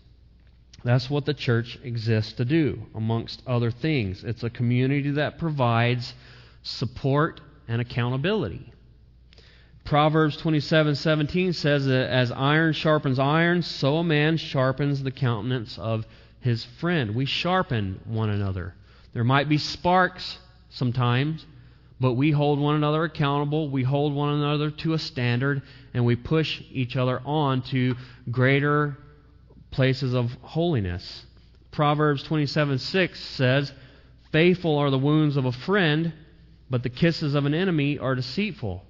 That's 0.83 1.11
what 1.11 1.27
the 1.27 1.35
church 1.35 1.79
exists 1.85 2.33
to 2.35 2.45
do, 2.45 2.87
amongst 2.95 3.43
other 3.47 3.71
things. 3.71 4.25
It's 4.25 4.43
a 4.43 4.51
community 4.51 5.11
that 5.13 5.39
provides 5.39 6.15
support 6.63 7.41
and 7.69 7.81
accountability. 7.81 8.73
Proverbs 9.85 10.37
27:17 10.39 11.55
says 11.55 11.87
that 11.87 12.11
as 12.11 12.33
iron 12.33 12.73
sharpens 12.73 13.19
iron, 13.19 13.63
so 13.63 13.99
a 13.99 14.05
man 14.05 14.37
sharpens 14.37 15.03
the 15.03 15.11
countenance 15.11 15.79
of 15.79 16.07
his 16.41 16.65
friend. 16.65 17.15
We 17.15 17.25
sharpen 17.25 18.01
one 18.05 18.31
another. 18.31 18.75
There 19.13 19.25
might 19.25 19.49
be 19.49 19.59
sparks 19.59 20.39
sometimes, 20.71 21.45
but 22.01 22.15
we 22.15 22.31
hold 22.31 22.59
one 22.59 22.77
another 22.77 23.05
accountable. 23.05 23.69
We 23.69 23.83
hold 23.83 24.15
one 24.15 24.35
another 24.35 24.71
to 24.71 24.95
a 24.95 24.99
standard, 24.99 25.63
and 25.93 26.05
we 26.05 26.17
push 26.17 26.63
each 26.73 26.97
other 26.97 27.21
on 27.25 27.63
to 27.63 27.97
greater 28.31 28.97
places 29.71 30.15
of 30.15 30.33
holiness. 30.43 31.27
Proverbs 31.73 32.23
27:6 32.25 33.17
says, 33.17 33.73
"Faithful 34.33 34.77
are 34.79 34.91
the 34.91 34.99
wounds 34.99 35.37
of 35.37 35.45
a 35.45 35.53
friend, 35.53 36.13
but 36.69 36.83
the 36.83 36.89
kisses 36.89 37.35
of 37.35 37.47
an 37.47 37.55
enemy 37.55 37.99
are 37.99 38.15
deceitful." 38.15 38.85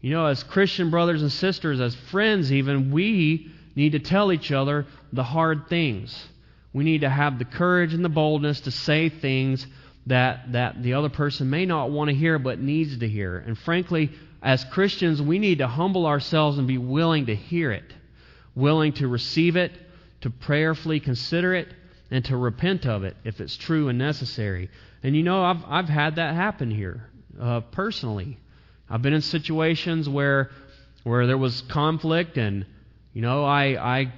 You 0.00 0.10
know, 0.10 0.26
as 0.26 0.42
Christian 0.42 0.90
brothers 0.90 1.22
and 1.22 1.32
sisters, 1.32 1.80
as 1.80 1.94
friends 1.94 2.52
even, 2.52 2.90
we 2.90 3.50
need 3.74 3.92
to 3.92 3.98
tell 3.98 4.32
each 4.32 4.50
other 4.52 4.86
the 5.12 5.24
hard 5.24 5.68
things. 5.68 6.28
We 6.72 6.84
need 6.84 7.00
to 7.00 7.10
have 7.10 7.38
the 7.38 7.44
courage 7.44 7.94
and 7.94 8.04
the 8.04 8.08
boldness 8.10 8.62
to 8.62 8.70
say 8.70 9.08
things 9.08 9.66
that, 10.06 10.52
that 10.52 10.82
the 10.82 10.94
other 10.94 11.08
person 11.08 11.50
may 11.50 11.66
not 11.66 11.90
want 11.90 12.08
to 12.08 12.14
hear 12.14 12.38
but 12.38 12.60
needs 12.60 12.98
to 12.98 13.08
hear. 13.08 13.38
And 13.38 13.58
frankly, 13.58 14.10
as 14.42 14.64
Christians, 14.64 15.20
we 15.20 15.38
need 15.38 15.58
to 15.58 15.66
humble 15.66 16.06
ourselves 16.06 16.58
and 16.58 16.68
be 16.68 16.78
willing 16.78 17.26
to 17.26 17.34
hear 17.34 17.72
it, 17.72 17.92
willing 18.54 18.92
to 18.94 19.08
receive 19.08 19.56
it, 19.56 19.72
to 20.20 20.30
prayerfully 20.30 21.00
consider 21.00 21.54
it, 21.54 21.68
and 22.10 22.24
to 22.24 22.36
repent 22.36 22.86
of 22.86 23.04
it 23.04 23.16
if 23.24 23.40
it's 23.40 23.56
true 23.56 23.88
and 23.88 23.98
necessary. 23.98 24.70
And 25.02 25.14
you 25.14 25.22
know, 25.22 25.42
I've, 25.42 25.64
I've 25.66 25.88
had 25.88 26.16
that 26.16 26.34
happen 26.34 26.70
here 26.70 27.08
uh, 27.40 27.60
personally. 27.60 28.38
I've 28.88 29.02
been 29.02 29.12
in 29.12 29.22
situations 29.22 30.08
where 30.08 30.50
where 31.04 31.26
there 31.26 31.38
was 31.38 31.62
conflict, 31.62 32.38
and 32.38 32.66
you 33.12 33.22
know, 33.22 33.44
I 33.44 33.98
I 33.98 34.12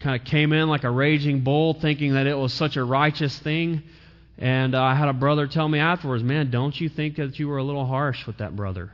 kind 0.00 0.20
of 0.20 0.26
came 0.26 0.52
in 0.52 0.68
like 0.68 0.84
a 0.84 0.90
raging 0.90 1.40
bull, 1.40 1.74
thinking 1.74 2.14
that 2.14 2.26
it 2.26 2.36
was 2.36 2.52
such 2.52 2.76
a 2.76 2.84
righteous 2.84 3.38
thing. 3.38 3.82
And 4.38 4.74
uh, 4.74 4.82
I 4.82 4.94
had 4.94 5.08
a 5.08 5.12
brother 5.12 5.46
tell 5.46 5.68
me 5.68 5.78
afterwards, 5.78 6.22
"Man, 6.22 6.50
don't 6.50 6.78
you 6.78 6.88
think 6.88 7.16
that 7.16 7.38
you 7.38 7.48
were 7.48 7.58
a 7.58 7.64
little 7.64 7.86
harsh 7.86 8.26
with 8.26 8.38
that 8.38 8.56
brother?" 8.56 8.92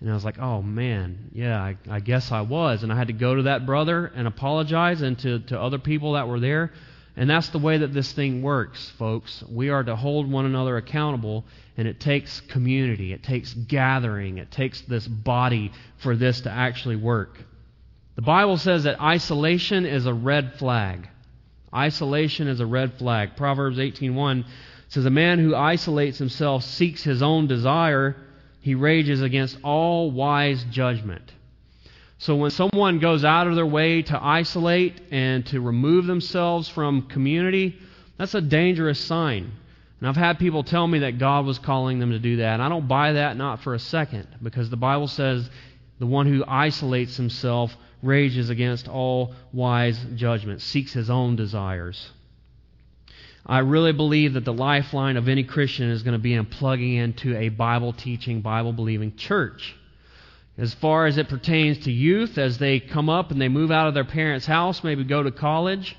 And 0.00 0.10
I 0.10 0.14
was 0.14 0.24
like, 0.24 0.38
"Oh 0.38 0.62
man, 0.62 1.30
yeah, 1.32 1.60
I, 1.60 1.76
I 1.88 2.00
guess 2.00 2.32
I 2.32 2.40
was." 2.40 2.82
And 2.82 2.92
I 2.92 2.96
had 2.96 3.06
to 3.06 3.12
go 3.12 3.36
to 3.36 3.42
that 3.44 3.66
brother 3.66 4.06
and 4.06 4.26
apologize, 4.26 5.02
and 5.02 5.18
to 5.20 5.38
to 5.40 5.60
other 5.60 5.78
people 5.78 6.12
that 6.12 6.28
were 6.28 6.40
there. 6.40 6.72
And 7.16 7.28
that's 7.28 7.50
the 7.50 7.58
way 7.58 7.78
that 7.78 7.92
this 7.92 8.10
thing 8.12 8.42
works, 8.42 8.90
folks. 8.98 9.44
We 9.48 9.68
are 9.68 9.84
to 9.84 9.96
hold 9.96 10.30
one 10.30 10.46
another 10.46 10.76
accountable, 10.78 11.44
and 11.76 11.86
it 11.86 12.00
takes 12.00 12.40
community, 12.40 13.12
it 13.12 13.22
takes 13.22 13.52
gathering, 13.52 14.38
it 14.38 14.50
takes 14.50 14.80
this 14.82 15.06
body 15.06 15.72
for 15.98 16.16
this 16.16 16.40
to 16.42 16.50
actually 16.50 16.96
work. 16.96 17.38
The 18.14 18.22
Bible 18.22 18.58
says 18.58 18.84
that 18.84 19.00
isolation 19.00 19.86
is 19.86 20.06
a 20.06 20.14
red 20.14 20.54
flag. 20.54 21.08
Isolation 21.74 22.48
is 22.48 22.60
a 22.60 22.66
red 22.66 22.94
flag. 22.94 23.36
Proverbs 23.36 23.78
18:1 23.78 24.44
says 24.88 25.06
a 25.06 25.10
man 25.10 25.38
who 25.38 25.54
isolates 25.54 26.18
himself 26.18 26.62
seeks 26.64 27.02
his 27.02 27.22
own 27.22 27.46
desire, 27.46 28.14
he 28.60 28.74
rages 28.74 29.22
against 29.22 29.58
all 29.62 30.10
wise 30.10 30.64
judgment. 30.64 31.32
So 32.18 32.36
when 32.36 32.50
someone 32.50 32.98
goes 32.98 33.24
out 33.24 33.48
of 33.48 33.56
their 33.56 33.66
way 33.66 34.02
to 34.02 34.22
isolate 34.22 35.00
and 35.10 35.44
to 35.46 35.60
remove 35.60 36.06
themselves 36.06 36.68
from 36.68 37.02
community, 37.08 37.76
that's 38.18 38.34
a 38.34 38.40
dangerous 38.40 39.00
sign. 39.00 39.50
And 39.98 40.08
I've 40.08 40.16
had 40.16 40.38
people 40.38 40.62
tell 40.62 40.86
me 40.86 41.00
that 41.00 41.18
God 41.18 41.46
was 41.46 41.58
calling 41.58 41.98
them 41.98 42.10
to 42.10 42.18
do 42.18 42.36
that. 42.36 42.54
And 42.54 42.62
I 42.62 42.68
don't 42.68 42.86
buy 42.86 43.14
that 43.14 43.36
not 43.36 43.60
for 43.60 43.74
a 43.74 43.78
second 43.78 44.28
because 44.42 44.68
the 44.68 44.76
Bible 44.76 45.08
says 45.08 45.48
the 45.98 46.06
one 46.06 46.26
who 46.26 46.44
isolates 46.46 47.16
himself 47.16 47.76
rages 48.02 48.50
against 48.50 48.88
all 48.88 49.34
wise 49.52 49.98
judgment, 50.16 50.60
seeks 50.60 50.92
his 50.92 51.08
own 51.08 51.36
desires. 51.36 52.10
I 53.44 53.58
really 53.58 53.92
believe 53.92 54.34
that 54.34 54.44
the 54.44 54.52
lifeline 54.52 55.16
of 55.16 55.28
any 55.28 55.44
Christian 55.44 55.90
is 55.90 56.02
going 56.02 56.12
to 56.12 56.18
be 56.18 56.34
in 56.34 56.46
plugging 56.46 56.94
into 56.94 57.36
a 57.36 57.48
Bible 57.48 57.92
teaching, 57.92 58.40
Bible 58.40 58.72
believing 58.72 59.16
church 59.16 59.74
as 60.58 60.74
far 60.74 61.06
as 61.06 61.16
it 61.16 61.28
pertains 61.28 61.78
to 61.78 61.92
youth 61.92 62.36
as 62.36 62.58
they 62.58 62.78
come 62.78 63.08
up 63.08 63.30
and 63.30 63.40
they 63.40 63.48
move 63.48 63.70
out 63.70 63.88
of 63.88 63.94
their 63.94 64.04
parents' 64.04 64.46
house, 64.46 64.84
maybe 64.84 65.02
go 65.02 65.22
to 65.22 65.30
college 65.30 65.96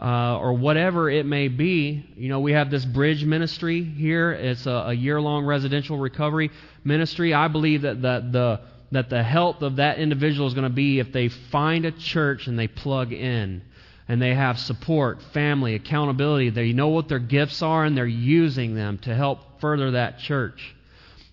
uh, 0.00 0.38
or 0.38 0.52
whatever 0.52 1.08
it 1.08 1.24
may 1.24 1.48
be. 1.48 2.04
You 2.16 2.28
know, 2.28 2.40
we 2.40 2.52
have 2.52 2.70
this 2.70 2.84
bridge 2.84 3.24
ministry 3.24 3.82
here. 3.82 4.30
It's 4.32 4.66
a, 4.66 4.70
a 4.70 4.92
year-long 4.92 5.46
residential 5.46 5.96
recovery 5.96 6.50
ministry. 6.84 7.32
I 7.32 7.48
believe 7.48 7.82
that 7.82 8.02
the, 8.02 8.28
the 8.30 8.60
that 8.92 9.08
the 9.08 9.22
health 9.22 9.62
of 9.62 9.76
that 9.76 9.98
individual 9.98 10.46
is 10.46 10.54
going 10.54 10.68
to 10.68 10.74
be 10.74 10.98
if 10.98 11.12
they 11.12 11.28
find 11.28 11.86
a 11.86 11.90
church 11.90 12.46
and 12.46 12.58
they 12.58 12.68
plug 12.68 13.12
in 13.12 13.62
and 14.06 14.20
they 14.20 14.34
have 14.34 14.58
support, 14.58 15.22
family, 15.32 15.74
accountability. 15.74 16.50
They 16.50 16.72
know 16.72 16.88
what 16.88 17.08
their 17.08 17.18
gifts 17.18 17.62
are 17.62 17.84
and 17.84 17.96
they're 17.96 18.06
using 18.06 18.74
them 18.74 18.98
to 18.98 19.14
help 19.14 19.60
further 19.60 19.92
that 19.92 20.18
church. 20.18 20.74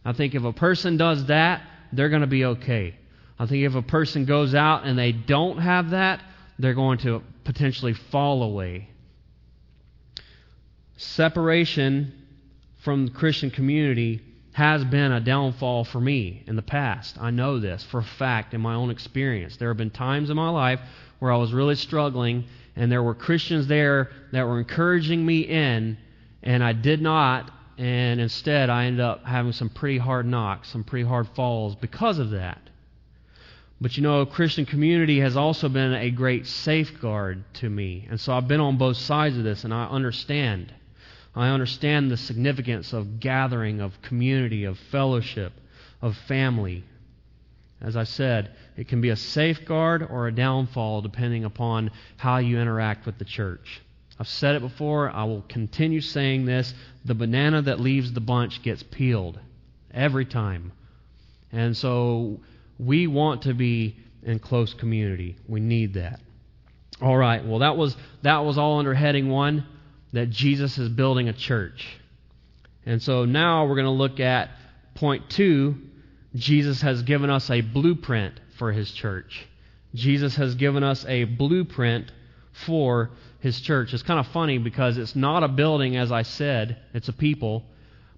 I 0.05 0.13
think 0.13 0.35
if 0.35 0.43
a 0.45 0.53
person 0.53 0.95
does 0.95 1.25
that, 1.25 1.61
they're 1.91 2.09
going 2.09 2.21
to 2.21 2.27
be 2.27 2.45
okay. 2.45 2.95
I 3.37 3.45
think 3.45 3.65
if 3.65 3.75
a 3.75 3.81
person 3.81 4.23
goes 4.23 4.55
out 4.55 4.85
and 4.85 4.97
they 4.97 5.11
don't 5.11 5.57
have 5.57 5.89
that, 5.89 6.23
they're 6.57 6.73
going 6.73 6.99
to 6.99 7.21
potentially 7.43 7.93
fall 7.93 8.41
away. 8.41 8.89
Separation 10.95 12.13
from 12.83 13.07
the 13.07 13.11
Christian 13.11 13.51
community 13.51 14.21
has 14.59 14.83
been 14.83 15.13
a 15.13 15.21
downfall 15.21 15.85
for 15.85 16.01
me 16.01 16.43
in 16.45 16.55
the 16.57 16.61
past. 16.61 17.17
I 17.19 17.31
know 17.31 17.59
this 17.59 17.81
for 17.85 18.01
a 18.01 18.03
fact 18.03 18.53
in 18.53 18.59
my 18.59 18.75
own 18.75 18.91
experience. 18.91 19.55
There 19.55 19.69
have 19.69 19.77
been 19.77 19.89
times 19.89 20.29
in 20.29 20.35
my 20.35 20.49
life 20.49 20.81
where 21.19 21.31
I 21.31 21.37
was 21.37 21.53
really 21.53 21.75
struggling, 21.75 22.43
and 22.75 22.91
there 22.91 23.01
were 23.01 23.15
Christians 23.15 23.67
there 23.67 24.11
that 24.33 24.45
were 24.45 24.59
encouraging 24.59 25.25
me 25.25 25.39
in, 25.39 25.97
and 26.43 26.61
I 26.61 26.73
did 26.73 27.01
not 27.01 27.51
and 27.79 28.19
instead 28.19 28.69
I 28.69 28.87
ended 28.87 28.99
up 28.99 29.23
having 29.23 29.53
some 29.53 29.69
pretty 29.69 29.97
hard 29.97 30.25
knocks, 30.25 30.67
some 30.67 30.83
pretty 30.83 31.07
hard 31.07 31.29
falls 31.29 31.75
because 31.75 32.19
of 32.19 32.31
that. 32.31 32.59
But 33.79 33.95
you 33.95 34.03
know, 34.03 34.25
Christian 34.25 34.65
community 34.65 35.21
has 35.21 35.37
also 35.37 35.69
been 35.69 35.93
a 35.93 36.11
great 36.11 36.45
safeguard 36.45 37.41
to 37.55 37.69
me. 37.69 38.05
And 38.09 38.19
so 38.19 38.33
I've 38.33 38.49
been 38.49 38.59
on 38.59 38.77
both 38.77 38.97
sides 38.97 39.37
of 39.37 39.45
this, 39.45 39.63
and 39.63 39.73
I 39.73 39.85
understand. 39.85 40.73
I 41.35 41.49
understand 41.49 42.09
the 42.09 42.17
significance 42.17 42.93
of 42.93 43.19
gathering, 43.19 43.81
of 43.81 44.01
community, 44.01 44.65
of 44.65 44.77
fellowship, 44.77 45.53
of 46.01 46.17
family. 46.17 46.83
As 47.81 47.95
I 47.95 48.03
said, 48.03 48.51
it 48.75 48.87
can 48.87 48.99
be 48.99 49.09
a 49.09 49.15
safeguard 49.15 50.05
or 50.09 50.27
a 50.27 50.35
downfall 50.35 51.01
depending 51.01 51.45
upon 51.45 51.91
how 52.17 52.37
you 52.37 52.59
interact 52.59 53.05
with 53.05 53.17
the 53.17 53.25
church. 53.25 53.81
I've 54.19 54.27
said 54.27 54.55
it 54.55 54.61
before, 54.61 55.09
I 55.09 55.23
will 55.23 55.45
continue 55.47 56.01
saying 56.01 56.45
this. 56.45 56.73
The 57.05 57.15
banana 57.15 57.61
that 57.61 57.79
leaves 57.79 58.11
the 58.11 58.19
bunch 58.19 58.61
gets 58.63 58.83
peeled 58.83 59.39
every 59.93 60.25
time. 60.25 60.73
And 61.53 61.75
so 61.77 62.41
we 62.77 63.07
want 63.07 63.43
to 63.43 63.53
be 63.53 63.95
in 64.23 64.39
close 64.39 64.73
community. 64.73 65.37
We 65.47 65.61
need 65.61 65.93
that. 65.93 66.19
All 67.01 67.15
right. 67.15 67.45
Well, 67.45 67.59
that 67.59 67.77
was 67.77 67.95
that 68.23 68.39
was 68.39 68.57
all 68.57 68.79
under 68.79 68.93
heading 68.93 69.29
1 69.29 69.65
that 70.13 70.29
Jesus 70.29 70.77
is 70.77 70.89
building 70.89 71.29
a 71.29 71.33
church. 71.33 71.99
And 72.85 73.01
so 73.01 73.25
now 73.25 73.65
we're 73.65 73.75
going 73.75 73.85
to 73.85 73.91
look 73.91 74.19
at 74.19 74.49
point 74.95 75.29
2. 75.29 75.75
Jesus 76.35 76.81
has 76.81 77.03
given 77.03 77.29
us 77.29 77.49
a 77.49 77.61
blueprint 77.61 78.39
for 78.57 78.71
his 78.71 78.91
church. 78.91 79.47
Jesus 79.93 80.35
has 80.35 80.55
given 80.55 80.83
us 80.83 81.05
a 81.07 81.23
blueprint 81.23 82.11
for 82.65 83.11
his 83.39 83.59
church. 83.61 83.93
It's 83.93 84.03
kind 84.03 84.19
of 84.19 84.27
funny 84.27 84.57
because 84.57 84.97
it's 84.97 85.15
not 85.15 85.43
a 85.43 85.47
building, 85.47 85.97
as 85.97 86.11
I 86.11 86.23
said, 86.23 86.77
it's 86.93 87.07
a 87.07 87.13
people. 87.13 87.65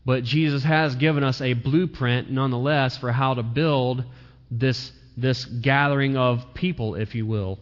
But 0.05 0.23
Jesus 0.23 0.63
has 0.63 0.95
given 0.95 1.23
us 1.23 1.41
a 1.41 1.53
blueprint, 1.53 2.31
nonetheless, 2.31 2.97
for 2.97 3.11
how 3.11 3.35
to 3.35 3.43
build 3.43 4.03
this, 4.49 4.91
this 5.15 5.45
gathering 5.45 6.17
of 6.17 6.53
people, 6.53 6.95
if 6.95 7.13
you 7.13 7.25
will. 7.25 7.59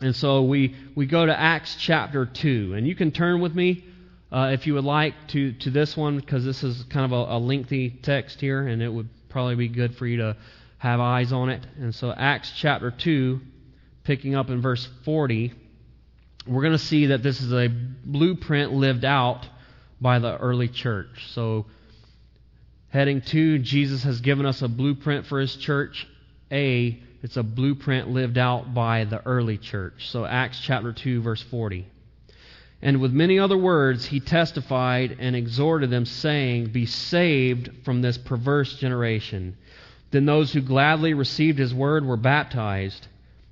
And 0.00 0.14
so 0.14 0.42
we, 0.42 0.74
we 0.94 1.06
go 1.06 1.24
to 1.24 1.38
Acts 1.38 1.76
chapter 1.78 2.26
2. 2.26 2.74
And 2.74 2.86
you 2.86 2.94
can 2.94 3.12
turn 3.12 3.40
with 3.40 3.54
me 3.54 3.84
uh, 4.30 4.50
if 4.52 4.66
you 4.66 4.74
would 4.74 4.84
like, 4.84 5.14
to, 5.28 5.52
to 5.52 5.70
this 5.70 5.96
one, 5.96 6.18
because 6.18 6.44
this 6.44 6.62
is 6.62 6.82
kind 6.90 7.10
of 7.10 7.12
a, 7.12 7.36
a 7.36 7.38
lengthy 7.38 7.90
text 7.90 8.40
here, 8.40 8.66
and 8.66 8.82
it 8.82 8.88
would 8.88 9.08
probably 9.28 9.54
be 9.54 9.68
good 9.68 9.96
for 9.96 10.06
you 10.06 10.18
to 10.18 10.36
have 10.78 11.00
eyes 11.00 11.32
on 11.32 11.48
it. 11.48 11.66
And 11.78 11.94
so, 11.94 12.12
Acts 12.12 12.52
chapter 12.56 12.90
2, 12.90 13.40
picking 14.04 14.34
up 14.34 14.50
in 14.50 14.60
verse 14.60 14.86
40, 15.04 15.54
we're 16.46 16.62
going 16.62 16.72
to 16.72 16.78
see 16.78 17.06
that 17.06 17.22
this 17.22 17.40
is 17.40 17.52
a 17.52 17.68
blueprint 17.68 18.72
lived 18.72 19.04
out 19.04 19.46
by 20.00 20.18
the 20.18 20.36
early 20.36 20.68
church. 20.68 21.32
So, 21.32 21.66
heading 22.88 23.20
to, 23.22 23.58
Jesus 23.58 24.02
has 24.02 24.20
given 24.20 24.44
us 24.44 24.60
a 24.60 24.68
blueprint 24.68 25.26
for 25.26 25.40
his 25.40 25.54
church. 25.56 26.06
A, 26.50 27.02
it's 27.22 27.36
a 27.36 27.42
blueprint 27.42 28.10
lived 28.10 28.38
out 28.38 28.74
by 28.74 29.04
the 29.04 29.24
early 29.26 29.58
church. 29.58 30.08
So, 30.10 30.24
Acts 30.24 30.60
chapter 30.60 30.92
2, 30.92 31.22
verse 31.22 31.42
40. 31.42 31.86
And 32.82 33.00
with 33.00 33.12
many 33.12 33.38
other 33.38 33.56
words, 33.56 34.06
he 34.06 34.20
testified 34.20 35.16
and 35.18 35.34
exhorted 35.34 35.90
them, 35.90 36.04
saying, 36.04 36.66
Be 36.66 36.86
saved 36.86 37.70
from 37.84 38.02
this 38.02 38.18
perverse 38.18 38.78
generation. 38.78 39.56
Then 40.10 40.26
those 40.26 40.52
who 40.52 40.60
gladly 40.60 41.14
received 41.14 41.58
his 41.58 41.74
word 41.74 42.04
were 42.04 42.16
baptized. 42.16 43.08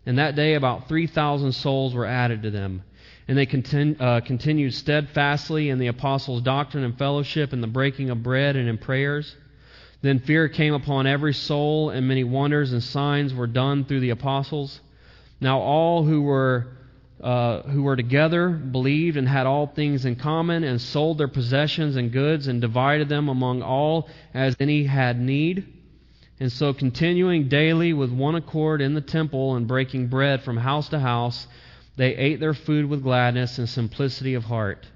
And 0.07 0.19
that 0.19 0.37
day 0.37 0.55
about 0.55 0.89
3,000 0.89 1.53
souls 1.53 1.95
were 1.95 2.07
added 2.07 2.43
to 2.43 2.51
them. 2.51 2.83
And 3.27 3.39
they 3.39 3.47
continu- 3.47 3.99
uh, 3.99 4.21
continued 4.21 4.75
steadfastly 4.75 5.71
in 5.71 5.79
the 5.79 5.87
apostles' 5.87 6.43
doctrine 6.43 6.85
and 6.85 6.97
fellowship, 6.99 7.55
in 7.55 7.63
the 7.63 7.67
breaking 7.67 8.11
of 8.11 8.23
bread 8.23 8.57
and 8.57 8.69
in 8.69 8.77
prayers. 8.77 9.35
Then 10.05 10.19
fear 10.19 10.51
came 10.51 10.75
upon 10.75 11.07
every 11.07 11.33
soul, 11.33 11.89
and 11.89 12.07
many 12.07 12.25
wonders 12.25 12.75
and 12.75 12.83
signs 12.83 13.33
were 13.33 13.47
done 13.47 13.87
through 13.87 14.01
the 14.01 14.11
apostles. 14.11 14.83
Now 15.41 15.61
all 15.61 16.05
who 16.05 16.21
were 16.21 16.67
uh, 17.23 17.63
who 17.63 17.85
were 17.85 17.97
together 17.97 18.51
believed 18.51 19.17
and 19.17 19.27
had 19.27 19.47
all 19.47 19.67
things 19.67 20.05
in 20.05 20.17
common, 20.17 20.63
and 20.63 20.79
sold 20.79 21.17
their 21.17 21.27
possessions 21.27 21.97
and 21.97 22.13
goods, 22.13 22.49
and 22.49 22.61
divided 22.61 23.09
them 23.09 23.31
among 23.31 23.63
all 23.63 24.11
as 24.35 24.55
any 24.61 24.85
had 24.85 25.19
need. 25.19 25.65
And 26.39 26.53
so, 26.53 26.75
continuing 26.75 27.49
daily 27.49 27.95
with 27.95 28.13
one 28.13 28.35
accord 28.35 28.83
in 28.83 28.93
the 28.93 29.01
temple 29.01 29.57
and 29.57 29.67
breaking 29.67 30.09
bread 30.09 30.43
from 30.43 30.59
house 30.59 30.91
to 30.91 30.99
house, 30.99 31.49
they 31.97 32.15
ate 32.15 32.41
their 32.41 32.53
food 32.53 32.91
with 32.91 33.03
gladness 33.03 33.57
and 33.57 33.67
simplicity 33.67 34.35
of 34.35 34.45
heart, 34.45 34.87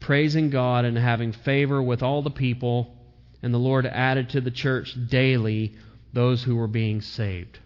praising 0.00 0.50
God 0.50 0.84
and 0.84 0.98
having 0.98 1.30
favor 1.30 1.80
with 1.80 2.02
all 2.02 2.22
the 2.22 2.30
people. 2.30 2.96
And 3.42 3.52
the 3.52 3.58
Lord 3.58 3.86
added 3.86 4.30
to 4.30 4.40
the 4.40 4.50
church 4.50 4.96
daily 5.08 5.74
those 6.12 6.42
who 6.42 6.56
were 6.56 6.68
being 6.68 7.00
saved. 7.00 7.58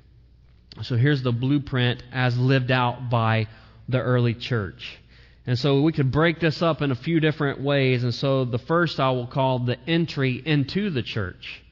So 0.83 0.97
here's 0.97 1.23
the 1.23 1.33
blueprint 1.33 2.03
as 2.13 2.39
lived 2.39 2.71
out 2.71 3.11
by 3.11 3.49
the 3.89 4.01
early 4.01 4.35
church. 4.35 4.99
And 5.47 5.59
so 5.59 5.81
we 5.83 5.93
could 5.93 6.11
break 6.11 6.41
this 6.41 6.61
up 6.61 6.83
in 6.83 6.91
a 6.91 6.97
few 6.97 7.21
different 7.21 7.61
ways. 7.61 8.03
And 8.03 8.15
so 8.15 8.45
the 8.45 8.59
first 8.59 8.99
I 8.99 9.11
will 9.11 9.27
call 9.27 9.61
the 9.61 9.79
entry 9.87 10.43
into 10.45 10.91
the 10.91 11.03
church. 11.03 11.63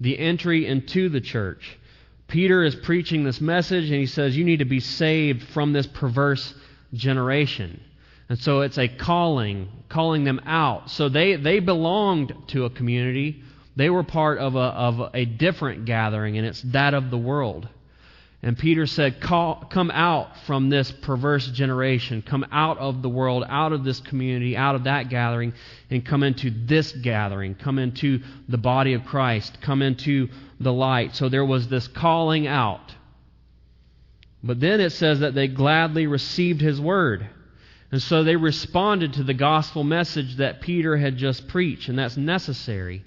The 0.00 0.18
entry 0.18 0.66
into 0.66 1.08
the 1.08 1.20
church. 1.20 1.78
Peter 2.28 2.62
is 2.62 2.74
preaching 2.74 3.24
this 3.24 3.40
message 3.40 3.90
and 3.90 3.98
he 3.98 4.06
says, 4.06 4.36
You 4.36 4.44
need 4.44 4.60
to 4.60 4.64
be 4.64 4.80
saved 4.80 5.42
from 5.48 5.72
this 5.72 5.86
perverse 5.86 6.54
generation. 6.92 7.82
And 8.28 8.38
so 8.38 8.60
it's 8.60 8.78
a 8.78 8.88
calling, 8.88 9.68
calling 9.88 10.24
them 10.24 10.40
out. 10.44 10.90
So 10.90 11.08
they, 11.08 11.36
they 11.36 11.60
belonged 11.60 12.34
to 12.48 12.66
a 12.66 12.70
community. 12.70 13.42
They 13.76 13.88
were 13.88 14.02
part 14.02 14.38
of 14.38 14.54
a, 14.54 14.58
of 14.58 15.10
a 15.14 15.24
different 15.24 15.86
gathering, 15.86 16.36
and 16.36 16.46
it's 16.46 16.62
that 16.62 16.94
of 16.94 17.10
the 17.10 17.18
world. 17.18 17.68
And 18.42 18.56
Peter 18.56 18.86
said, 18.86 19.20
Come 19.20 19.90
out 19.92 20.36
from 20.46 20.68
this 20.68 20.92
perverse 20.92 21.48
generation. 21.48 22.22
Come 22.22 22.46
out 22.52 22.78
of 22.78 23.02
the 23.02 23.08
world, 23.08 23.44
out 23.48 23.72
of 23.72 23.82
this 23.82 23.98
community, 23.98 24.56
out 24.56 24.76
of 24.76 24.84
that 24.84 25.08
gathering, 25.08 25.54
and 25.90 26.04
come 26.04 26.22
into 26.22 26.50
this 26.50 26.92
gathering. 26.92 27.56
Come 27.56 27.78
into 27.78 28.20
the 28.48 28.58
body 28.58 28.92
of 28.92 29.04
Christ. 29.04 29.60
Come 29.60 29.82
into 29.82 30.28
the 30.60 30.72
light. 30.72 31.16
So 31.16 31.28
there 31.28 31.44
was 31.44 31.66
this 31.68 31.88
calling 31.88 32.46
out. 32.46 32.94
But 34.44 34.60
then 34.60 34.80
it 34.80 34.90
says 34.90 35.18
that 35.20 35.34
they 35.34 35.48
gladly 35.48 36.06
received 36.06 36.60
his 36.60 36.80
word. 36.80 37.28
And 37.90 38.02
so 38.02 38.22
they 38.22 38.36
responded 38.36 39.14
to 39.14 39.22
the 39.22 39.34
gospel 39.34 39.82
message 39.82 40.36
that 40.36 40.60
Peter 40.60 40.96
had 40.96 41.16
just 41.16 41.48
preached, 41.48 41.88
and 41.88 41.98
that's 41.98 42.16
necessary. 42.16 43.02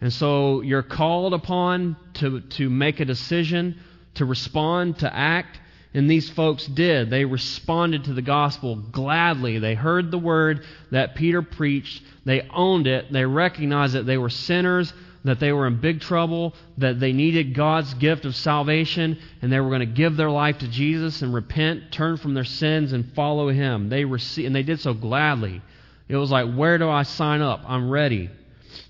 And 0.00 0.12
so 0.12 0.60
you're 0.60 0.82
called 0.82 1.34
upon 1.34 1.96
to, 2.14 2.40
to 2.40 2.70
make 2.70 3.00
a 3.00 3.04
decision 3.04 3.80
to 4.14 4.24
respond, 4.24 4.98
to 4.98 5.14
act. 5.14 5.58
And 5.94 6.08
these 6.08 6.30
folks 6.30 6.66
did. 6.66 7.10
They 7.10 7.24
responded 7.24 8.04
to 8.04 8.14
the 8.14 8.22
gospel 8.22 8.76
gladly. 8.76 9.58
They 9.58 9.74
heard 9.74 10.10
the 10.10 10.18
word 10.18 10.64
that 10.90 11.14
Peter 11.14 11.42
preached. 11.42 12.02
They 12.24 12.48
owned 12.52 12.86
it. 12.86 13.12
They 13.12 13.24
recognized 13.24 13.94
that 13.94 14.06
they 14.06 14.16
were 14.16 14.30
sinners, 14.30 14.92
that 15.24 15.38
they 15.38 15.52
were 15.52 15.66
in 15.66 15.80
big 15.80 16.00
trouble, 16.00 16.54
that 16.78 16.98
they 16.98 17.12
needed 17.12 17.54
God's 17.54 17.94
gift 17.94 18.24
of 18.24 18.34
salvation, 18.34 19.18
and 19.40 19.52
they 19.52 19.60
were 19.60 19.68
going 19.68 19.80
to 19.80 19.86
give 19.86 20.16
their 20.16 20.30
life 20.30 20.58
to 20.58 20.68
Jesus 20.68 21.22
and 21.22 21.32
repent, 21.32 21.92
turn 21.92 22.16
from 22.16 22.34
their 22.34 22.44
sins, 22.44 22.92
and 22.92 23.14
follow 23.14 23.48
Him. 23.48 23.88
They 23.88 24.04
received, 24.04 24.46
and 24.46 24.56
they 24.56 24.64
did 24.64 24.80
so 24.80 24.94
gladly. 24.94 25.62
It 26.08 26.16
was 26.16 26.30
like, 26.30 26.52
where 26.52 26.78
do 26.78 26.88
I 26.88 27.04
sign 27.04 27.40
up? 27.40 27.62
I'm 27.66 27.88
ready. 27.88 28.30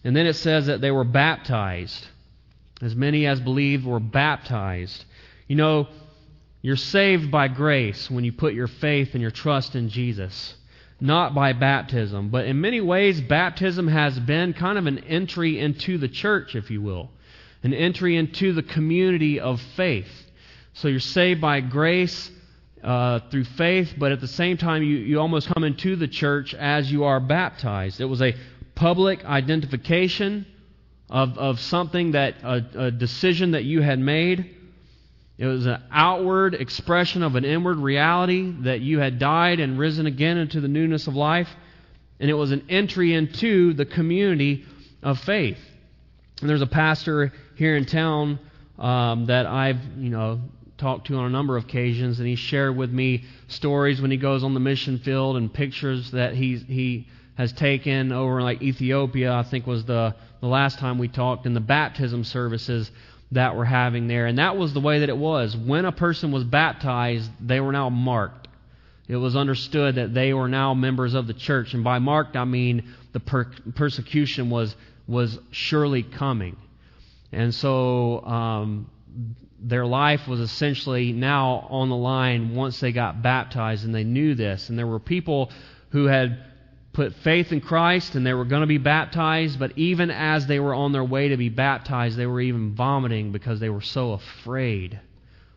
And 0.05 0.17
then 0.17 0.27
it 0.27 0.35
says 0.35 0.67
that 0.67 0.81
they 0.81 0.91
were 0.91 1.05
baptized. 1.05 2.07
As 2.81 2.97
many 2.97 3.27
as 3.27 3.41
believed 3.41 3.85
were 3.85 4.01
baptized. 4.01 5.05
You 5.47 5.57
know, 5.57 5.89
you're 6.63 6.77
saved 6.77 7.31
by 7.31 7.49
grace 7.49 8.11
when 8.11 8.25
you 8.25 8.33
put 8.33 8.55
your 8.55 8.69
faith 8.69 9.11
and 9.13 9.21
your 9.21 9.31
trust 9.31 9.75
in 9.77 9.89
Jesus, 9.89 10.55
not 11.03 11.35
by 11.35 11.53
baptism. 11.53 12.29
But 12.29 12.47
in 12.47 12.61
many 12.61 12.81
ways, 12.81 13.21
baptism 13.21 13.89
has 13.89 14.19
been 14.21 14.55
kind 14.55 14.79
of 14.79 14.87
an 14.87 15.01
entry 15.01 15.59
into 15.59 15.99
the 15.99 16.09
church, 16.09 16.55
if 16.55 16.71
you 16.71 16.81
will, 16.81 17.11
an 17.65 17.75
entry 17.75 18.17
into 18.17 18.53
the 18.53 18.63
community 18.63 19.41
of 19.41 19.61
faith. 19.77 20.09
So 20.75 20.89
you're 20.89 21.01
saved 21.01 21.41
by 21.41 21.61
grace 21.61 22.31
uh, 22.83 23.19
through 23.31 23.45
faith, 23.45 23.95
but 23.99 24.13
at 24.13 24.21
the 24.21 24.29
same 24.29 24.57
time, 24.57 24.83
you, 24.83 24.97
you 24.97 25.21
almost 25.21 25.49
come 25.49 25.65
into 25.65 25.97
the 25.97 26.09
church 26.09 26.55
as 26.55 26.91
you 26.91 27.05
are 27.05 27.21
baptized. 27.21 28.01
It 28.01 28.07
was 28.07 28.23
a 28.23 28.35
public 28.75 29.25
identification 29.25 30.47
of, 31.11 31.37
of 31.37 31.61
something 31.61 32.13
that, 32.13 32.37
a, 32.43 32.87
a 32.87 32.91
decision 32.91 33.51
that 33.51 33.65
you 33.65 33.83
had 33.83 33.99
made. 33.99 34.57
It 35.39 35.47
was 35.47 35.67
an 35.67 35.83
outward 35.91 36.55
expression 36.55 37.23
of 37.23 37.37
an 37.37 37.45
inward 37.45 37.79
reality 37.79 38.53
that 38.61 38.81
you 38.81 38.99
had 38.99 39.19
died 39.19 39.61
and 39.61 39.79
risen 39.79 40.07
again 40.07 40.37
into 40.39 40.61
the 40.61 40.69
newness 40.69 41.07
of 41.07 41.17
life. 41.17 41.49
And 42.21 42.31
it 42.31 42.35
was 42.35 42.53
an 42.53 42.67
entry 42.69 43.15
into 43.15 43.73
the 43.73 43.85
community 43.85 44.65
of 45.03 45.19
faith. 45.19 45.59
And 46.41 46.49
there's 46.49 46.63
a 46.63 46.67
pastor 46.67 47.33
here 47.57 47.77
in 47.77 47.87
town 47.87 48.39
um, 48.79 49.27
that 49.27 49.47
I've, 49.47 49.81
you 49.97 50.11
know, 50.11 50.41
talked 50.79 51.07
to 51.07 51.17
on 51.17 51.27
a 51.27 51.31
number 51.31 51.57
of 51.57 51.65
occasions, 51.65 52.19
and 52.19 52.29
he 52.29 52.35
shared 52.35 52.77
with 52.77 52.91
me 52.91 53.25
stories 53.47 54.01
when 54.01 54.11
he 54.11 54.17
goes 54.17 54.43
on 54.43 54.55
the 54.55 54.61
mission 54.61 54.99
field 54.99 55.37
and 55.37 55.53
pictures 55.53 56.11
that 56.11 56.35
he 56.35 56.57
he 56.57 57.07
has 57.37 57.53
taken 57.53 58.13
over 58.13 58.41
in 58.41 58.45
like 58.45 58.61
Ethiopia. 58.61 59.33
I 59.33 59.45
think 59.45 59.67
was 59.67 59.85
the 59.85 60.17
the 60.41 60.49
last 60.49 60.81
time 60.81 60.99
we 60.99 61.07
talked 61.09 61.47
in 61.47 61.55
the 61.55 61.61
baptism 61.61 62.25
services 62.25 62.91
that 63.33 63.57
we're 63.57 63.65
having 63.65 64.07
there. 64.07 64.27
And 64.27 64.39
that 64.39 64.57
was 64.57 64.73
the 64.73 64.81
way 64.81 65.01
that 65.01 65.09
it 65.09 65.17
was. 65.17 65.57
When 65.57 65.85
a 65.85 65.93
person 65.93 66.33
was 66.33 66.45
baptized, 66.45 67.31
they 67.41 67.61
were 67.61 67.73
now 67.73 67.89
marked. 67.91 68.49
It 69.09 69.17
was 69.17 69.37
understood 69.37 69.97
that 69.97 70.15
they 70.15 70.33
were 70.33 70.49
now 70.49 70.75
members 70.75 71.15
of 71.15 71.27
the 71.27 71.35
church. 71.35 71.75
And 71.75 71.83
by 71.83 71.99
marked, 71.99 72.37
I 72.37 72.45
mean 72.45 72.95
the 73.13 73.21
per- 73.21 73.51
persecution 73.75 74.49
was, 74.49 74.75
was 75.07 75.39
surely 75.51 76.03
coming. 76.03 76.57
And 77.33 77.55
so 77.55 78.25
um, 78.25 78.91
their 79.59 79.87
life 79.87 80.29
was 80.29 80.41
essentially 80.41 81.13
now 81.13 81.67
on 81.71 81.89
the 81.89 81.97
line 81.97 82.55
once 82.55 82.81
they 82.81 82.93
got 82.93 83.23
baptized, 83.23 83.85
and 83.85 83.95
they 83.95 84.05
knew 84.05 84.35
this. 84.35 84.69
And 84.69 84.79
there 84.79 84.87
were 84.87 85.01
people 85.01 85.51
who 85.91 86.07
had 86.07 86.45
put 86.93 87.15
faith 87.17 87.53
in 87.53 87.61
Christ 87.61 88.15
and 88.15 88.27
they 88.27 88.35
were 88.35 88.45
going 88.45 88.61
to 88.61 88.67
be 88.67 88.79
baptized, 88.79 89.59
but 89.59 89.77
even 89.79 90.11
as 90.11 90.47
they 90.47 90.61
were 90.61 90.75
on 90.75 90.93
their 90.93 91.05
way 91.05 91.29
to 91.29 91.37
be 91.37 91.49
baptized, 91.49 92.17
they 92.17 92.27
were 92.27 92.41
even 92.41 92.75
vomiting 92.75 93.33
because 93.33 93.61
they 93.61 93.71
were 93.71 93.81
so 93.81 94.13
afraid 94.13 95.01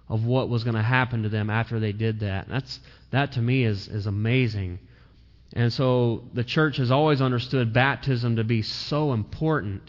of 0.07 0.25
what 0.25 0.49
was 0.49 0.63
going 0.63 0.75
to 0.75 0.81
happen 0.81 1.23
to 1.23 1.29
them 1.29 1.49
after 1.49 1.79
they 1.79 1.91
did 1.91 2.21
that. 2.21 2.47
That's 2.47 2.79
that 3.11 3.33
to 3.33 3.41
me 3.41 3.63
is 3.63 3.87
is 3.87 4.05
amazing. 4.05 4.79
And 5.53 5.71
so 5.71 6.23
the 6.33 6.43
church 6.43 6.77
has 6.77 6.91
always 6.91 7.21
understood 7.21 7.73
baptism 7.73 8.35
to 8.35 8.43
be 8.43 8.61
so 8.61 9.13
important. 9.13 9.81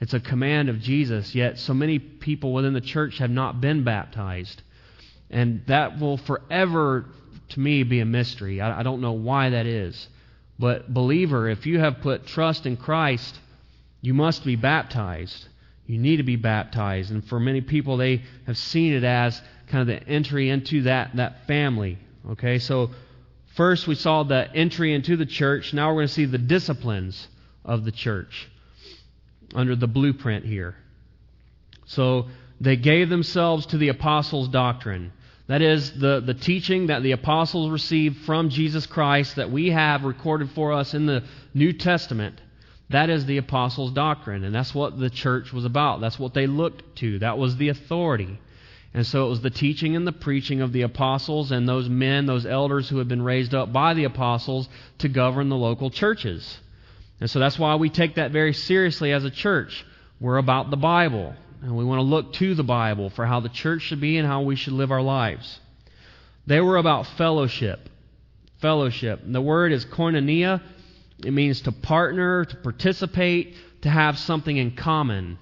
It's 0.00 0.14
a 0.14 0.20
command 0.20 0.68
of 0.68 0.80
Jesus, 0.80 1.34
yet 1.34 1.58
so 1.58 1.74
many 1.74 1.98
people 1.98 2.52
within 2.52 2.72
the 2.72 2.80
church 2.80 3.18
have 3.18 3.30
not 3.30 3.60
been 3.60 3.82
baptized. 3.82 4.62
And 5.30 5.62
that 5.66 5.98
will 5.98 6.16
forever, 6.16 7.06
to 7.50 7.60
me, 7.60 7.82
be 7.82 8.00
a 8.00 8.04
mystery. 8.04 8.60
I, 8.60 8.80
I 8.80 8.82
don't 8.82 9.00
know 9.00 9.12
why 9.12 9.50
that 9.50 9.66
is. 9.66 10.08
But, 10.58 10.92
believer, 10.92 11.48
if 11.48 11.66
you 11.66 11.78
have 11.78 12.00
put 12.00 12.26
trust 12.26 12.66
in 12.66 12.76
Christ, 12.76 13.38
you 14.00 14.14
must 14.14 14.44
be 14.44 14.56
baptized. 14.56 15.46
You 15.86 15.98
need 15.98 16.16
to 16.16 16.22
be 16.22 16.36
baptized. 16.36 17.10
And 17.10 17.24
for 17.24 17.38
many 17.38 17.60
people, 17.60 17.96
they 17.96 18.22
have 18.46 18.58
seen 18.58 18.92
it 18.92 19.04
as 19.04 19.40
kind 19.68 19.82
of 19.82 19.86
the 19.86 20.08
entry 20.08 20.50
into 20.50 20.82
that, 20.82 21.16
that 21.16 21.46
family. 21.46 21.98
Okay, 22.30 22.58
so 22.58 22.90
First, 23.58 23.88
we 23.88 23.96
saw 23.96 24.22
the 24.22 24.48
entry 24.54 24.94
into 24.94 25.16
the 25.16 25.26
church. 25.26 25.74
Now 25.74 25.88
we're 25.88 25.94
going 25.94 26.06
to 26.06 26.12
see 26.14 26.26
the 26.26 26.38
disciplines 26.38 27.26
of 27.64 27.84
the 27.84 27.90
church 27.90 28.48
under 29.52 29.74
the 29.74 29.88
blueprint 29.88 30.44
here. 30.44 30.76
So 31.84 32.26
they 32.60 32.76
gave 32.76 33.08
themselves 33.08 33.66
to 33.66 33.76
the 33.76 33.88
apostles' 33.88 34.46
doctrine. 34.46 35.12
That 35.48 35.62
is, 35.62 35.98
the, 35.98 36.20
the 36.20 36.34
teaching 36.34 36.88
that 36.88 37.02
the 37.02 37.12
apostles 37.12 37.70
received 37.70 38.18
from 38.18 38.50
Jesus 38.50 38.86
Christ 38.86 39.36
that 39.36 39.50
we 39.50 39.70
have 39.70 40.04
recorded 40.04 40.50
for 40.50 40.74
us 40.74 40.92
in 40.92 41.06
the 41.06 41.24
New 41.54 41.72
Testament. 41.72 42.38
That 42.90 43.08
is 43.08 43.24
the 43.24 43.38
apostles' 43.38 43.92
doctrine. 43.92 44.44
And 44.44 44.54
that's 44.54 44.74
what 44.74 44.98
the 44.98 45.10
church 45.10 45.52
was 45.52 45.64
about. 45.64 46.02
That's 46.02 46.18
what 46.18 46.34
they 46.34 46.46
looked 46.46 46.96
to. 46.96 47.18
That 47.20 47.38
was 47.38 47.56
the 47.56 47.70
authority. 47.70 48.38
And 48.92 49.06
so 49.06 49.26
it 49.26 49.30
was 49.30 49.40
the 49.40 49.50
teaching 49.50 49.96
and 49.96 50.06
the 50.06 50.12
preaching 50.12 50.60
of 50.60 50.72
the 50.72 50.82
apostles 50.82 51.50
and 51.50 51.66
those 51.66 51.88
men, 51.88 52.26
those 52.26 52.46
elders 52.46 52.88
who 52.88 52.98
had 52.98 53.08
been 53.08 53.22
raised 53.22 53.54
up 53.54 53.72
by 53.72 53.94
the 53.94 54.04
apostles 54.04 54.68
to 54.98 55.08
govern 55.08 55.48
the 55.48 55.56
local 55.56 55.90
churches. 55.90 56.58
And 57.20 57.30
so 57.30 57.38
that's 57.38 57.58
why 57.58 57.74
we 57.76 57.88
take 57.88 58.16
that 58.16 58.32
very 58.32 58.52
seriously 58.52 59.12
as 59.12 59.24
a 59.24 59.30
church. 59.30 59.84
We're 60.20 60.38
about 60.38 60.70
the 60.70 60.76
Bible. 60.76 61.34
And 61.62 61.76
we 61.76 61.84
want 61.84 61.98
to 61.98 62.02
look 62.02 62.32
to 62.34 62.54
the 62.54 62.62
Bible 62.62 63.10
for 63.10 63.26
how 63.26 63.40
the 63.40 63.48
church 63.48 63.82
should 63.82 64.00
be 64.00 64.18
and 64.18 64.26
how 64.26 64.42
we 64.42 64.56
should 64.56 64.74
live 64.74 64.92
our 64.92 65.02
lives. 65.02 65.60
They 66.46 66.60
were 66.60 66.76
about 66.76 67.06
fellowship. 67.06 67.88
Fellowship. 68.60 69.22
And 69.24 69.34
the 69.34 69.40
word 69.40 69.72
is 69.72 69.84
koinonia. 69.84 70.62
It 71.24 71.32
means 71.32 71.62
to 71.62 71.72
partner, 71.72 72.44
to 72.44 72.56
participate, 72.56 73.56
to 73.82 73.90
have 73.90 74.18
something 74.18 74.56
in 74.56 74.72
common. 74.72 75.38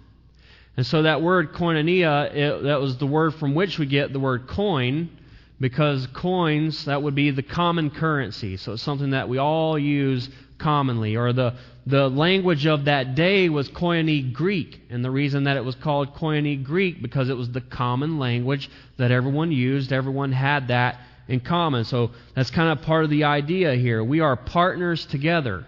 And 0.76 0.86
so 0.86 1.02
that 1.02 1.22
word 1.22 1.52
koinonia, 1.52 2.34
it, 2.34 2.62
that 2.64 2.80
was 2.80 2.98
the 2.98 3.06
word 3.06 3.34
from 3.34 3.54
which 3.54 3.78
we 3.78 3.86
get 3.86 4.12
the 4.12 4.20
word 4.20 4.46
coin, 4.46 5.15
because 5.60 6.06
coins, 6.08 6.84
that 6.84 7.02
would 7.02 7.14
be 7.14 7.30
the 7.30 7.42
common 7.42 7.90
currency. 7.90 8.56
So 8.56 8.72
it's 8.72 8.82
something 8.82 9.10
that 9.10 9.28
we 9.28 9.38
all 9.38 9.78
use 9.78 10.28
commonly. 10.58 11.16
Or 11.16 11.32
the, 11.32 11.54
the 11.86 12.08
language 12.08 12.66
of 12.66 12.84
that 12.86 13.14
day 13.14 13.48
was 13.48 13.68
Koine 13.70 14.32
Greek. 14.32 14.80
And 14.90 15.04
the 15.04 15.10
reason 15.10 15.44
that 15.44 15.56
it 15.56 15.64
was 15.64 15.74
called 15.76 16.14
Koine 16.14 16.62
Greek, 16.62 17.00
because 17.00 17.28
it 17.28 17.36
was 17.36 17.50
the 17.50 17.60
common 17.62 18.18
language 18.18 18.70
that 18.98 19.10
everyone 19.10 19.50
used. 19.50 19.92
Everyone 19.92 20.32
had 20.32 20.68
that 20.68 21.00
in 21.28 21.40
common. 21.40 21.84
So 21.84 22.10
that's 22.34 22.50
kind 22.50 22.78
of 22.78 22.84
part 22.84 23.04
of 23.04 23.10
the 23.10 23.24
idea 23.24 23.74
here. 23.74 24.04
We 24.04 24.20
are 24.20 24.36
partners 24.36 25.06
together. 25.06 25.64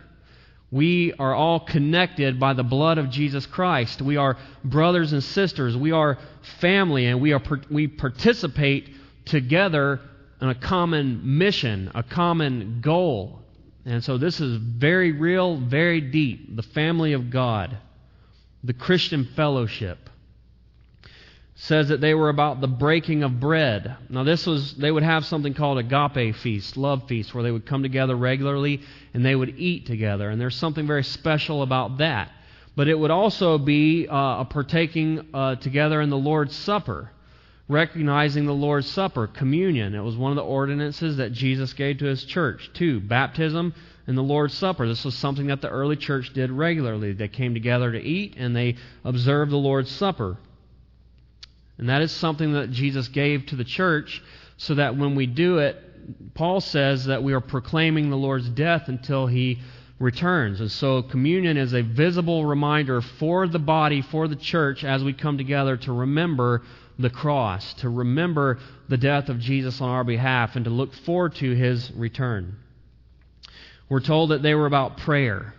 We 0.71 1.15
are 1.15 1.35
all 1.35 1.61
connected 1.61 2.39
by 2.39 2.53
the 2.53 2.63
blood 2.63 2.99
of 2.99 3.09
Jesus 3.09 3.47
Christ. 3.47 4.03
We 4.03 4.19
are 4.19 4.37
brothers 4.63 5.15
and 5.15 5.25
sisters. 5.25 5.75
We 5.75 5.93
are 5.93 6.19
family, 6.61 7.07
and 7.07 7.23
we, 7.23 7.33
are, 7.33 7.43
we 7.71 7.89
participate 7.89 8.91
together 9.29 10.01
in 10.41 10.49
a 10.49 10.55
common 10.55 11.39
mission, 11.39 11.91
a 11.95 12.03
common 12.03 12.81
goal. 12.81 13.41
And 13.85 14.03
so 14.05 14.19
this 14.19 14.41
is 14.41 14.57
very 14.57 15.13
real, 15.13 15.57
very 15.57 16.01
deep. 16.01 16.57
The 16.57 16.63
family 16.63 17.13
of 17.13 17.31
God, 17.31 17.77
the 18.63 18.73
Christian 18.73 19.29
fellowship. 19.37 19.99
Says 21.61 21.89
that 21.89 22.01
they 22.01 22.15
were 22.15 22.29
about 22.29 22.61
the 22.61 22.69
breaking 22.69 23.25
of 23.25 23.41
bread. 23.41 23.97
Now, 24.09 24.23
this 24.23 24.47
was, 24.47 24.75
they 24.75 24.93
would 24.93 25.03
have 25.03 25.27
something 25.27 25.55
called 25.55 25.79
agape 25.79 26.37
feast, 26.37 26.77
love 26.77 27.09
feast, 27.09 27.35
where 27.35 27.43
they 27.43 27.51
would 27.51 27.67
come 27.67 27.83
together 27.83 28.15
regularly 28.15 28.83
and 29.13 29.25
they 29.25 29.35
would 29.35 29.59
eat 29.59 29.85
together. 29.85 30.31
And 30.31 30.41
there's 30.41 30.55
something 30.55 30.87
very 30.87 31.03
special 31.03 31.63
about 31.63 31.99
that. 31.99 32.31
But 32.77 32.87
it 32.87 32.97
would 32.97 33.11
also 33.11 33.59
be 33.59 34.07
uh, 34.07 34.43
a 34.43 34.47
partaking 34.49 35.31
uh, 35.35 35.57
together 35.57 36.01
in 36.01 36.11
the 36.11 36.17
Lord's 36.17 36.55
Supper 36.55 37.11
recognizing 37.69 38.47
the 38.47 38.55
Lord's 38.55 38.89
Supper, 38.89 39.27
communion. 39.27 39.95
It 39.95 40.03
was 40.03 40.17
one 40.17 40.33
of 40.33 40.37
the 40.37 40.43
ordinances 40.43 41.19
that 41.19 41.33
Jesus 41.33 41.73
gave 41.75 41.99
to 41.99 42.07
his 42.07 42.25
church. 42.25 42.71
Two, 42.75 43.01
baptism 43.01 43.75
and 44.07 44.17
the 44.17 44.23
Lord's 44.23 44.55
Supper. 44.55 44.89
This 44.89 45.05
was 45.05 45.15
something 45.15 45.49
that 45.49 45.61
the 45.61 45.69
early 45.69 45.97
church 45.97 46.33
did 46.33 46.51
regularly. 46.51 47.13
They 47.13 47.29
came 47.29 47.53
together 47.53 47.93
to 47.93 48.01
eat 48.01 48.35
and 48.39 48.57
they 48.57 48.77
observed 49.05 49.53
the 49.53 49.57
Lord's 49.57 49.91
Supper. 49.91 50.39
And 51.77 51.91
that 51.91 52.01
is 52.01 52.11
something 52.11 52.55
that 52.55 52.71
Jesus 52.71 53.09
gave 53.09 53.47
to 53.47 53.57
the 53.57 53.65
church 53.65 54.23
so 54.57 54.75
that 54.75 54.97
when 54.97 55.15
we 55.15 55.27
do 55.27 55.59
it, 55.59 55.77
Paul 56.35 56.61
says 56.63 57.05
that 57.05 57.23
we 57.23 57.35
are 57.35 57.41
proclaiming 57.41 58.09
the 58.09 58.17
Lord's 58.17 58.49
death 58.49 58.89
until 58.89 59.27
he 59.27 59.61
returns. 59.99 60.61
And 60.61 60.73
so 60.73 61.03
communion 61.03 61.57
is 61.57 61.75
a 61.75 61.83
visible 61.83 62.47
reminder 62.47 63.03
for 63.03 63.47
the 63.47 63.59
body, 63.59 64.01
for 64.01 64.27
the 64.27 64.37
church, 64.37 64.85
as 64.85 65.05
we 65.05 65.13
come 65.13 65.37
together 65.37 65.77
to 65.77 65.93
remember 65.93 66.63
the 66.99 67.11
cross, 67.11 67.75
to 67.75 67.89
remember 67.89 68.59
the 68.89 68.97
death 68.97 69.29
of 69.29 69.39
Jesus 69.39 69.81
on 69.81 69.89
our 69.89 70.05
behalf, 70.05 70.57
and 70.57 70.65
to 70.65 70.71
look 70.71 70.93
forward 70.95 71.35
to 71.37 71.55
his 71.55 71.91
return. 71.93 72.57
We're 73.89 74.01
told 74.01 74.31
that 74.31 74.43
they 74.43 74.55
were 74.55 74.67
about 74.67 74.99
prayer, 74.99 75.55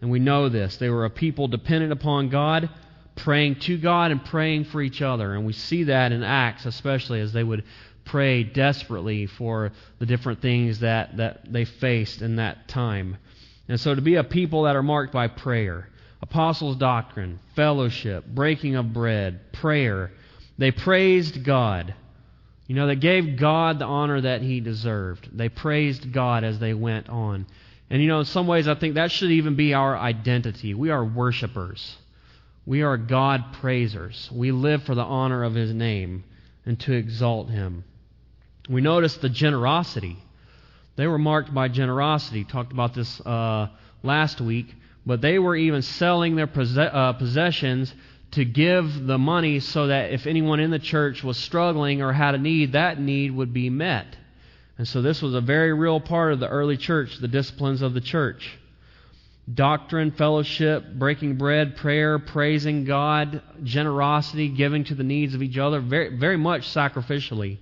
and 0.00 0.10
we 0.10 0.18
know 0.18 0.48
this. 0.48 0.76
They 0.76 0.88
were 0.90 1.04
a 1.04 1.10
people 1.10 1.48
dependent 1.48 1.92
upon 1.92 2.28
God, 2.28 2.70
praying 3.16 3.56
to 3.60 3.78
God 3.78 4.10
and 4.10 4.24
praying 4.24 4.64
for 4.64 4.80
each 4.80 5.02
other. 5.02 5.34
And 5.34 5.44
we 5.44 5.52
see 5.52 5.84
that 5.84 6.12
in 6.12 6.22
Acts, 6.22 6.66
especially 6.66 7.20
as 7.20 7.32
they 7.32 7.44
would 7.44 7.64
pray 8.04 8.44
desperately 8.44 9.26
for 9.26 9.72
the 9.98 10.06
different 10.06 10.42
things 10.42 10.80
that, 10.80 11.16
that 11.16 11.52
they 11.52 11.64
faced 11.64 12.22
in 12.22 12.36
that 12.36 12.68
time. 12.68 13.16
And 13.68 13.80
so 13.80 13.94
to 13.94 14.02
be 14.02 14.16
a 14.16 14.24
people 14.24 14.64
that 14.64 14.76
are 14.76 14.82
marked 14.82 15.12
by 15.12 15.28
prayer, 15.28 15.88
apostles' 16.20 16.76
doctrine, 16.76 17.40
fellowship, 17.56 18.26
breaking 18.26 18.76
of 18.76 18.92
bread, 18.92 19.52
prayer, 19.52 20.10
they 20.58 20.70
praised 20.70 21.44
God. 21.44 21.94
You 22.66 22.74
know, 22.74 22.86
they 22.86 22.96
gave 22.96 23.36
God 23.36 23.78
the 23.78 23.84
honor 23.84 24.20
that 24.20 24.42
he 24.42 24.60
deserved. 24.60 25.28
They 25.36 25.48
praised 25.48 26.12
God 26.12 26.44
as 26.44 26.58
they 26.58 26.72
went 26.72 27.08
on. 27.08 27.46
And 27.90 28.00
you 28.00 28.08
know, 28.08 28.20
in 28.20 28.24
some 28.24 28.46
ways, 28.46 28.66
I 28.66 28.74
think 28.74 28.94
that 28.94 29.12
should 29.12 29.30
even 29.30 29.56
be 29.56 29.74
our 29.74 29.96
identity. 29.96 30.72
We 30.74 30.90
are 30.90 31.04
worshipers. 31.04 31.96
We 32.66 32.82
are 32.82 32.96
God 32.96 33.52
praisers. 33.60 34.30
We 34.32 34.52
live 34.52 34.84
for 34.84 34.94
the 34.94 35.02
honor 35.02 35.44
of 35.44 35.54
his 35.54 35.74
name 35.74 36.24
and 36.64 36.80
to 36.80 36.92
exalt 36.92 37.50
him. 37.50 37.84
We 38.68 38.80
notice 38.80 39.18
the 39.18 39.28
generosity. 39.28 40.16
They 40.96 41.06
were 41.06 41.18
marked 41.18 41.52
by 41.52 41.68
generosity. 41.68 42.44
Talked 42.44 42.72
about 42.72 42.94
this 42.94 43.20
uh, 43.20 43.68
last 44.02 44.40
week. 44.40 44.74
But 45.04 45.20
they 45.20 45.38
were 45.38 45.54
even 45.54 45.82
selling 45.82 46.36
their 46.36 46.48
uh, 46.48 47.12
possessions 47.12 47.92
to 48.34 48.44
give 48.44 49.06
the 49.06 49.18
money 49.18 49.60
so 49.60 49.86
that 49.86 50.10
if 50.12 50.26
anyone 50.26 50.58
in 50.58 50.70
the 50.70 50.78
church 50.78 51.22
was 51.22 51.36
struggling 51.36 52.02
or 52.02 52.12
had 52.12 52.34
a 52.34 52.38
need, 52.38 52.72
that 52.72 53.00
need 53.00 53.30
would 53.30 53.52
be 53.52 53.70
met. 53.70 54.16
And 54.76 54.88
so 54.88 55.02
this 55.02 55.22
was 55.22 55.34
a 55.34 55.40
very 55.40 55.72
real 55.72 56.00
part 56.00 56.32
of 56.32 56.40
the 56.40 56.48
early 56.48 56.76
church, 56.76 57.18
the 57.18 57.28
disciplines 57.28 57.80
of 57.80 57.94
the 57.94 58.00
church. 58.00 58.58
Doctrine, 59.52 60.10
fellowship, 60.10 60.84
breaking 60.94 61.36
bread, 61.36 61.76
prayer, 61.76 62.18
praising 62.18 62.84
God, 62.84 63.40
generosity, 63.62 64.48
giving 64.48 64.82
to 64.84 64.96
the 64.96 65.04
needs 65.04 65.34
of 65.34 65.42
each 65.42 65.58
other, 65.58 65.80
very, 65.80 66.16
very 66.16 66.36
much 66.36 66.62
sacrificially. 66.74 67.58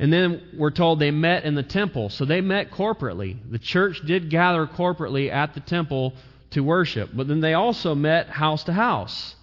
And 0.00 0.12
then 0.12 0.42
we're 0.56 0.70
told 0.70 0.98
they 0.98 1.12
met 1.12 1.44
in 1.44 1.54
the 1.54 1.62
temple. 1.62 2.08
So 2.08 2.24
they 2.24 2.40
met 2.40 2.72
corporately. 2.72 3.36
The 3.48 3.58
church 3.58 4.00
did 4.04 4.30
gather 4.30 4.66
corporately 4.66 5.30
at 5.30 5.54
the 5.54 5.60
temple 5.60 6.14
to 6.50 6.64
worship. 6.64 7.10
But 7.14 7.28
then 7.28 7.40
they 7.40 7.54
also 7.54 7.94
met 7.94 8.28
house 8.28 8.64
to 8.64 8.72
house. 8.72 9.36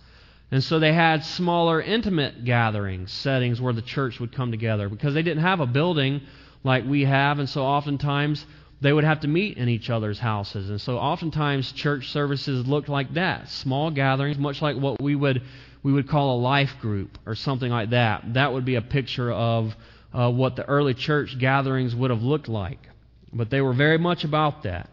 And 0.56 0.64
so 0.64 0.80
they 0.80 0.94
had 0.94 1.26
smaller, 1.26 1.82
intimate 1.82 2.46
gatherings, 2.46 3.12
settings 3.12 3.60
where 3.60 3.74
the 3.74 3.82
church 3.82 4.22
would 4.22 4.32
come 4.32 4.52
together 4.52 4.88
because 4.88 5.14
they 5.14 5.22
didn't 5.22 5.44
have 5.44 5.60
a 5.60 5.66
building 5.66 6.22
like 6.64 6.86
we 6.86 7.04
have. 7.04 7.40
And 7.40 7.50
so 7.50 7.66
oftentimes 7.66 8.46
they 8.80 8.94
would 8.94 9.04
have 9.04 9.20
to 9.20 9.28
meet 9.28 9.58
in 9.58 9.68
each 9.68 9.90
other's 9.90 10.18
houses. 10.18 10.70
And 10.70 10.80
so 10.80 10.98
oftentimes 10.98 11.74
church 11.74 12.10
services 12.10 12.66
looked 12.66 12.88
like 12.88 13.16
that 13.16 13.50
small 13.50 13.92
gatherings, 13.92 14.38
much 14.38 14.62
like 14.62 14.78
what 14.78 15.02
we 15.02 15.14
would, 15.14 15.42
we 15.84 15.92
would 15.92 16.08
call 16.08 16.38
a 16.38 16.40
life 16.40 16.78
group 16.80 17.18
or 17.26 17.36
something 17.36 17.70
like 17.70 17.90
that. 17.90 18.36
That 18.36 18.54
would 18.54 18.64
be 18.64 18.76
a 18.76 18.82
picture 18.82 19.34
of 19.34 19.76
uh, 20.14 20.32
what 20.32 20.56
the 20.56 20.64
early 20.64 20.94
church 20.94 21.38
gatherings 21.38 21.94
would 21.94 22.12
have 22.12 22.24
looked 22.24 22.48
like. 22.48 22.80
But 23.34 23.50
they 23.50 23.60
were 23.60 23.74
very 23.74 23.98
much 23.98 24.24
about 24.24 24.64
that. 24.64 24.90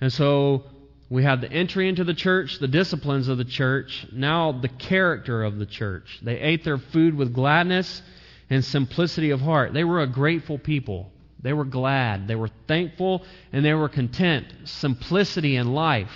And 0.00 0.10
so 0.10 0.64
we 1.10 1.24
have 1.24 1.40
the 1.40 1.50
entry 1.50 1.88
into 1.88 2.04
the 2.04 2.14
church, 2.14 2.60
the 2.60 2.68
disciplines 2.68 3.26
of 3.26 3.36
the 3.36 3.44
church, 3.44 4.06
now 4.12 4.52
the 4.52 4.68
character 4.68 5.42
of 5.42 5.58
the 5.58 5.66
church. 5.66 6.20
They 6.22 6.38
ate 6.38 6.62
their 6.62 6.78
food 6.78 7.16
with 7.16 7.34
gladness 7.34 8.00
and 8.48 8.64
simplicity 8.64 9.30
of 9.30 9.40
heart. 9.40 9.74
They 9.74 9.82
were 9.82 10.00
a 10.00 10.06
grateful 10.06 10.56
people. 10.56 11.10
They 11.42 11.52
were 11.52 11.64
glad. 11.64 12.28
They 12.28 12.36
were 12.36 12.50
thankful 12.68 13.24
and 13.52 13.64
they 13.64 13.74
were 13.74 13.88
content. 13.88 14.46
Simplicity 14.64 15.56
in 15.56 15.74
life. 15.74 16.12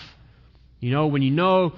You 0.78 0.92
know, 0.92 1.08
when 1.08 1.22
you 1.22 1.32
know 1.32 1.72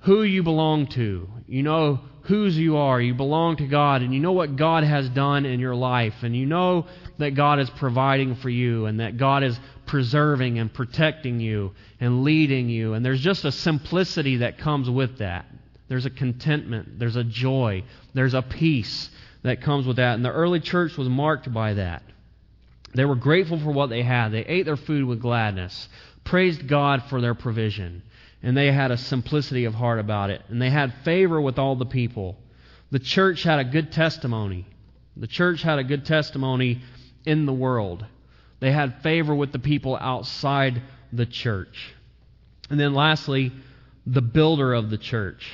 who 0.00 0.22
you 0.22 0.42
belong 0.42 0.88
to, 0.88 1.28
you 1.46 1.62
know 1.62 2.00
whose 2.22 2.56
you 2.56 2.76
are, 2.76 3.00
you 3.00 3.14
belong 3.14 3.56
to 3.56 3.66
God, 3.66 4.02
and 4.02 4.14
you 4.14 4.20
know 4.20 4.32
what 4.32 4.56
God 4.56 4.84
has 4.84 5.08
done 5.08 5.44
in 5.44 5.58
your 5.58 5.74
life, 5.74 6.22
and 6.22 6.36
you 6.36 6.46
know 6.46 6.86
that 7.18 7.30
God 7.30 7.58
is 7.58 7.68
providing 7.70 8.36
for 8.36 8.48
you, 8.48 8.86
and 8.86 9.00
that 9.00 9.16
God 9.16 9.42
is 9.42 9.58
preserving 9.92 10.58
and 10.58 10.72
protecting 10.72 11.38
you 11.38 11.70
and 12.00 12.24
leading 12.24 12.70
you. 12.70 12.94
And 12.94 13.04
there's 13.04 13.20
just 13.20 13.44
a 13.44 13.52
simplicity 13.52 14.38
that 14.38 14.56
comes 14.56 14.88
with 14.88 15.18
that. 15.18 15.44
There's 15.88 16.06
a 16.06 16.10
contentment, 16.10 16.98
there's 16.98 17.16
a 17.16 17.24
joy, 17.24 17.84
there's 18.14 18.32
a 18.32 18.40
peace 18.40 19.10
that 19.42 19.60
comes 19.60 19.86
with 19.86 19.96
that. 19.96 20.14
And 20.14 20.24
the 20.24 20.32
early 20.32 20.60
church 20.60 20.96
was 20.96 21.10
marked 21.10 21.52
by 21.52 21.74
that. 21.74 22.02
They 22.94 23.04
were 23.04 23.16
grateful 23.16 23.60
for 23.60 23.70
what 23.70 23.90
they 23.90 24.02
had. 24.02 24.30
They 24.30 24.46
ate 24.46 24.64
their 24.64 24.78
food 24.78 25.04
with 25.04 25.20
gladness, 25.20 25.90
praised 26.24 26.66
God 26.66 27.02
for 27.10 27.20
their 27.20 27.34
provision, 27.34 28.02
and 28.42 28.56
they 28.56 28.72
had 28.72 28.92
a 28.92 28.96
simplicity 28.96 29.66
of 29.66 29.74
heart 29.74 29.98
about 29.98 30.30
it. 30.30 30.40
And 30.48 30.60
they 30.60 30.70
had 30.70 30.94
favor 31.04 31.38
with 31.38 31.58
all 31.58 31.76
the 31.76 31.84
people. 31.84 32.38
The 32.90 32.98
church 32.98 33.42
had 33.42 33.58
a 33.58 33.64
good 33.64 33.92
testimony. 33.92 34.64
The 35.18 35.26
church 35.26 35.60
had 35.60 35.78
a 35.78 35.84
good 35.84 36.06
testimony 36.06 36.80
in 37.26 37.44
the 37.44 37.52
world. 37.52 38.06
They 38.62 38.70
had 38.70 39.02
favor 39.02 39.34
with 39.34 39.50
the 39.50 39.58
people 39.58 39.98
outside 40.00 40.82
the 41.12 41.26
church. 41.26 41.92
And 42.70 42.78
then 42.78 42.94
lastly, 42.94 43.50
the 44.06 44.22
builder 44.22 44.72
of 44.72 44.88
the 44.88 44.98
church. 44.98 45.50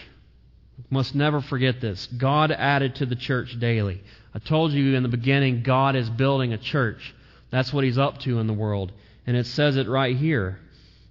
Must 0.90 1.14
never 1.14 1.40
forget 1.40 1.80
this. 1.80 2.06
God 2.06 2.52
added 2.52 2.96
to 2.96 3.06
the 3.06 3.16
church 3.16 3.58
daily. 3.58 4.02
I 4.34 4.40
told 4.40 4.72
you 4.72 4.94
in 4.94 5.02
the 5.02 5.08
beginning, 5.08 5.62
God 5.62 5.96
is 5.96 6.10
building 6.10 6.52
a 6.52 6.58
church. 6.58 7.14
That's 7.48 7.72
what 7.72 7.82
He's 7.82 7.96
up 7.96 8.18
to 8.20 8.40
in 8.40 8.46
the 8.46 8.52
world. 8.52 8.92
And 9.26 9.38
it 9.38 9.46
says 9.46 9.78
it 9.78 9.88
right 9.88 10.14
here. 10.14 10.58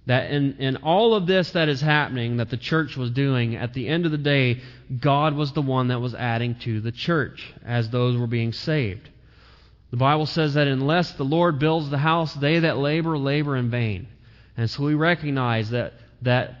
That 0.06 0.30
in, 0.30 0.58
in 0.58 0.76
all 0.76 1.16
of 1.16 1.26
this 1.26 1.50
that 1.50 1.68
is 1.68 1.80
happening, 1.80 2.36
that 2.36 2.48
the 2.48 2.56
church 2.56 2.96
was 2.96 3.10
doing, 3.10 3.56
at 3.56 3.74
the 3.74 3.88
end 3.88 4.06
of 4.06 4.12
the 4.12 4.18
day, 4.18 4.60
God 5.00 5.34
was 5.34 5.50
the 5.50 5.62
one 5.62 5.88
that 5.88 6.00
was 6.00 6.14
adding 6.14 6.54
to 6.60 6.80
the 6.80 6.92
church 6.92 7.52
as 7.64 7.90
those 7.90 8.16
were 8.16 8.28
being 8.28 8.52
saved. 8.52 9.10
The 9.90 9.96
Bible 9.96 10.26
says 10.26 10.54
that 10.54 10.66
unless 10.66 11.12
the 11.12 11.24
Lord 11.24 11.58
builds 11.58 11.88
the 11.88 11.98
house, 11.98 12.34
they 12.34 12.60
that 12.60 12.76
labor, 12.76 13.16
labor 13.16 13.56
in 13.56 13.70
vain. 13.70 14.08
And 14.56 14.68
so 14.68 14.84
we 14.84 14.94
recognize 14.94 15.70
that, 15.70 15.94
that 16.22 16.56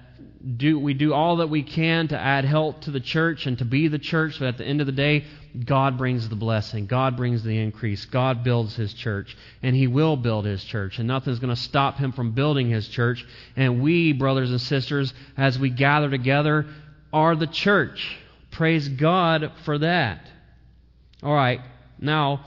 do, 0.56 0.78
we 0.78 0.94
do 0.94 1.12
all 1.12 1.36
that 1.36 1.50
we 1.50 1.62
can 1.62 2.08
to 2.08 2.18
add 2.18 2.44
help 2.44 2.82
to 2.82 2.90
the 2.90 3.00
church 3.00 3.46
and 3.46 3.58
to 3.58 3.64
be 3.64 3.88
the 3.88 3.98
church, 3.98 4.38
but 4.38 4.48
at 4.48 4.58
the 4.58 4.64
end 4.64 4.80
of 4.80 4.86
the 4.86 4.92
day, 4.92 5.24
God 5.64 5.98
brings 5.98 6.28
the 6.28 6.36
blessing. 6.36 6.86
God 6.86 7.16
brings 7.16 7.42
the 7.42 7.58
increase. 7.58 8.04
God 8.04 8.44
builds 8.44 8.76
His 8.76 8.94
church, 8.94 9.36
and 9.62 9.74
He 9.74 9.86
will 9.86 10.16
build 10.16 10.44
His 10.44 10.62
church, 10.62 10.98
and 10.98 11.08
nothing's 11.08 11.40
going 11.40 11.54
to 11.54 11.60
stop 11.60 11.96
Him 11.96 12.12
from 12.12 12.32
building 12.32 12.70
His 12.70 12.88
church. 12.88 13.26
And 13.56 13.82
we, 13.82 14.12
brothers 14.12 14.50
and 14.50 14.60
sisters, 14.60 15.12
as 15.36 15.58
we 15.58 15.70
gather 15.70 16.08
together, 16.08 16.66
are 17.12 17.34
the 17.34 17.46
church. 17.46 18.16
Praise 18.52 18.88
God 18.88 19.52
for 19.64 19.78
that. 19.78 20.26
All 21.22 21.34
right, 21.34 21.60
now, 21.98 22.46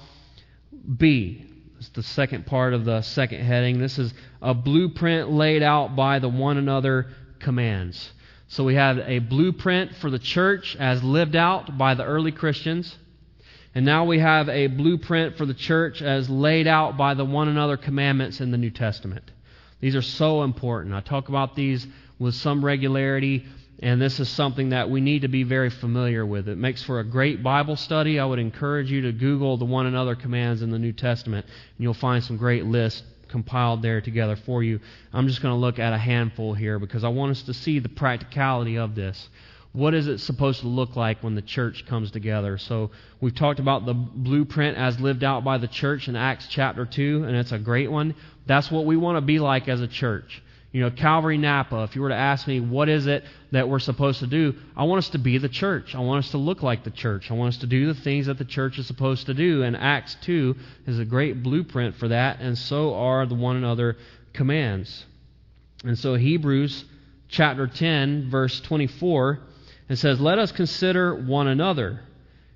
B. 0.97 1.45
It's 1.77 1.89
the 1.89 2.03
second 2.03 2.45
part 2.45 2.73
of 2.73 2.85
the 2.85 3.01
second 3.01 3.43
heading. 3.43 3.79
This 3.79 3.97
is 3.97 4.13
a 4.41 4.53
blueprint 4.53 5.31
laid 5.31 5.63
out 5.63 5.95
by 5.95 6.19
the 6.19 6.29
one 6.29 6.57
another 6.57 7.07
commands. 7.39 8.11
So 8.47 8.63
we 8.63 8.75
have 8.75 8.99
a 8.99 9.19
blueprint 9.19 9.95
for 9.95 10.09
the 10.09 10.19
church 10.19 10.75
as 10.79 11.03
lived 11.03 11.35
out 11.35 11.77
by 11.77 11.95
the 11.95 12.03
early 12.03 12.31
Christians. 12.31 12.97
And 13.73 13.85
now 13.85 14.03
we 14.03 14.19
have 14.19 14.49
a 14.49 14.67
blueprint 14.67 15.37
for 15.37 15.45
the 15.45 15.53
church 15.53 16.01
as 16.01 16.29
laid 16.29 16.67
out 16.67 16.97
by 16.97 17.13
the 17.13 17.23
one 17.23 17.47
another 17.47 17.77
commandments 17.77 18.41
in 18.41 18.51
the 18.51 18.57
New 18.57 18.69
Testament. 18.69 19.31
These 19.79 19.95
are 19.95 20.01
so 20.01 20.43
important. 20.43 20.93
I 20.93 20.99
talk 20.99 21.29
about 21.29 21.55
these 21.55 21.87
with 22.19 22.35
some 22.35 22.63
regularity, 22.63 23.45
and 23.81 23.99
this 23.99 24.19
is 24.19 24.29
something 24.29 24.69
that 24.69 24.89
we 24.89 25.01
need 25.01 25.23
to 25.23 25.27
be 25.27 25.43
very 25.43 25.71
familiar 25.71 26.23
with. 26.23 26.47
It 26.47 26.57
makes 26.57 26.83
for 26.83 26.99
a 26.99 27.03
great 27.03 27.41
Bible 27.41 27.75
study. 27.75 28.19
I 28.19 28.25
would 28.25 28.37
encourage 28.37 28.91
you 28.91 29.01
to 29.01 29.11
Google 29.11 29.57
the 29.57 29.65
one 29.65 29.87
another 29.87 30.15
commands 30.15 30.61
in 30.61 30.69
the 30.69 30.77
New 30.77 30.93
Testament, 30.93 31.45
and 31.45 31.83
you'll 31.83 31.95
find 31.95 32.23
some 32.23 32.37
great 32.37 32.65
lists 32.65 33.01
compiled 33.27 33.81
there 33.81 33.99
together 33.99 34.35
for 34.35 34.61
you. 34.61 34.79
I'm 35.11 35.27
just 35.27 35.41
going 35.41 35.53
to 35.53 35.59
look 35.59 35.79
at 35.79 35.93
a 35.93 35.97
handful 35.97 36.53
here 36.53 36.77
because 36.77 37.03
I 37.03 37.07
want 37.07 37.31
us 37.31 37.41
to 37.43 37.53
see 37.55 37.79
the 37.79 37.89
practicality 37.89 38.77
of 38.77 38.93
this. 38.93 39.29
What 39.73 39.93
is 39.93 40.07
it 40.07 40.19
supposed 40.19 40.59
to 40.59 40.67
look 40.67 40.95
like 40.97 41.23
when 41.23 41.33
the 41.33 41.41
church 41.41 41.85
comes 41.87 42.11
together? 42.11 42.57
So, 42.57 42.91
we've 43.21 43.33
talked 43.33 43.59
about 43.59 43.85
the 43.85 43.93
blueprint 43.93 44.77
as 44.77 44.99
lived 44.99 45.23
out 45.23 45.45
by 45.45 45.57
the 45.57 45.67
church 45.67 46.09
in 46.09 46.17
Acts 46.17 46.47
chapter 46.49 46.85
2, 46.85 47.23
and 47.23 47.37
it's 47.37 47.53
a 47.53 47.57
great 47.57 47.89
one. 47.89 48.13
That's 48.45 48.69
what 48.69 48.85
we 48.85 48.97
want 48.97 49.15
to 49.15 49.21
be 49.21 49.39
like 49.39 49.69
as 49.69 49.79
a 49.79 49.87
church. 49.87 50.43
You 50.71 50.79
know, 50.79 50.91
Calvary 50.91 51.37
Napa, 51.37 51.83
if 51.83 51.95
you 51.97 52.01
were 52.01 52.09
to 52.09 52.15
ask 52.15 52.47
me, 52.47 52.61
what 52.61 52.87
is 52.87 53.05
it 53.05 53.25
that 53.51 53.67
we're 53.67 53.79
supposed 53.79 54.19
to 54.19 54.27
do? 54.27 54.55
I 54.75 54.85
want 54.85 54.99
us 54.99 55.09
to 55.09 55.17
be 55.17 55.37
the 55.37 55.49
church. 55.49 55.93
I 55.95 55.99
want 55.99 56.23
us 56.23 56.31
to 56.31 56.37
look 56.37 56.63
like 56.63 56.85
the 56.85 56.91
church. 56.91 57.29
I 57.29 57.33
want 57.33 57.55
us 57.55 57.59
to 57.59 57.67
do 57.67 57.87
the 57.87 57.99
things 57.99 58.27
that 58.27 58.37
the 58.37 58.45
church 58.45 58.79
is 58.79 58.87
supposed 58.87 59.25
to 59.25 59.33
do. 59.33 59.63
And 59.63 59.75
Acts 59.75 60.15
2 60.21 60.55
is 60.87 60.97
a 60.97 61.03
great 61.03 61.43
blueprint 61.43 61.95
for 61.95 62.07
that, 62.07 62.39
and 62.39 62.57
so 62.57 62.93
are 62.95 63.25
the 63.25 63.35
one 63.35 63.57
another 63.57 63.97
commands. 64.31 65.05
And 65.83 65.99
so 65.99 66.15
Hebrews 66.15 66.85
chapter 67.27 67.67
10, 67.67 68.29
verse 68.29 68.61
24, 68.61 69.39
it 69.89 69.97
says, 69.97 70.21
Let 70.21 70.39
us 70.39 70.53
consider 70.53 71.13
one 71.13 71.47
another 71.47 71.99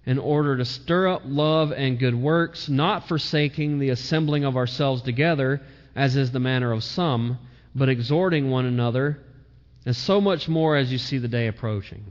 in 0.05 0.19
order 0.19 0.55
to 0.55 0.63
stir 0.63 1.09
up 1.09 1.23
love 1.25 1.73
and 1.73 1.99
good 1.99 2.15
works, 2.15 2.69
not 2.69 3.09
forsaking 3.09 3.79
the 3.79 3.89
assembling 3.89 4.45
of 4.45 4.55
ourselves 4.55 5.01
together, 5.01 5.61
as 5.97 6.15
is 6.15 6.31
the 6.31 6.39
manner 6.39 6.71
of 6.71 6.81
some 6.81 7.39
but 7.75 7.89
exhorting 7.89 8.49
one 8.49 8.65
another, 8.65 9.19
and 9.85 9.95
so 9.95 10.21
much 10.21 10.47
more 10.47 10.77
as 10.77 10.91
you 10.91 10.97
see 10.97 11.17
the 11.17 11.27
day 11.27 11.47
approaching. 11.47 12.05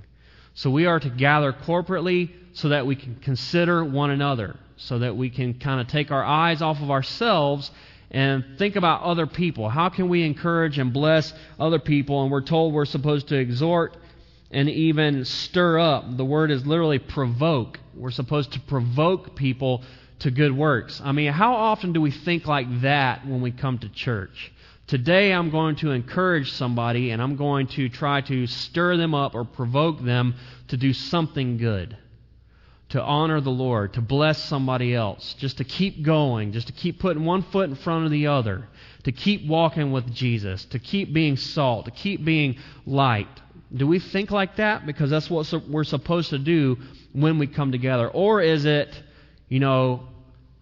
So 0.55 0.71
we 0.71 0.87
are 0.87 1.01
to 1.01 1.11
gather 1.11 1.53
corporately 1.53 2.31
so 2.53 2.69
that 2.69 2.87
we 2.87 2.95
can 2.95 3.17
consider 3.17 3.85
one 3.85 4.11
another, 4.11 4.57
so 4.77 5.01
that 5.01 5.17
we 5.17 5.31
can 5.31 5.55
kind 5.55 5.81
of 5.81 5.89
take 5.89 6.13
our 6.13 6.23
eyes 6.23 6.63
off 6.63 6.81
of 6.81 6.91
ourselves 6.91 7.71
and 8.11 8.45
think 8.59 8.77
about 8.77 9.03
other 9.03 9.27
people. 9.27 9.69
How 9.69 9.89
can 9.89 10.09
we 10.09 10.23
encourage 10.23 10.79
and 10.79 10.93
bless 10.93 11.33
other 11.59 11.81
people? 11.81 12.23
And 12.23 12.31
we're 12.31 12.43
told 12.43 12.73
we're 12.73 12.85
supposed 12.85 13.29
to 13.29 13.37
exhort 13.37 13.97
and 14.53 14.71
even 14.71 15.25
stir 15.25 15.81
up. 15.81 16.17
The 16.17 16.25
word 16.25 16.53
is 16.53 16.65
literally 16.65 17.01
provoke. 17.01 17.81
We're 17.97 18.13
supposed 18.13 18.53
to 18.53 18.61
provoke 18.61 19.35
people 19.35 19.83
to 20.21 20.31
good 20.31 20.57
works. 20.57 21.01
I 21.03 21.11
mean, 21.11 21.33
how 21.33 21.55
often 21.55 21.93
do 21.93 22.01
we 22.01 22.13
think 22.13 22.47
like 22.47 22.83
that 22.83 23.27
when 23.27 23.41
we 23.41 23.51
come 23.51 23.79
to 23.79 23.89
church? 23.89 24.53
Today 24.87 25.33
I'm 25.33 25.51
going 25.51 25.77
to 25.77 25.93
encourage 25.93 26.53
somebody 26.53 27.11
and 27.11 27.23
I'm 27.23 27.37
going 27.37 27.69
to 27.69 27.89
try 27.89 28.21
to 28.23 28.47
stir 28.47 28.99
them 28.99 29.15
up 29.15 29.35
or 29.35 29.45
provoke 29.45 30.03
them 30.03 30.35
to 30.69 30.77
do 30.77 30.93
something 30.93 31.57
good, 31.57 31.97
to 32.91 33.03
honor 33.03 33.41
the 33.41 33.51
Lord, 33.51 33.95
to 33.95 34.03
bless 34.03 34.45
somebody 34.45 34.95
else, 34.95 35.35
just 35.39 35.57
to 35.57 35.65
keep 35.65 36.03
going, 36.03 36.53
just 36.53 36.67
to 36.67 36.75
keep 36.75 36.99
putting 36.99 37.25
one 37.25 37.43
foot 37.45 37.71
in 37.71 37.77
front 37.77 38.05
of 38.05 38.11
the 38.11 38.27
other, 38.27 38.69
to 39.05 39.13
keep 39.13 39.47
walking 39.47 39.91
with 39.91 40.13
Jesus, 40.13 40.67
to 40.67 40.79
keep 40.79 41.15
being 41.15 41.39
salt, 41.39 41.87
to 41.87 41.91
keep 41.91 42.23
being 42.23 42.59
light. 42.85 43.29
Do 43.75 43.87
we 43.87 43.99
think 43.99 44.31
like 44.31 44.57
that? 44.57 44.85
Because 44.85 45.09
that's 45.09 45.31
what 45.31 45.51
we're 45.67 45.85
supposed 45.85 46.29
to 46.31 46.39
do 46.39 46.77
when 47.15 47.39
we 47.39 47.47
come 47.47 47.73
together. 47.73 48.09
Or 48.09 48.43
is 48.43 48.67
it, 48.67 49.03
you 49.49 49.61
know, 49.61 50.09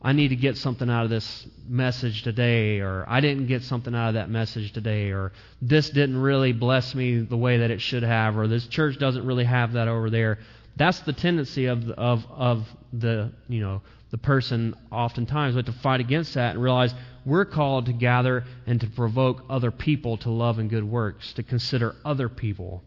I 0.05 0.13
need 0.13 0.29
to 0.29 0.37
get 0.37 0.57
something 0.57 0.91
out 0.91 1.05
of 1.05 1.11
this 1.11 1.47
message 1.69 2.23
today, 2.25 2.81
or 2.81 3.05
I 3.09 3.21
didn't 3.21 3.47
get 3.47 3.63
something 3.63 3.95
out 3.95 4.09
of 4.09 4.15
that 4.15 4.29
message 4.29 4.73
today, 4.73 5.11
or 5.11 5.31
this 5.61 5.91
didn't 5.91 6.21
really 6.21 6.53
bless 6.53 6.93
me 6.95 7.21
the 7.21 7.37
way 7.37 7.59
that 7.59 7.71
it 7.71 7.81
should 7.81 8.03
have, 8.03 8.37
or 8.37 8.49
this 8.49 8.67
church 8.67 8.99
doesn't 8.99 9.25
really 9.25 9.45
have 9.45 9.75
that 9.75 9.87
over 9.87 10.11
there. 10.11 10.41
That's 10.75 10.99
the 11.01 11.13
tendency 11.13 11.67
of 11.67 11.87
the, 11.87 11.95
of 11.95 12.27
of 12.31 12.67
the 12.93 13.31
you 13.49 13.61
know 13.61 13.83
the 14.11 14.19
person 14.19 14.75
oftentimes, 14.91 15.55
but 15.55 15.67
to 15.67 15.73
fight 15.73 16.01
against 16.01 16.35
that 16.35 16.55
and 16.55 16.63
realize 16.63 16.93
we're 17.25 17.45
called 17.45 17.87
to 17.87 17.93
gather 17.93 18.45
and 18.67 18.81
to 18.81 18.89
provoke 18.89 19.45
other 19.49 19.71
people 19.71 20.17
to 20.19 20.31
love 20.31 20.59
and 20.59 20.69
good 20.69 20.85
works, 20.85 21.33
to 21.35 21.45
consider 21.45 21.95
other 22.05 22.29
people. 22.29 22.83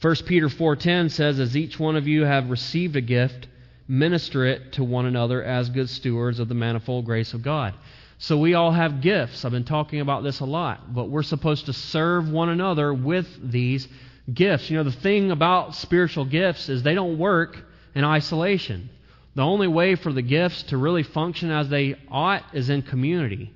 1 0.00 0.14
Peter 0.26 0.48
4:10 0.48 1.10
says, 1.10 1.40
"As 1.40 1.56
each 1.56 1.80
one 1.80 1.96
of 1.96 2.06
you 2.06 2.22
have 2.22 2.50
received 2.50 2.94
a 2.94 3.00
gift." 3.00 3.48
Minister 3.88 4.44
it 4.44 4.72
to 4.74 4.84
one 4.84 5.06
another 5.06 5.42
as 5.42 5.70
good 5.70 5.88
stewards 5.88 6.38
of 6.38 6.48
the 6.48 6.54
manifold 6.54 7.06
grace 7.06 7.32
of 7.32 7.42
God. 7.42 7.74
So 8.18 8.36
we 8.36 8.54
all 8.54 8.72
have 8.72 9.00
gifts. 9.00 9.44
I've 9.44 9.52
been 9.52 9.64
talking 9.64 10.00
about 10.00 10.22
this 10.22 10.40
a 10.40 10.44
lot, 10.44 10.92
but 10.92 11.08
we're 11.08 11.22
supposed 11.22 11.66
to 11.66 11.72
serve 11.72 12.28
one 12.28 12.50
another 12.50 12.92
with 12.92 13.26
these 13.50 13.88
gifts. 14.32 14.68
You 14.68 14.76
know, 14.76 14.84
the 14.84 14.92
thing 14.92 15.30
about 15.30 15.74
spiritual 15.74 16.24
gifts 16.24 16.68
is 16.68 16.82
they 16.82 16.94
don't 16.94 17.18
work 17.18 17.64
in 17.94 18.04
isolation. 18.04 18.90
The 19.34 19.42
only 19.42 19.68
way 19.68 19.94
for 19.94 20.12
the 20.12 20.22
gifts 20.22 20.64
to 20.64 20.76
really 20.76 21.04
function 21.04 21.50
as 21.50 21.68
they 21.68 21.94
ought 22.10 22.42
is 22.52 22.70
in 22.70 22.82
community. 22.82 23.52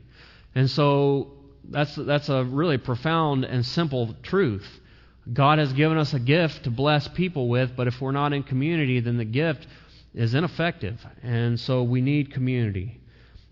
And 0.55 0.71
so 0.71 1.33
that's 1.69 1.95
that's 1.97 2.29
a 2.29 2.45
really 2.45 2.79
profound 2.79 3.45
and 3.45 3.67
simple 3.67 4.15
truth. 4.23 4.81
God 5.33 5.59
has 5.59 5.73
given 5.73 5.99
us 5.99 6.15
a 6.15 6.19
gift 6.19 6.65
to 6.65 6.71
bless 6.71 7.07
people 7.09 7.49
with, 7.49 7.77
but 7.77 7.87
if 7.87 8.01
we're 8.01 8.13
not 8.13 8.33
in 8.33 8.43
community, 8.43 9.01
then 9.01 9.19
the 9.19 9.25
gift 9.25 9.67
is 10.15 10.35
ineffective, 10.35 11.05
and 11.23 11.59
so 11.59 11.83
we 11.83 12.01
need 12.01 12.33
community. 12.33 13.01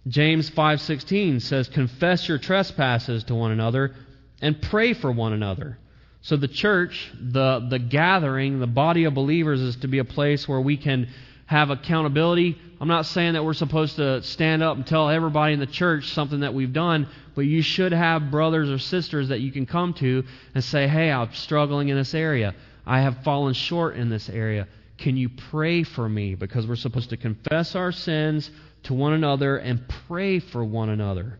James 0.09 0.51
5:16 0.51 1.41
says 1.41 1.69
confess 1.69 2.29
your 2.29 2.39
trespasses 2.39 3.25
to 3.25 3.35
one 3.35 3.51
another 3.51 3.95
and 4.41 4.61
pray 4.61 4.93
for 4.93 5.13
one 5.13 5.33
another. 5.33 5.79
So 6.23 6.37
the 6.37 6.49
church, 6.49 7.11
the 7.19 7.67
the 7.69 7.79
gathering, 7.79 8.61
the 8.61 8.67
body 8.67 9.05
of 9.05 9.15
believers 9.15 9.61
is 9.61 9.77
to 9.77 9.89
be 9.89 9.99
a 9.99 10.05
place 10.05 10.49
where 10.49 10.61
we 10.61 10.77
can 10.77 11.09
have 11.47 11.71
accountability. 11.71 12.59
I'm 12.81 12.89
not 12.89 13.07
saying 13.07 13.35
that 13.35 13.45
we're 13.45 13.55
supposed 13.55 13.97
to 13.97 14.23
stand 14.23 14.63
up 14.63 14.77
and 14.77 14.87
tell 14.87 15.11
everybody 15.11 15.53
in 15.53 15.61
the 15.61 15.67
church 15.67 16.13
something 16.13 16.41
that 16.41 16.55
we've 16.55 16.73
done, 16.73 17.09
but 17.35 17.43
you 17.43 17.61
should 17.61 17.93
have 17.93 18.31
brothers 18.31 18.71
or 18.71 18.79
sisters 18.79 19.29
that 19.29 19.41
you 19.41 19.51
can 19.51 19.67
come 19.67 19.93
to 19.95 20.25
and 20.55 20.63
say, 20.63 20.87
"Hey, 20.87 21.11
I'm 21.11 21.33
struggling 21.33 21.89
in 21.89 21.97
this 21.97 22.15
area. 22.15 22.55
I 22.87 23.01
have 23.01 23.23
fallen 23.25 23.55
short 23.55 23.97
in 23.97 24.09
this 24.09 24.29
area. 24.29 24.67
Can 25.01 25.17
you 25.17 25.29
pray 25.29 25.83
for 25.83 26.09
me? 26.09 26.35
Because 26.35 26.67
we're 26.67 26.77
supposed 26.77 27.11
to 27.11 27.17
confess 27.17 27.75
our 27.75 27.93
sins, 27.93 28.51
to 28.85 28.95
one 28.95 29.13
another 29.13 29.57
and 29.57 29.87
pray 30.07 30.39
for 30.39 30.65
one 30.65 30.89
another. 30.89 31.39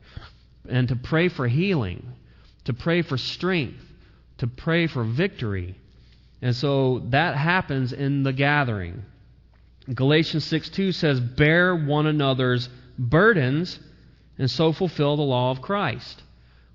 And 0.69 0.89
to 0.89 0.97
pray 0.97 1.29
for 1.29 1.49
healing, 1.49 2.07
to 2.65 2.75
pray 2.75 3.03
for 3.03 3.17
strength, 3.17 3.83
to 4.39 4.47
pray 4.47 4.87
for 4.87 5.05
victory. 5.05 5.77
And 6.43 6.55
so 6.55 7.01
that 7.11 7.37
happens 7.37 7.93
in 7.93 8.23
the 8.23 8.33
gathering. 8.33 9.05
Galatians 9.93 10.45
6 10.45 10.69
2 10.71 10.93
says, 10.93 11.21
Bear 11.21 11.75
one 11.75 12.07
another's 12.07 12.69
burdens 12.99 13.79
and 14.39 14.51
so 14.51 14.73
fulfill 14.73 15.17
the 15.17 15.23
law 15.23 15.51
of 15.51 15.63
Christ. 15.63 16.23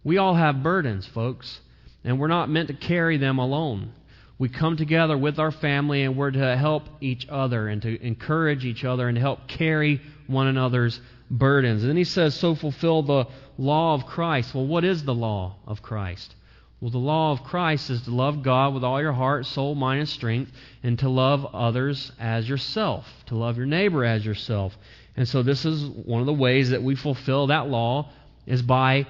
We 0.03 0.17
all 0.17 0.35
have 0.35 0.63
burdens, 0.63 1.07
folks, 1.07 1.61
and 2.03 2.19
we're 2.19 2.27
not 2.27 2.49
meant 2.49 2.67
to 2.67 2.73
carry 2.73 3.17
them 3.17 3.39
alone. 3.39 3.93
We 4.37 4.49
come 4.49 4.75
together 4.75 5.17
with 5.17 5.39
our 5.39 5.51
family 5.51 6.03
and 6.03 6.17
we're 6.17 6.31
to 6.31 6.57
help 6.57 6.83
each 6.99 7.27
other 7.29 7.69
and 7.69 7.81
to 7.83 8.05
encourage 8.05 8.65
each 8.65 8.83
other 8.83 9.07
and 9.07 9.15
to 9.15 9.21
help 9.21 9.47
carry 9.47 10.01
one 10.27 10.47
another's 10.47 10.99
burdens. 11.31 11.83
And 11.83 11.89
then 11.89 11.97
he 11.97 12.03
says, 12.03 12.35
so 12.35 12.53
fulfill 12.53 13.03
the 13.03 13.25
law 13.57 13.93
of 13.93 14.05
Christ. 14.05 14.53
Well, 14.53 14.67
what 14.67 14.83
is 14.83 15.03
the 15.03 15.13
law 15.13 15.55
of 15.65 15.81
Christ? 15.81 16.35
Well, 16.81 16.91
the 16.91 16.97
law 16.97 17.31
of 17.31 17.43
Christ 17.45 17.89
is 17.89 18.01
to 18.03 18.11
love 18.11 18.43
God 18.43 18.73
with 18.73 18.83
all 18.83 19.01
your 19.01 19.13
heart, 19.13 19.45
soul, 19.45 19.73
mind, 19.73 20.01
and 20.01 20.09
strength, 20.09 20.51
and 20.83 20.99
to 20.99 21.07
love 21.07 21.45
others 21.55 22.11
as 22.19 22.47
yourself, 22.47 23.07
to 23.27 23.35
love 23.35 23.55
your 23.55 23.65
neighbor 23.65 24.03
as 24.03 24.25
yourself. 24.25 24.77
And 25.15 25.25
so 25.27 25.41
this 25.41 25.63
is 25.63 25.85
one 25.85 26.19
of 26.19 26.25
the 26.25 26.33
ways 26.33 26.71
that 26.71 26.83
we 26.83 26.95
fulfill 26.95 27.47
that 27.47 27.69
law 27.69 28.11
is 28.45 28.61
by 28.61 29.07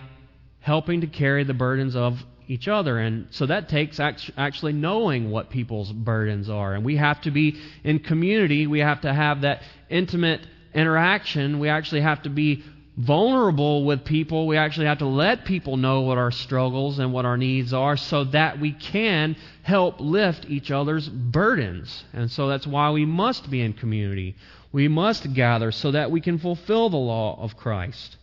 helping 0.60 1.02
to 1.02 1.08
carry 1.08 1.44
the 1.44 1.56
burdens 1.56 1.96
of 1.96 2.24
each 2.48 2.68
other. 2.68 2.98
And 3.00 3.28
so 3.32 3.46
that 3.46 3.70
takes 3.70 4.00
actually 4.00 4.74
knowing 4.74 5.32
what 5.32 5.50
people's 5.50 5.92
burdens 5.92 6.50
are. 6.50 6.74
And 6.74 6.84
we 6.84 6.98
have 6.98 7.22
to 7.22 7.32
be 7.32 7.60
in 7.84 8.00
community. 8.00 8.68
We 8.68 8.80
have 8.80 9.02
to 9.02 9.14
have 9.14 9.42
that 9.42 9.62
intimate 9.90 10.42
interaction. 10.74 11.60
We 11.60 11.70
actually 11.70 12.02
have 12.02 12.24
to 12.24 12.30
be 12.30 12.64
vulnerable 12.98 13.84
with 13.84 14.06
people. 14.06 14.48
We 14.48 14.56
actually 14.56 14.86
have 14.86 15.00
to 15.00 15.06
let 15.06 15.44
people 15.44 15.76
know 15.76 16.02
what 16.02 16.18
our 16.18 16.32
struggles 16.32 16.98
and 17.00 17.12
what 17.12 17.26
our 17.26 17.36
needs 17.36 17.74
are 17.74 17.98
so 17.98 18.24
that 18.26 18.60
we 18.60 18.72
can 18.72 19.36
help 19.64 20.00
lift 20.00 20.46
each 20.50 20.72
other's 20.72 21.10
burdens. 21.10 22.06
And 22.14 22.32
so 22.32 22.48
that's 22.48 22.66
why 22.66 22.92
we 22.92 23.06
must 23.06 23.50
be 23.50 23.62
in 23.62 23.74
community. 23.74 24.36
We 24.72 24.88
must 24.88 25.34
gather 25.34 25.72
so 25.72 25.92
that 25.92 26.10
we 26.10 26.22
can 26.22 26.38
fulfill 26.38 26.90
the 26.90 26.98
law 26.98 27.38
of 27.42 27.58
Christ. 27.58 28.16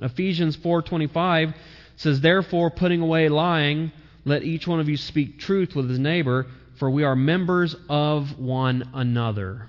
Ephesians 0.00 0.56
4:25 0.56 1.54
says, 1.98 2.20
Therefore, 2.20 2.70
putting 2.70 3.00
away 3.00 3.28
lying, 3.28 3.92
let 4.24 4.44
each 4.44 4.66
one 4.66 4.80
of 4.80 4.88
you 4.88 4.96
speak 4.96 5.38
truth 5.38 5.74
with 5.74 5.90
his 5.90 5.98
neighbor, 5.98 6.46
for 6.76 6.88
we 6.88 7.02
are 7.02 7.16
members 7.16 7.74
of 7.88 8.38
one 8.38 8.88
another. 8.94 9.68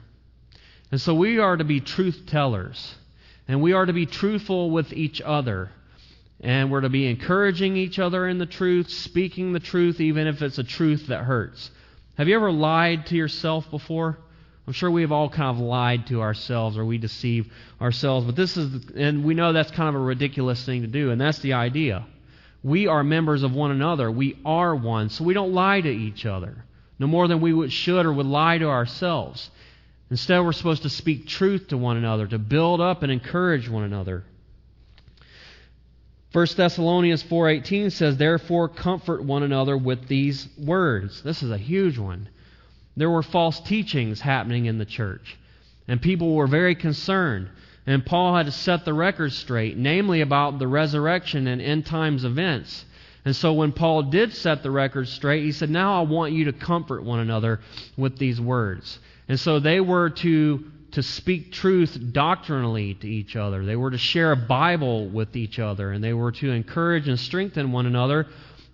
And 0.92 1.02
so 1.02 1.16
we 1.16 1.40
are 1.40 1.58
to 1.58 1.64
be 1.64 1.82
truth 1.82 2.24
tellers, 2.28 2.96
and 3.48 3.62
we 3.62 3.74
are 3.74 3.86
to 3.86 3.94
be 3.94 4.06
truthful 4.06 4.70
with 4.70 4.94
each 4.94 5.22
other. 5.22 5.72
And 6.42 6.72
we're 6.72 6.82
to 6.82 6.90
be 6.90 7.08
encouraging 7.08 7.76
each 7.76 8.00
other 8.00 8.28
in 8.28 8.38
the 8.38 8.46
truth, 8.46 8.90
speaking 8.90 9.52
the 9.52 9.60
truth, 9.60 10.00
even 10.00 10.28
if 10.28 10.42
it's 10.42 10.58
a 10.58 10.64
truth 10.64 11.08
that 11.08 11.24
hurts. 11.24 11.70
Have 12.16 12.28
you 12.28 12.36
ever 12.36 12.52
lied 12.52 13.08
to 13.08 13.16
yourself 13.16 13.70
before? 13.72 14.18
I'm 14.68 14.74
sure 14.74 14.92
we 14.92 15.02
have 15.02 15.12
all 15.12 15.30
kind 15.30 15.50
of 15.50 15.60
lied 15.60 16.06
to 16.08 16.22
ourselves 16.22 16.78
or 16.78 16.86
we 16.86 17.00
deceive 17.00 17.52
ourselves, 17.82 18.28
but 18.28 18.36
this 18.36 18.56
is, 18.56 18.92
and 18.96 19.26
we 19.26 19.34
know 19.34 19.52
that's 19.52 19.72
kind 19.72 19.90
of 19.90 19.96
a 19.96 20.06
ridiculous 20.06 20.64
thing 20.64 20.84
to 20.84 20.88
do, 20.88 21.10
and 21.10 21.20
that's 21.20 21.40
the 21.40 21.54
idea. 21.54 22.06
We 22.64 22.88
are 22.88 23.04
members 23.04 23.44
of 23.44 23.54
one 23.54 23.72
another. 23.72 24.12
We 24.12 24.38
are 24.46 24.76
one. 24.76 25.10
So 25.10 25.24
we 25.24 25.34
don't 25.34 25.54
lie 25.54 25.82
to 25.82 25.90
each 25.90 26.26
other, 26.26 26.66
no 26.98 27.08
more 27.08 27.28
than 27.28 27.42
we 27.42 27.54
would, 27.54 27.72
should 27.72 28.06
or 28.06 28.14
would 28.14 28.26
lie 28.26 28.58
to 28.58 28.66
ourselves. 28.66 29.50
Instead, 30.12 30.40
we're 30.40 30.52
supposed 30.52 30.84
to 30.84 30.90
speak 30.90 31.28
truth 31.28 31.68
to 31.68 31.78
one 31.78 31.98
another, 31.98 32.28
to 32.28 32.40
build 32.40 32.82
up 32.82 33.04
and 33.04 33.12
encourage 33.12 33.70
one 33.70 33.84
another. 33.84 34.24
1 36.32 36.58
Thessalonians 36.58 37.24
4:18 37.24 37.90
says, 37.92 38.18
"Therefore 38.18 38.70
comfort 38.70 39.24
one 39.24 39.44
another 39.44 39.78
with 39.78 40.08
these 40.08 40.48
words." 40.58 41.22
This 41.24 41.42
is 41.42 41.50
a 41.52 41.58
huge 41.58 41.98
one. 41.98 42.28
There 42.96 43.10
were 43.10 43.24
false 43.24 43.60
teachings 43.60 44.22
happening 44.22 44.66
in 44.66 44.78
the 44.78 44.86
church, 44.86 45.38
and 45.88 46.02
people 46.02 46.36
were 46.36 46.48
very 46.48 46.76
concerned. 46.76 47.50
And 47.90 48.06
Paul 48.06 48.36
had 48.36 48.46
to 48.46 48.52
set 48.52 48.86
the 48.86 48.94
record 48.94 49.34
straight, 49.34 49.76
namely 49.76 50.22
about 50.22 50.60
the 50.60 50.68
resurrection 50.68 51.48
and 51.48 51.60
end 51.60 51.88
times 51.88 52.24
events. 52.24 52.86
And 53.26 53.36
so 53.36 53.54
when 53.54 53.72
Paul 53.72 54.04
did 54.04 54.32
set 54.32 54.62
the 54.62 54.70
record 54.70 55.08
straight, 55.08 55.44
he 55.44 55.52
said, 55.52 55.72
Now 55.72 56.00
I 56.00 56.04
want 56.04 56.34
you 56.34 56.46
to 56.46 56.54
comfort 56.54 57.04
one 57.04 57.20
another 57.20 57.62
with 57.98 58.20
these 58.20 58.40
words. 58.40 59.00
And 59.28 59.40
so 59.40 59.60
they 59.60 59.80
were 59.80 60.12
to, 60.12 60.72
to 60.92 61.02
speak 61.02 61.52
truth 61.52 62.00
doctrinally 62.12 62.94
to 62.94 63.08
each 63.08 63.36
other. 63.36 63.66
They 63.66 63.76
were 63.76 63.90
to 63.90 63.98
share 63.98 64.34
a 64.34 64.38
Bible 64.38 65.10
with 65.10 65.36
each 65.36 65.58
other. 65.58 65.92
And 65.92 66.04
they 66.04 66.14
were 66.14 66.32
to 66.34 66.52
encourage 66.52 67.08
and 67.08 67.20
strengthen 67.20 67.72
one 67.72 67.88
another 67.88 68.28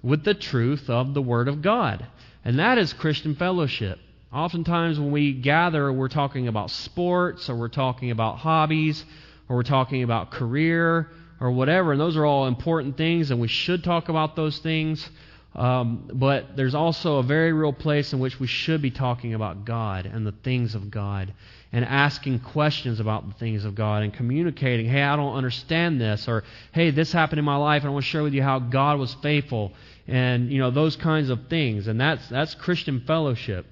with 0.04 0.26
the 0.26 0.34
truth 0.34 0.90
of 0.90 1.14
the 1.14 1.22
Word 1.22 1.48
of 1.48 1.62
God. 1.62 2.06
And 2.44 2.60
that 2.60 2.78
is 2.78 2.92
Christian 2.92 3.34
fellowship. 3.36 3.98
Oftentimes, 4.36 5.00
when 5.00 5.12
we 5.12 5.32
gather, 5.32 5.94
we're 5.94 6.10
talking 6.10 6.50
about 6.50 6.70
sports, 6.70 7.50
or 7.50 7.56
we're 7.56 7.70
talking 7.70 8.12
about 8.12 8.38
hobbies, 8.38 9.06
or 9.48 9.56
we're 9.56 9.64
talking 9.64 10.04
about 10.04 10.30
career, 10.30 11.10
or 11.40 11.52
whatever. 11.52 11.94
And 11.94 12.02
those 12.02 12.18
are 12.18 12.26
all 12.26 12.46
important 12.46 12.98
things, 12.98 13.32
and 13.32 13.40
we 13.40 13.48
should 13.48 13.82
talk 13.82 14.10
about 14.10 14.36
those 14.36 14.60
things. 14.60 15.10
Um, 15.56 16.12
but 16.14 16.58
there's 16.58 16.76
also 16.76 17.20
a 17.20 17.24
very 17.24 17.54
real 17.54 17.72
place 17.72 18.12
in 18.12 18.20
which 18.20 18.38
we 18.38 18.48
should 18.48 18.82
be 18.82 18.92
talking 18.92 19.34
about 19.36 19.64
God 19.64 20.06
and 20.06 20.28
the 20.28 20.34
things 20.34 20.76
of 20.76 20.92
God 20.92 21.34
and 21.72 21.86
asking 21.86 22.40
questions 22.40 23.00
about 23.00 23.26
the 23.30 23.36
things 23.36 23.64
of 23.64 23.74
God 23.74 24.04
and 24.04 24.14
communicating, 24.14 24.86
hey, 24.86 25.02
I 25.02 25.16
don't 25.16 25.36
understand 25.36 26.02
this, 26.02 26.28
or 26.28 26.44
hey, 26.74 26.92
this 26.92 27.14
happened 27.14 27.40
in 27.40 27.46
my 27.46 27.56
life, 27.56 27.84
and 27.84 27.90
I 27.90 27.94
want 27.94 28.04
to 28.04 28.12
share 28.12 28.24
with 28.24 28.34
you 28.34 28.44
how 28.44 28.60
God 28.60 29.00
was 29.00 29.14
faithful, 29.14 29.72
and 30.10 30.52
you 30.52 30.60
know 30.60 30.72
those 30.72 30.98
kinds 30.98 31.30
of 31.30 31.48
things. 31.48 31.88
And 31.88 32.02
that's 32.02 32.28
that's 32.28 32.54
Christian 32.54 33.02
fellowship. 33.08 33.66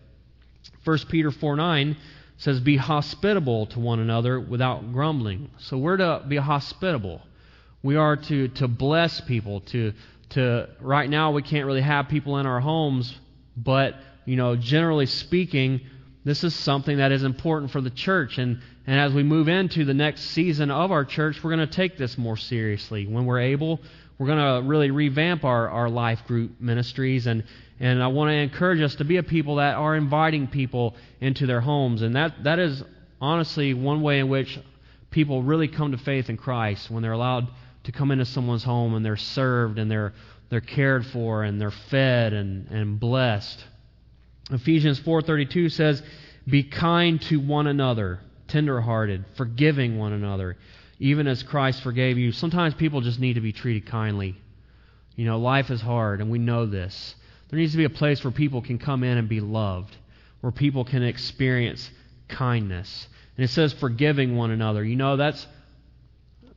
1 0.84 0.98
Peter 1.10 1.32
4 1.32 1.56
9 1.56 1.98
says, 2.38 2.60
Be 2.60 2.78
hospitable 2.78 3.68
to 3.68 3.80
one 3.80 4.00
another 4.00 4.40
without 4.40 4.92
grumbling. 4.92 5.50
So 5.60 5.78
we're 5.78 5.98
to 5.98 6.24
be 6.28 6.38
hospitable. 6.38 7.22
We 7.82 7.96
are 7.96 8.16
to, 8.16 8.48
to 8.50 8.68
bless 8.68 9.22
people, 9.22 9.62
to, 9.62 9.94
to 10.32 10.70
right 10.80 11.10
now 11.10 11.32
we 11.32 11.42
can't 11.42 11.66
really 11.66 11.82
have 11.82 12.08
people 12.08 12.38
in 12.38 12.46
our 12.46 12.60
homes, 12.60 13.14
but 13.58 13.96
you 14.26 14.36
know, 14.36 14.56
generally 14.56 15.06
speaking, 15.06 15.82
this 16.24 16.44
is 16.44 16.56
something 16.56 16.98
that 16.98 17.12
is 17.12 17.24
important 17.24 17.72
for 17.72 17.82
the 17.82 17.90
church. 17.90 18.38
And, 18.38 18.62
and 18.88 19.00
as 19.00 19.14
we 19.14 19.24
move 19.24 19.50
into 19.50 19.84
the 19.84 19.94
next 19.94 20.22
season 20.32 20.72
of 20.72 20.92
our 20.92 21.04
church, 21.04 21.44
we're 21.44 21.56
going 21.56 21.68
to 21.68 21.76
take 21.76 21.98
this 21.98 22.18
more 22.18 22.38
seriously. 22.38 23.06
When 23.06 23.26
we're 23.26 23.42
able, 23.42 23.82
we're 24.18 24.28
going 24.28 24.64
to 24.64 24.68
really 24.68 24.92
revamp 24.92 25.44
our, 25.44 25.70
our 25.70 25.90
life 25.90 26.26
group 26.26 26.62
ministries 26.62 27.28
and, 27.28 27.44
and 27.80 28.02
I 28.02 28.08
want 28.08 28.30
to 28.30 28.34
encourage 28.34 28.82
us 28.82 28.96
to 28.96 29.04
be 29.04 29.18
a 29.18 29.24
people 29.24 29.56
that 29.56 29.76
are 29.76 29.96
inviting 29.96 30.48
people 30.48 30.96
into 31.20 31.46
their 31.46 31.62
homes. 31.62 32.02
And 32.02 32.16
that, 32.16 32.44
that 32.44 32.60
is 32.60 32.84
honestly 33.20 33.74
one 33.74 34.02
way 34.02 34.20
in 34.20 34.30
which 34.30 34.60
people 35.12 35.44
really 35.44 35.68
come 35.68 35.92
to 35.92 35.98
faith 35.98 36.30
in 36.30 36.38
Christ 36.38 36.90
when 36.90 37.02
they're 37.02 37.12
allowed 37.12 37.48
to 37.86 37.92
come 37.92 38.12
into 38.12 38.26
someone's 38.26 38.64
home 38.64 38.94
and 38.96 39.06
they're 39.06 39.18
served 39.18 39.80
and 39.80 39.90
they're, 39.90 40.14
they're 40.50 40.62
cared 40.62 41.06
for 41.08 41.44
and 41.44 41.60
they're 41.60 41.72
fed 41.72 42.34
and, 42.34 42.70
and 42.70 43.00
blessed. 43.00 43.64
Ephesians 44.52 45.00
4.32 45.00 45.72
says, 45.72 46.02
Be 46.48 46.64
kind 46.64 47.22
to 47.24 47.40
one 47.40 47.68
another, 47.68 48.20
tenderhearted, 48.48 49.26
forgiving 49.36 49.98
one 49.98 50.14
another, 50.14 50.58
even 51.00 51.28
as 51.28 51.44
Christ 51.44 51.82
forgave 51.82 52.18
you. 52.18 52.32
Sometimes 52.32 52.74
people 52.74 53.02
just 53.02 53.20
need 53.20 53.34
to 53.34 53.42
be 53.42 53.52
treated 53.52 53.86
kindly. 53.86 54.36
You 55.16 55.26
know, 55.26 55.40
life 55.40 55.70
is 55.70 55.82
hard, 55.82 56.22
and 56.22 56.30
we 56.30 56.40
know 56.40 56.66
this. 56.66 57.16
There 57.54 57.60
needs 57.60 57.74
to 57.74 57.78
be 57.78 57.84
a 57.84 57.90
place 57.92 58.24
where 58.24 58.32
people 58.32 58.64
can 58.64 58.80
come 58.80 59.04
in 59.04 59.16
and 59.16 59.30
be 59.30 59.40
loved, 59.40 59.96
where 60.42 60.52
people 60.52 60.86
can 60.86 61.04
experience 61.04 61.88
kindness. 62.28 63.08
And 63.38 63.44
it 63.44 63.50
says 63.50 63.72
forgiving 63.74 64.36
one 64.36 64.50
another. 64.50 64.84
You 64.84 64.96
know, 64.96 65.18
that's 65.18 65.46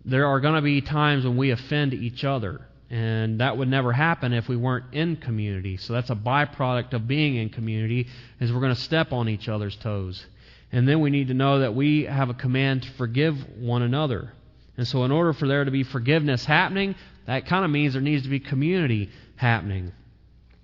there 0.07 0.26
are 0.26 0.40
going 0.40 0.55
to 0.55 0.62
be 0.62 0.80
times 0.80 1.26
when 1.26 1.36
we 1.36 1.51
offend 1.51 1.92
each 1.92 2.24
other. 2.24 2.62
And 2.88 3.40
that 3.40 3.59
would 3.59 3.68
never 3.68 3.92
happen 3.92 4.32
if 4.32 4.49
we 4.49 4.57
weren't 4.57 4.94
in 4.94 5.16
community. 5.16 5.76
So 5.76 5.92
that's 5.92 6.09
a 6.09 6.14
byproduct 6.14 6.94
of 6.94 7.07
being 7.07 7.36
in 7.36 7.51
community 7.51 8.07
is 8.40 8.51
we're 8.51 8.61
going 8.61 8.74
to 8.74 8.80
step 8.80 9.12
on 9.12 9.28
each 9.28 9.51
other's 9.51 9.76
toes. 9.76 10.24
And 10.72 10.88
then 10.88 11.01
we 11.01 11.11
need 11.11 11.28
to 11.28 11.34
know 11.34 11.59
that 11.59 11.74
we 11.74 12.05
have 12.05 12.30
a 12.30 12.34
command 12.34 12.84
to 12.84 12.90
forgive 12.92 13.36
one 13.59 13.82
another. 13.82 14.32
And 14.78 14.88
so 14.88 15.05
in 15.05 15.12
order 15.12 15.34
for 15.34 15.47
there 15.47 15.66
to 15.66 15.70
be 15.70 15.82
forgiveness 15.82 16.47
happening, 16.47 16.94
that 17.26 17.44
kind 17.44 17.66
of 17.66 17.70
means 17.70 17.92
there 17.92 18.01
needs 18.01 18.22
to 18.22 18.30
be 18.30 18.40
community 18.40 19.11
happening. 19.36 19.92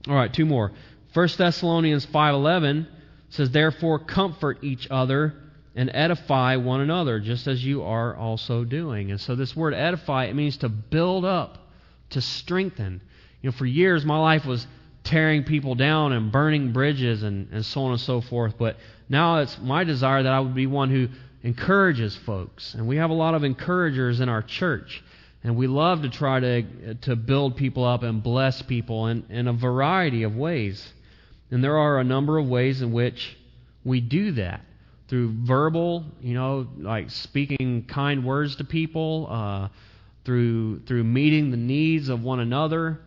All 0.09 0.15
right, 0.15 0.33
two 0.33 0.47
more. 0.47 0.73
1 1.15 1.29
Thessalonians 1.37 2.07
5:11 2.07 2.87
says 3.29 3.51
therefore 3.51 3.99
comfort 3.99 4.59
each 4.63 4.89
other 4.91 5.35
and 5.75 5.91
edify 5.93 6.57
one 6.57 6.81
another 6.81 7.21
just 7.21 7.47
as 7.47 7.65
you 7.65 7.83
are 7.83 8.15
also 8.17 8.65
doing. 8.65 9.11
And 9.11 9.21
so 9.21 9.35
this 9.35 9.57
word 9.57 9.75
edify 9.75 10.25
it 10.25 10.35
means 10.35 10.59
to 10.59 10.69
build 10.69 11.25
up, 11.25 11.71
to 12.11 12.21
strengthen. 12.21 13.01
You 13.41 13.51
know, 13.51 13.53
for 13.53 13.67
years 13.67 14.05
my 14.05 14.19
life 14.19 14.45
was 14.45 14.67
tearing 15.05 15.45
people 15.45 15.75
down 15.75 16.13
and 16.13 16.31
burning 16.31 16.73
bridges 16.73 17.23
and, 17.23 17.49
and 17.53 17.65
so 17.65 17.83
on 17.83 17.93
and 17.93 18.01
so 18.01 18.21
forth. 18.21 18.55
But 18.59 18.77
now 19.09 19.39
it's 19.39 19.59
my 19.59 19.85
desire 19.85 20.23
that 20.23 20.33
I 20.33 20.41
would 20.41 20.55
be 20.55 20.67
one 20.67 20.91
who 20.91 21.09
encourages 21.43 22.17
folks. 22.17 22.75
And 22.75 22.87
we 22.87 22.97
have 22.97 23.11
a 23.11 23.15
lot 23.15 23.35
of 23.35 23.45
encouragers 23.45 24.21
in 24.21 24.29
our 24.29 24.43
church. 24.43 25.03
And 25.45 25.57
we 25.57 25.67
love 25.67 26.03
to 26.03 26.09
try 26.09 26.41
to, 26.41 26.95
to 27.03 27.17
build 27.17 27.57
people 27.57 27.85
up 27.85 28.03
and 28.03 28.23
bless 28.23 28.63
people 28.63 29.09
in, 29.09 29.25
in 29.29 29.49
a 29.49 29.53
variety 29.53 30.23
of 30.23 30.37
ways. 30.37 30.93
And 31.51 31.63
there 31.63 31.79
are 31.79 31.99
a 31.99 32.05
number 32.05 32.39
of 32.39 32.49
ways 32.49 32.81
in 32.81 32.93
which 32.93 33.37
we 33.85 34.01
do 34.01 34.33
that 34.33 34.61
through 35.09 35.35
verbal, 35.45 36.05
you 36.21 36.35
know, 36.35 36.67
like 36.79 37.11
speaking 37.11 37.85
kind 37.87 38.25
words 38.25 38.57
to 38.57 38.65
people, 38.65 39.27
uh, 39.29 39.69
through 40.25 40.81
through 40.87 41.05
meeting 41.05 41.51
the 41.51 41.57
needs 41.57 42.09
of 42.09 42.23
one 42.23 42.41
another, 42.41 43.01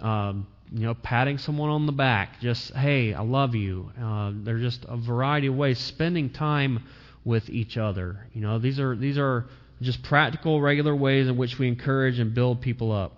um, 0.00 0.46
you 0.70 0.86
know, 0.86 0.94
patting 0.94 1.38
someone 1.38 1.70
on 1.70 1.86
the 1.86 1.92
back, 1.92 2.40
just 2.40 2.72
hey, 2.74 3.14
I 3.14 3.22
love 3.22 3.54
you. 3.54 3.90
Uh, 4.00 4.32
there's 4.34 4.62
just 4.62 4.84
a 4.88 4.96
variety 4.96 5.48
of 5.48 5.56
ways 5.56 5.78
spending 5.78 6.30
time 6.30 6.84
with 7.24 7.48
each 7.50 7.76
other. 7.76 8.26
You 8.34 8.42
know, 8.42 8.58
these 8.58 8.78
are 8.78 8.94
these 8.94 9.18
are 9.18 9.46
just 9.82 10.02
practical, 10.02 10.60
regular 10.60 10.94
ways 10.94 11.28
in 11.28 11.36
which 11.36 11.58
we 11.58 11.68
encourage 11.68 12.18
and 12.18 12.34
build 12.34 12.60
people 12.60 12.92
up. 12.92 13.12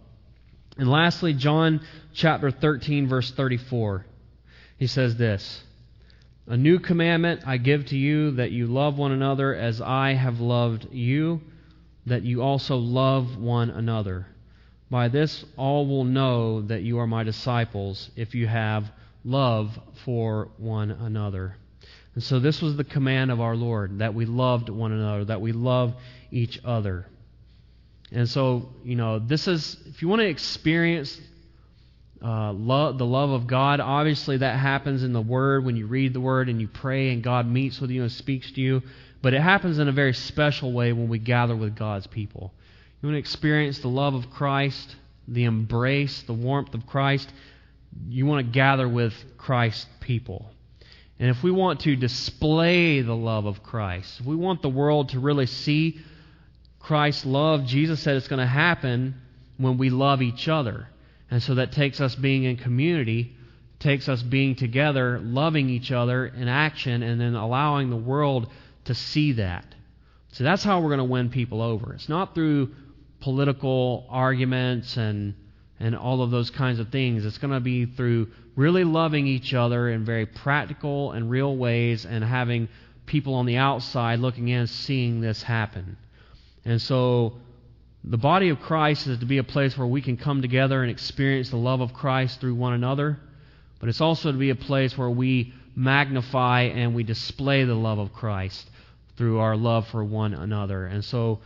And 0.77 0.91
lastly, 0.91 1.35
John 1.35 1.81
chapter 2.12 2.51
13, 2.51 3.09
verse 3.09 3.31
34. 3.31 4.05
He 4.77 4.87
says 4.87 5.17
this 5.17 5.62
A 6.47 6.57
new 6.57 6.79
commandment 6.81 7.43
I 7.47 7.59
give 7.59 7.87
to 7.87 7.97
you 7.97 8.33
that 8.33 8.51
you 8.51 8.67
love 8.67 8.99
one 8.99 9.12
another 9.12 9.55
as 9.55 9.81
I 9.81 10.15
have 10.15 10.41
loved 10.41 10.89
you, 10.93 11.41
that 12.07 12.23
you 12.23 12.43
also 12.43 12.77
love 12.77 13.37
one 13.37 13.71
another. 13.71 14.27
By 14.91 15.09
this 15.09 15.45
all 15.57 15.87
will 15.87 16.05
know 16.05 16.62
that 16.62 16.83
you 16.83 16.99
are 16.99 17.07
my 17.07 17.25
disciples 17.25 18.11
if 18.17 18.35
you 18.35 18.47
have 18.47 18.91
love 19.25 19.79
for 20.05 20.51
one 20.59 20.91
another. 20.91 21.57
And 22.15 22.23
so 22.23 22.39
this 22.39 22.62
was 22.62 22.77
the 22.77 22.85
command 22.85 23.31
of 23.31 23.41
our 23.41 23.57
Lord 23.57 23.99
that 23.99 24.15
we 24.15 24.27
loved 24.27 24.69
one 24.69 24.93
another, 24.93 25.25
that 25.25 25.41
we 25.41 25.53
love 25.53 25.95
each 26.35 26.61
other. 26.64 27.07
And 28.12 28.28
so, 28.28 28.68
you 28.85 28.97
know, 28.97 29.18
this 29.18 29.49
is, 29.49 29.76
if 29.87 30.03
you 30.03 30.09
want 30.09 30.20
to 30.20 30.28
experience 30.28 31.20
uh, 32.22 32.53
love, 32.53 32.99
the 32.99 33.07
love 33.07 33.30
of 33.30 33.47
God, 33.47 33.80
obviously 33.80 34.39
that 34.39 34.59
happens 34.59 35.03
in 35.03 35.12
the 35.12 35.20
Word 35.20 35.64
when 35.64 35.76
you 35.76 35.87
read 35.87 36.12
the 36.12 36.20
Word 36.20 36.49
and 36.49 36.61
you 36.61 36.68
pray 36.68 37.11
and 37.11 37.22
God 37.22 37.47
meets 37.47 37.80
with 37.80 37.91
you 37.91 38.03
and 38.03 38.12
speaks 38.12 38.51
to 38.53 38.61
you. 38.61 38.82
But 39.22 39.32
it 39.32 39.41
happens 39.41 39.78
in 39.78 39.89
a 39.89 39.93
very 39.93 40.12
special 40.12 40.72
way 40.72 40.93
when 40.93 41.09
we 41.09 41.18
gather 41.18 41.57
with 41.57 41.76
God's 41.76 42.07
people. 42.07 42.53
You 43.01 43.09
want 43.09 43.14
to 43.14 43.18
experience 43.18 43.78
the 43.78 43.89
love 43.89 44.14
of 44.14 44.30
Christ, 44.30 44.97
the 45.28 45.45
embrace, 45.45 46.22
the 46.22 46.35
warmth 46.35 46.74
of 46.74 46.87
Christ. 46.87 47.32
You 48.09 48.26
want 48.26 48.47
to 48.47 48.53
gather 48.53 48.89
with 48.89 49.14
Christ's 49.39 49.87
people. 50.01 50.51
And 51.18 51.30
if 51.30 51.43
we 51.43 51.51
want 51.51 51.80
to 51.80 51.97
display 51.97 53.01
the 53.01 53.14
love 53.14 53.47
of 53.47 53.62
Christ, 53.62 54.20
if 54.20 54.26
we 54.26 54.37
want 54.37 54.62
the 54.62 54.68
world 54.68 55.11
to 55.11 55.20
really 55.20 55.47
see 55.47 56.01
Christ's 56.85 57.24
love, 57.24 57.64
Jesus 57.64 58.01
said 58.01 58.16
it's 58.16 58.28
going 58.28 58.41
to 58.41 58.47
happen 58.47 59.14
when 59.57 59.78
we 59.78 59.89
love 59.89 60.20
each 60.20 60.49
other. 60.49 60.87
And 61.30 61.43
so 61.43 61.55
that 61.55 61.72
takes 61.72 61.99
us 61.99 62.14
being 62.14 62.45
in 62.45 62.59
community, 62.59 63.35
takes 63.78 64.07
us 64.07 64.22
being 64.22 64.55
together, 64.55 65.18
loving 65.18 65.70
each 65.70 65.91
other 65.91 66.26
in 66.26 66.47
action, 66.47 67.03
and 67.03 67.18
then 67.18 67.35
allowing 67.35 67.89
the 67.89 67.97
world 67.97 68.51
to 68.85 68.95
see 68.95 69.32
that. 69.32 69.64
So 70.32 70.45
that's 70.45 70.62
how 70.62 70.80
we're 70.80 70.89
going 70.89 70.99
to 70.99 71.05
win 71.05 71.30
people 71.30 71.62
over. 71.62 71.95
It's 71.95 72.11
not 72.11 72.35
through 72.35 72.74
political 73.20 74.07
arguments 74.11 74.99
and 74.99 75.35
and 75.80 75.97
all 75.97 76.22
of 76.22 76.30
those 76.30 76.51
kinds 76.51 76.78
of 76.78 76.91
things. 76.91 77.24
It's 77.24 77.39
going 77.39 77.53
to 77.53 77.61
be 77.61 77.85
through 77.85 78.28
really 78.57 78.85
loving 78.85 79.26
each 79.26 79.55
other 79.55 79.89
in 79.89 80.05
very 80.05 80.24
practical 80.24 81.12
and 81.12 81.28
real 81.28 81.57
ways 81.57 82.07
and 82.07 82.22
having 82.22 82.68
people 83.07 83.35
on 83.35 83.47
the 83.47 83.57
outside 83.57 84.20
looking 84.20 84.49
in 84.49 84.66
seeing 84.66 85.20
this 85.20 85.43
happen. 85.43 85.97
And 86.65 86.81
so 86.81 87.35
the 88.03 88.19
body 88.19 88.49
of 88.51 88.61
Christ 88.61 89.07
is 89.07 89.19
to 89.19 89.27
be 89.27 89.39
a 89.39 89.45
place 89.45 89.77
where 89.77 89.87
we 89.87 90.03
can 90.03 90.17
come 90.17 90.43
together 90.43 90.83
and 90.83 90.91
experience 90.91 91.51
the 91.51 91.57
love 91.57 91.81
of 91.81 91.93
Christ 91.95 92.41
through 92.41 92.55
one 92.55 92.73
another, 92.73 93.19
but 93.81 93.89
it's 93.89 94.01
also 94.01 94.33
to 94.33 94.39
be 94.39 94.51
a 94.51 94.55
place 94.55 94.97
where 94.97 95.11
we 95.11 95.53
magnify 95.77 96.62
and 96.62 96.95
we 96.95 97.03
display 97.03 97.65
the 97.65 97.75
love 97.75 97.99
of 97.99 98.12
Christ 98.12 98.71
through 99.17 99.39
our 99.39 99.57
love 99.57 99.87
for 99.89 100.05
one 100.05 100.35
another. 100.35 100.87
And 100.87 101.05
so 101.05 101.41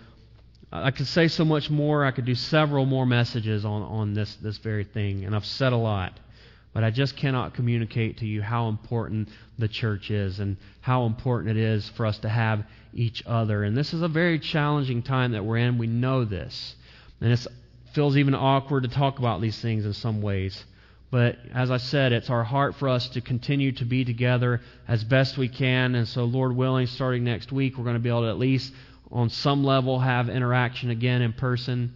I 0.71 0.91
could 0.91 1.07
say 1.07 1.29
so 1.29 1.45
much 1.45 1.71
more. 1.71 2.05
I 2.05 2.11
could 2.11 2.25
do 2.25 2.35
several 2.35 2.85
more 2.85 3.07
messages 3.07 3.64
on, 3.64 3.83
on 3.83 4.14
this, 4.14 4.35
this 4.37 4.59
very 4.59 4.85
thing, 4.85 5.25
and 5.25 5.35
I've 5.35 5.47
said 5.47 5.73
a 5.73 5.77
lot. 5.77 6.19
But 6.73 6.85
I 6.85 6.91
just 6.91 7.16
cannot 7.16 7.55
communicate 7.55 8.19
to 8.19 8.27
you 8.27 8.43
how 8.43 8.69
important 8.69 9.29
the 9.59 9.69
church 9.69 10.11
is 10.11 10.39
and 10.39 10.57
how 10.81 11.07
important 11.07 11.57
it 11.57 11.62
is 11.62 11.89
for 11.91 12.07
us 12.07 12.19
to 12.21 12.29
have 12.29 12.64
each 12.95 13.23
other. 13.27 13.64
And 13.64 13.77
this 13.77 13.93
is 13.95 14.03
a 14.03 14.09
very 14.09 14.39
challenging 14.39 15.03
time 15.03 15.33
that 15.33 15.45
we're 15.45 15.59
in. 15.59 15.79
We 15.79 15.87
know 15.87 16.25
this. 16.25 16.77
And 17.21 17.33
it 17.33 17.47
feels 17.95 18.16
even 18.16 18.35
awkward 18.35 18.85
to 18.85 18.89
talk 18.89 19.19
about 19.19 19.41
these 19.41 19.59
things 19.61 19.85
in 19.85 19.93
some 19.93 20.23
ways. 20.23 20.64
But 21.11 21.39
as 21.55 21.71
I 21.71 21.79
said, 21.79 22.12
it's 22.12 22.29
our 22.29 22.45
heart 22.45 22.75
for 22.75 22.89
us 22.89 23.09
to 23.11 23.21
continue 23.23 23.73
to 23.73 23.85
be 23.85 24.05
together 24.05 24.61
as 24.87 25.03
best 25.05 25.39
we 25.39 25.49
can. 25.49 25.95
And 25.95 26.07
so, 26.07 26.25
Lord 26.25 26.55
willing, 26.55 26.87
starting 26.87 27.25
next 27.25 27.51
week, 27.51 27.79
we're 27.79 27.85
going 27.85 27.97
to 27.97 28.01
be 28.01 28.11
able 28.11 28.23
to 28.23 28.29
at 28.29 28.39
least 28.39 28.73
on 29.11 29.31
some 29.31 29.64
level 29.64 29.99
have 29.99 30.29
interaction 30.29 30.91
again 30.91 31.23
in 31.23 31.33
person. 31.33 31.95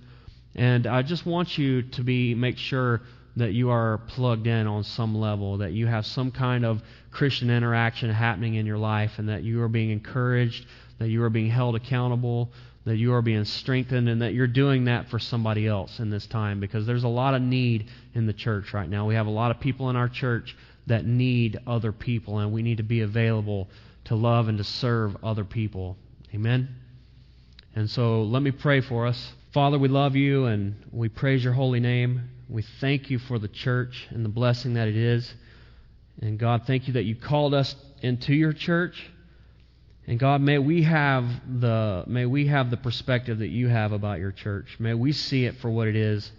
And 0.55 0.87
I 0.87 1.03
just 1.03 1.27
want 1.27 1.59
you 1.59 1.83
to 1.83 2.03
be 2.03 2.35
make 2.35 2.57
sure 2.57 3.03
that 3.37 3.53
you 3.53 3.70
are 3.70 3.99
plugged 4.09 4.47
in 4.47 4.66
on 4.66 4.85
some 4.85 5.14
level, 5.14 5.59
that 5.59 5.72
you 5.72 5.87
have 5.87 6.05
some 6.05 6.30
kind 6.30 6.64
of 6.64 6.83
Christian 7.11 7.51
interaction 7.51 8.11
happening 8.11 8.55
in 8.55 8.66
your 8.66 8.78
life, 8.78 9.18
and 9.18 9.28
that 9.28 9.43
you 9.43 9.62
are 9.62 9.68
being 9.68 9.91
encouraged, 9.91 10.66
that 10.99 11.09
you 11.09 11.22
are 11.22 11.30
being 11.30 11.49
held 11.49 11.74
accountable, 11.74 12.51
that 12.85 12.97
you 12.97 13.14
are 13.14 13.22
being 13.22 13.45
strengthened, 13.45 14.09
and 14.09 14.22
that 14.22 14.35
you're 14.35 14.47
doing 14.47 14.85
that 14.85 15.09
for 15.09 15.18
somebody 15.18 15.66
else 15.66 15.99
in 15.99 16.11
this 16.11 16.26
time 16.26 16.61
because 16.61 16.87
there's 16.87 17.05
a 17.05 17.09
lot 17.09 17.35
of 17.35 17.41
need 17.41 17.89
in 18.14 18.26
the 18.26 18.33
church 18.33 18.74
right 18.74 18.89
now. 18.89 19.07
We 19.07 19.14
have 19.14 19.26
a 19.26 19.30
lot 19.30 19.51
of 19.51 19.61
people 19.61 19.89
in 19.89 19.97
our 19.97 20.09
church 20.09 20.57
that 20.87 21.07
need 21.07 21.59
other 21.66 21.93
people, 21.93 22.39
and 22.39 22.53
we 22.53 22.62
need 22.62 22.78
to 22.78 22.83
be 22.83 23.01
available 23.01 23.68
to 24.05 24.14
love 24.16 24.49
and 24.49 24.59
to 24.59 24.64
serve 24.64 25.16
other 25.22 25.45
people. 25.45 25.97
Amen? 26.35 26.68
And 27.74 27.89
so 27.89 28.22
let 28.22 28.43
me 28.43 28.51
pray 28.51 28.80
for 28.80 29.07
us. 29.07 29.33
Father, 29.53 29.78
we 29.78 29.89
love 29.89 30.16
you 30.16 30.47
and 30.47 30.74
we 30.93 31.09
praise 31.09 31.45
your 31.45 31.53
holy 31.53 31.80
name. 31.80 32.32
We 32.49 32.62
thank 32.80 33.11
you 33.11 33.18
for 33.18 33.38
the 33.38 33.49
church 33.49 34.07
and 34.11 34.24
the 34.24 34.28
blessing 34.28 34.74
that 34.74 34.88
it 34.88 34.97
is. 34.97 35.32
And 36.20 36.38
God, 36.38 36.62
thank 36.66 36.86
you 36.86 36.95
that 36.95 37.05
you 37.05 37.14
called 37.14 37.55
us 37.55 37.74
into 38.03 38.34
your 38.34 38.53
church. 38.53 39.11
And 40.07 40.18
God, 40.18 40.40
may 40.40 40.59
we 40.59 40.82
have 40.82 41.24
the 41.61 42.05
may 42.07 42.26
we 42.26 42.47
have 42.49 42.70
the 42.70 42.76
perspective 42.76 43.38
that 43.38 43.49
you 43.49 43.68
have 43.68 43.93
about 43.93 44.18
your 44.18 44.32
church. 44.32 44.76
May 44.78 44.95
we 44.95 45.12
see 45.12 45.45
it 45.45 45.57
for 45.59 45.70
what 45.70 45.86
it 45.86 45.97
is. 45.97 46.30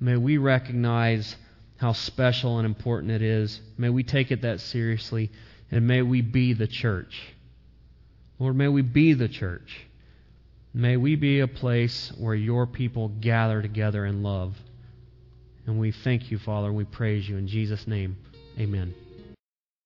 May 0.00 0.16
we 0.16 0.38
recognize 0.38 1.36
how 1.76 1.92
special 1.92 2.58
and 2.58 2.66
important 2.66 3.12
it 3.12 3.22
is. 3.22 3.60
May 3.76 3.90
we 3.90 4.02
take 4.02 4.30
it 4.30 4.42
that 4.42 4.60
seriously. 4.60 5.30
And 5.70 5.86
may 5.86 6.02
we 6.02 6.22
be 6.22 6.54
the 6.54 6.66
church. 6.66 7.22
Lord, 8.38 8.56
may 8.56 8.68
we 8.68 8.82
be 8.82 9.12
the 9.12 9.28
church. 9.28 9.86
May 10.72 10.96
we 10.96 11.16
be 11.16 11.40
a 11.40 11.48
place 11.48 12.12
where 12.16 12.34
your 12.34 12.66
people 12.66 13.08
gather 13.08 13.60
together 13.60 14.06
in 14.06 14.22
love. 14.22 14.56
And 15.70 15.78
we 15.78 15.92
thank 16.02 16.32
you, 16.32 16.38
Father, 16.38 16.72
we 16.72 16.84
praise 16.84 17.28
you. 17.28 17.36
In 17.36 17.46
Jesus' 17.46 17.86
name, 17.86 18.16
amen. 18.58 18.92